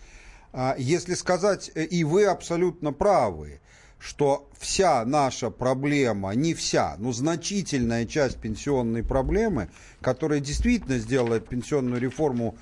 [0.52, 3.62] А если сказать, э, и вы абсолютно правы,
[4.02, 9.70] что вся наша проблема, не вся, но значительная часть пенсионной проблемы,
[10.02, 12.58] которая действительно сделает пенсионную реформу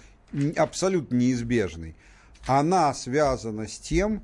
[0.57, 1.95] абсолютно неизбежной,
[2.45, 4.21] она связана с тем,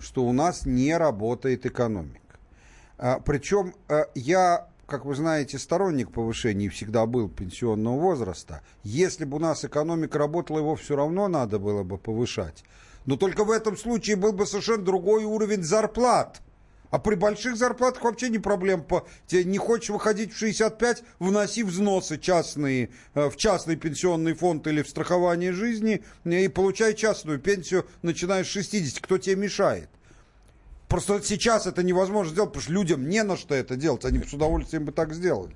[0.00, 2.38] что у нас не работает экономика.
[2.98, 8.62] А, причем а, я, как вы знаете, сторонник повышения всегда был пенсионного возраста.
[8.82, 12.64] Если бы у нас экономика работала, его все равно надо было бы повышать.
[13.04, 16.40] Но только в этом случае был бы совершенно другой уровень зарплат–
[16.90, 18.84] а при больших зарплатах вообще не проблем.
[19.26, 24.82] Тебе не хочешь выходить в 65, вноси взносы частные э, в частный пенсионный фонд или
[24.82, 29.00] в страхование жизни и получай частную пенсию, начиная с 60.
[29.00, 29.90] Кто тебе мешает?
[30.88, 34.04] Просто сейчас это невозможно сделать, потому что людям не на что это делать.
[34.04, 35.54] Они с удовольствием бы так сделали.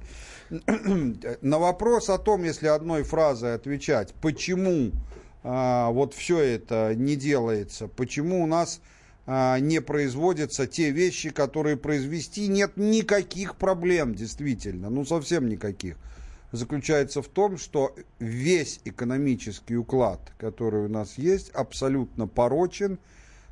[1.40, 4.92] на вопрос о том, если одной фразой отвечать, почему
[5.42, 8.80] а, вот все это не делается, почему у нас
[9.26, 15.96] а, не производятся те вещи, которые произвести нет никаких проблем, действительно, ну совсем никаких.
[16.52, 22.98] Заключается в том, что весь экономический уклад, который у нас есть, абсолютно порочен,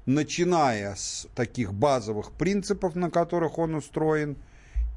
[0.06, 4.36] начиная с таких базовых принципов, на которых он устроен,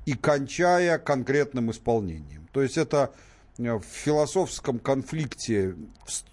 [0.05, 2.47] и кончая конкретным исполнением.
[2.51, 3.13] То есть это
[3.57, 5.75] э, в философском конфликте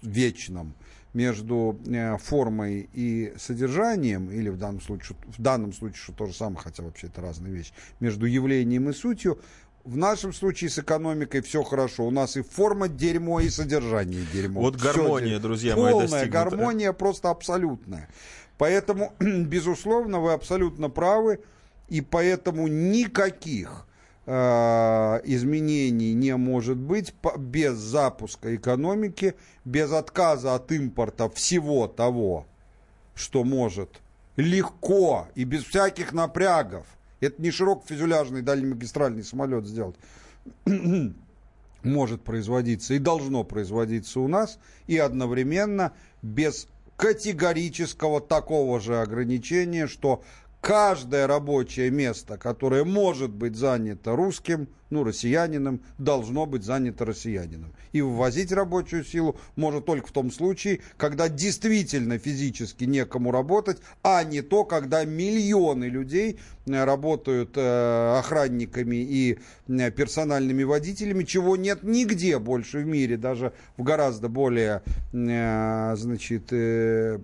[0.01, 0.73] вечном
[1.13, 6.33] между э, формой и содержанием, или в данном случае, в данном случае, что то же
[6.33, 9.39] самое, хотя вообще это разные вещи, между явлением и сутью,
[9.83, 12.05] в нашем случае с экономикой все хорошо.
[12.05, 14.61] У нас и форма дерьмо, и содержание дерьмо.
[14.61, 18.07] Вот гармония, все, друзья мои, Полная гармония, просто абсолютная.
[18.61, 21.39] Поэтому, безусловно, вы абсолютно правы.
[21.89, 23.87] И поэтому никаких
[24.27, 29.33] Э, изменений не может быть без запуска экономики,
[29.65, 32.45] без отказа от импорта всего того,
[33.15, 33.99] что может
[34.35, 36.85] легко и без всяких напрягов.
[37.19, 39.95] Это не широкофюзеляжный дальнемагистральный самолет сделать
[41.83, 46.67] может производиться и должно производиться у нас, и одновременно без
[47.01, 50.23] категорического такого же ограничения, что
[50.61, 57.73] каждое рабочее место, которое может быть занято русским, ну, россиянином, должно быть занято россиянином.
[57.93, 64.23] И ввозить рабочую силу может только в том случае, когда действительно физически некому работать, а
[64.23, 71.83] не то, когда миллионы людей э, работают э, охранниками и э, персональными водителями, чего нет
[71.83, 77.17] нигде больше в мире, даже в гораздо более, э, значит, э,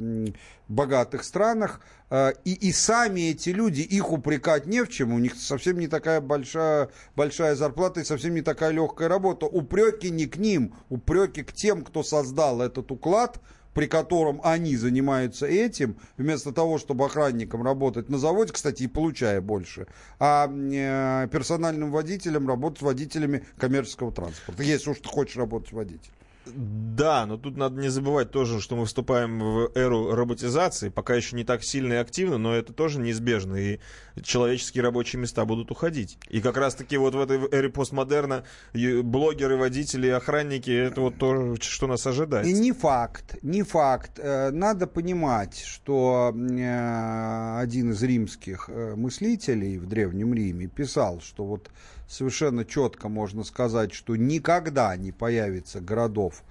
[0.68, 1.82] богатых странах.
[2.10, 5.88] Э, и, и сами эти люди, их упрекать не в чем, у них совсем не
[5.88, 9.46] такая большая, большая зарплата и совсем не такая легкая работа.
[9.46, 13.40] Упреки не к ним, упреки к тем, кто создал этот уклад,
[13.74, 19.40] при котором они занимаются этим, вместо того, чтобы охранником работать на заводе, кстати, и получая
[19.40, 19.86] больше,
[20.20, 26.14] а э, персональным водителем работать водителями коммерческого транспорта, если уж ты хочешь работать водителем.
[26.56, 31.36] Да, но тут надо не забывать тоже, что мы вступаем в эру роботизации, пока еще
[31.36, 33.80] не так сильно и активно, но это тоже неизбежно, и
[34.24, 36.18] человеческие рабочие места будут уходить.
[36.30, 38.44] И как раз-таки вот в этой эре постмодерна
[38.74, 42.48] блогеры, водители, охранники, это вот то, что нас ожидает.
[42.48, 44.18] И не факт, не факт.
[44.18, 51.46] Э, надо понимать, что э, один из римских э, мыслителей в Древнем Риме писал, что
[51.46, 51.70] вот
[52.08, 56.44] совершенно четко можно сказать, что никогда не появится городов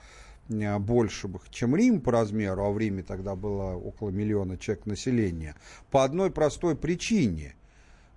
[0.48, 5.56] э, больше, чем Рим по размеру, а в Риме тогда было около миллиона человек населения,
[5.90, 7.54] по одной простой причине.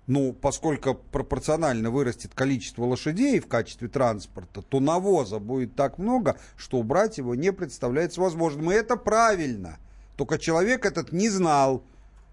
[0.06, 6.78] Ну, поскольку пропорционально вырастет количество лошадей в качестве транспорта, то навоза будет так много, что
[6.78, 8.72] убрать его не представляется возможным.
[8.72, 9.78] И это правильно.
[10.16, 11.84] Только человек этот не знал,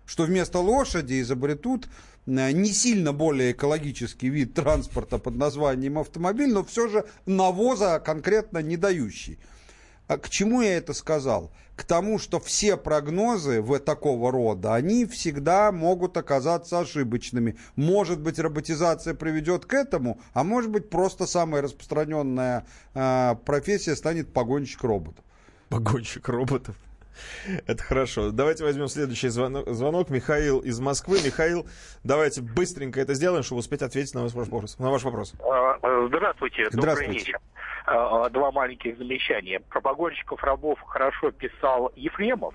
[0.07, 1.87] что вместо лошади изобретут
[2.27, 8.59] Э, не сильно более экологический вид транспорта под названием автомобиль, но все же навоза конкретно
[8.59, 9.39] не дающий.
[10.07, 11.51] А к чему я это сказал?
[11.75, 17.57] К тому, что все прогнозы в такого рода, они всегда могут оказаться ошибочными.
[17.75, 24.33] Может быть, роботизация приведет к этому, а может быть, просто самая распространенная э, профессия станет
[24.33, 25.23] погонщик роботов.
[25.69, 26.75] Погонщик роботов.
[27.65, 28.31] Это хорошо.
[28.31, 29.67] Давайте возьмем следующий звонок.
[29.69, 30.09] звонок.
[30.09, 31.17] Михаил из Москвы.
[31.23, 31.65] Михаил,
[32.03, 34.77] давайте быстренько это сделаем, чтобы успеть ответить на ваш вопрос.
[34.79, 35.33] На ваш вопрос.
[35.39, 36.67] А, э, здравствуйте.
[36.71, 36.71] Здравствуйте.
[36.71, 37.39] Добрый вечер.
[37.85, 39.59] А, два маленьких замечания.
[39.59, 42.53] Про погонщиков рабов хорошо писал Ефремов.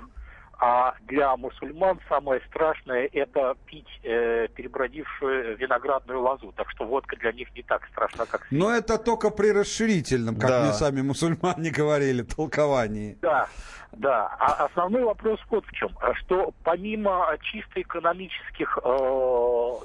[0.65, 6.53] А для мусульман самое страшное это пить э, перебродившую виноградную лозу.
[6.57, 10.51] Так что водка для них не так страшна, как Но это только при расширительном, как
[10.51, 10.63] Да.
[10.63, 13.19] мне сами мусульмане говорили, толковании.
[13.21, 13.49] Да,
[13.91, 14.29] да.
[14.39, 15.91] А основной вопрос вот в чем.
[16.21, 18.89] Что помимо чисто экономических э,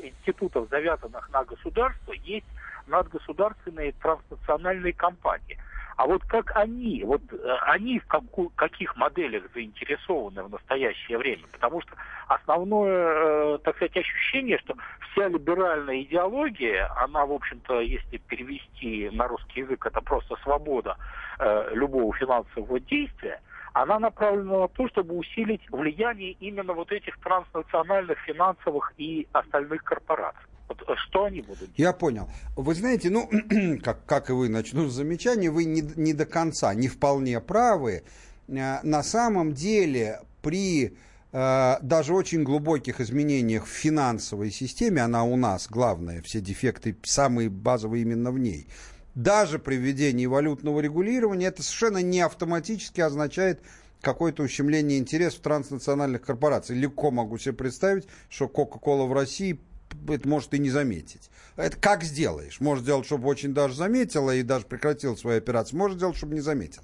[0.03, 2.45] институтов, завязанных на государство, есть
[2.85, 5.57] надгосударственные транснациональные компании.
[5.97, 11.43] А вот как они, вот э, они в каких моделях заинтересованы в настоящее время?
[11.51, 11.91] Потому что
[12.27, 14.75] основное, э, так сказать, ощущение, что
[15.11, 20.97] вся либеральная идеология, она, в общем-то, если перевести на русский язык, это просто свобода
[21.39, 23.41] э, любого финансового действия,
[23.73, 30.45] она направлена на то, чтобы усилить влияние именно вот этих транснациональных финансовых и остальных корпораций.
[30.69, 30.73] Э,
[31.07, 31.69] что они будут?
[31.75, 32.29] Я понял.
[32.55, 33.29] Вы знаете, ну,
[33.83, 38.03] как, как и вы, начну с замечания, вы не, не до конца, не вполне правы.
[38.47, 40.97] Э, На самом деле, при
[41.31, 47.49] э, даже очень глубоких изменениях в финансовой системе, она у нас главная, все дефекты самые
[47.49, 48.67] базовые именно в ней,
[49.15, 53.61] даже при введении валютного регулирования это совершенно не автоматически означает
[54.01, 56.75] какое-то ущемление интересов транснациональных корпораций.
[56.75, 59.59] Легко могу себе представить, что Coca-Cola в России
[60.07, 61.29] это может и не заметить.
[61.55, 62.59] Это как сделаешь?
[62.59, 65.75] Может сделать, чтобы очень даже заметила и даже прекратил свои операции.
[65.75, 66.83] Может сделать, чтобы не заметил.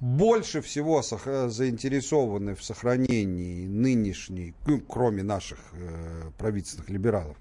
[0.00, 7.38] Больше всего э, заинтересованы в сохранении нынешней, ну, кроме наших э, правительственных либералов,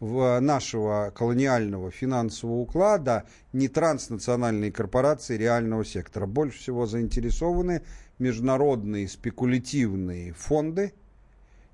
[0.00, 6.26] в нашего колониального финансового уклада не транснациональные корпорации реального сектора.
[6.26, 7.82] Больше всего заинтересованы
[8.18, 10.94] международные спекулятивные фонды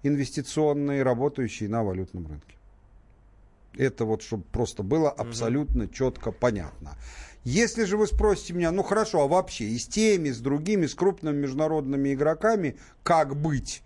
[0.02, 2.54] инвестиционные, работающие на валютном рынке.
[3.76, 6.96] Это вот, чтобы просто было абсолютно четко понятно.
[7.44, 10.94] Если же вы спросите меня, ну хорошо, а вообще и с теми, с другими, с
[10.94, 13.82] крупными международными игроками, как быть?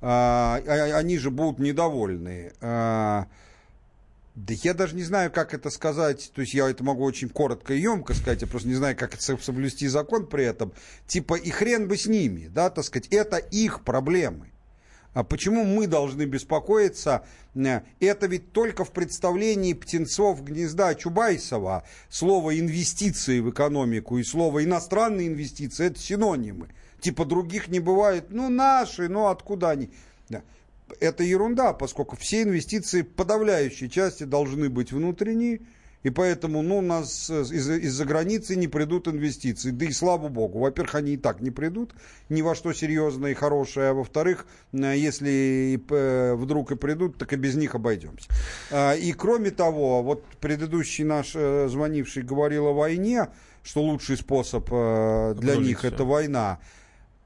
[0.00, 2.52] А, а- они же будут недовольны.
[2.60, 3.26] А,
[4.34, 6.30] да я даже не знаю, как это сказать.
[6.34, 8.42] То есть я это могу очень коротко и емко сказать.
[8.42, 10.72] Я просто не знаю, как это со- соблюсти закон при этом.
[11.06, 13.08] Типа и хрен бы с ними, да, так сказать.
[13.08, 14.51] Это их проблемы.
[15.14, 17.24] А почему мы должны беспокоиться?
[17.54, 24.64] Э, Это ведь только в представлении птенцов гнезда Чубайсова слово инвестиции в экономику и слово
[24.64, 26.68] иностранные инвестиции это синонимы.
[27.00, 28.26] Типа других не бывает.
[28.30, 29.90] Ну, наши, ну откуда они?
[31.00, 35.62] Это ерунда, поскольку все инвестиции подавляющей части должны быть внутренние,
[36.02, 39.70] и поэтому ну, у нас э, из- из-за границы не придут инвестиции.
[39.70, 40.58] Да и слава богу.
[40.58, 41.92] Во-первых, они и так не придут
[42.28, 43.90] ни во что серьезное и хорошее.
[43.90, 48.28] А во-вторых, э, если э, вдруг и придут, так и без них обойдемся.
[48.70, 53.28] А, И кроме того, вот предыдущий наш звонивший говорил о войне,
[53.62, 56.58] что лучший способ для них это война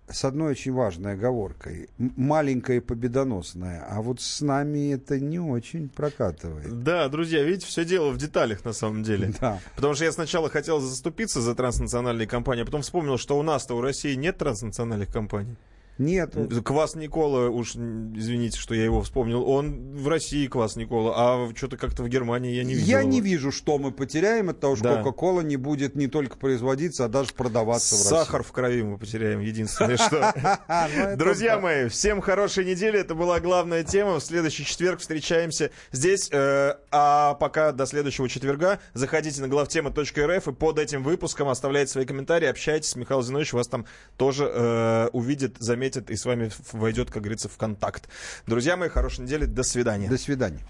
[0.09, 1.89] с одной очень важной оговоркой.
[1.99, 3.87] Маленькая и победоносная.
[3.89, 6.83] А вот с нами это не очень прокатывает.
[6.83, 9.33] Да, друзья, видите, все дело в деталях на самом деле.
[9.41, 9.61] Да.
[9.75, 13.77] Потому что я сначала хотел заступиться за транснациональные компании, а потом вспомнил, что у нас-то
[13.77, 15.57] у России нет транснациональных компаний.
[15.99, 16.35] Нет.
[16.65, 21.77] Квас Никола, уж извините, что я его вспомнил, он в России Квас Никола, а что-то
[21.79, 22.87] как-то в Германии я не видел.
[22.87, 23.09] Я его.
[23.11, 24.97] не вижу, что мы потеряем от того, что Да.
[25.03, 28.11] Кока-Кола не будет не только производиться, а даже продаваться в России.
[28.11, 30.35] Сахар в крови мы потеряем, единственное, что.
[30.69, 32.99] Ну, Друзья мои, всем хорошей недели.
[33.01, 34.21] Это была главная тема.
[34.21, 36.29] В следующий четверг встречаемся здесь.
[36.31, 42.05] э, А пока до следующего четверга заходите на главтема.рф и под этим выпуском оставляйте свои
[42.05, 42.97] комментарии, общайтесь.
[42.97, 43.87] Михаил Зинович вас там
[44.17, 48.09] тоже э, увидит, заметит и с вами войдет, как говорится, в контакт.
[48.47, 49.45] Друзья мои, хорошей недели.
[49.45, 50.09] До свидания.
[50.09, 50.61] До свидания.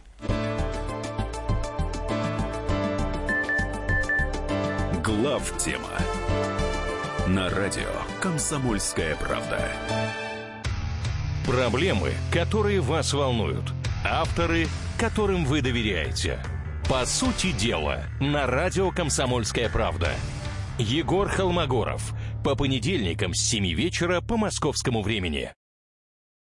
[5.02, 5.98] Глав тема
[7.28, 7.90] на радио
[8.20, 9.68] Комсомольская правда.
[11.46, 13.72] Проблемы, которые вас волнуют.
[14.04, 14.66] Авторы,
[14.98, 16.40] которым вы доверяете.
[16.88, 20.10] По сути дела, на радио «Комсомольская правда».
[20.78, 22.12] Егор Холмогоров.
[22.46, 25.50] По понедельникам с 7 вечера по московскому времени.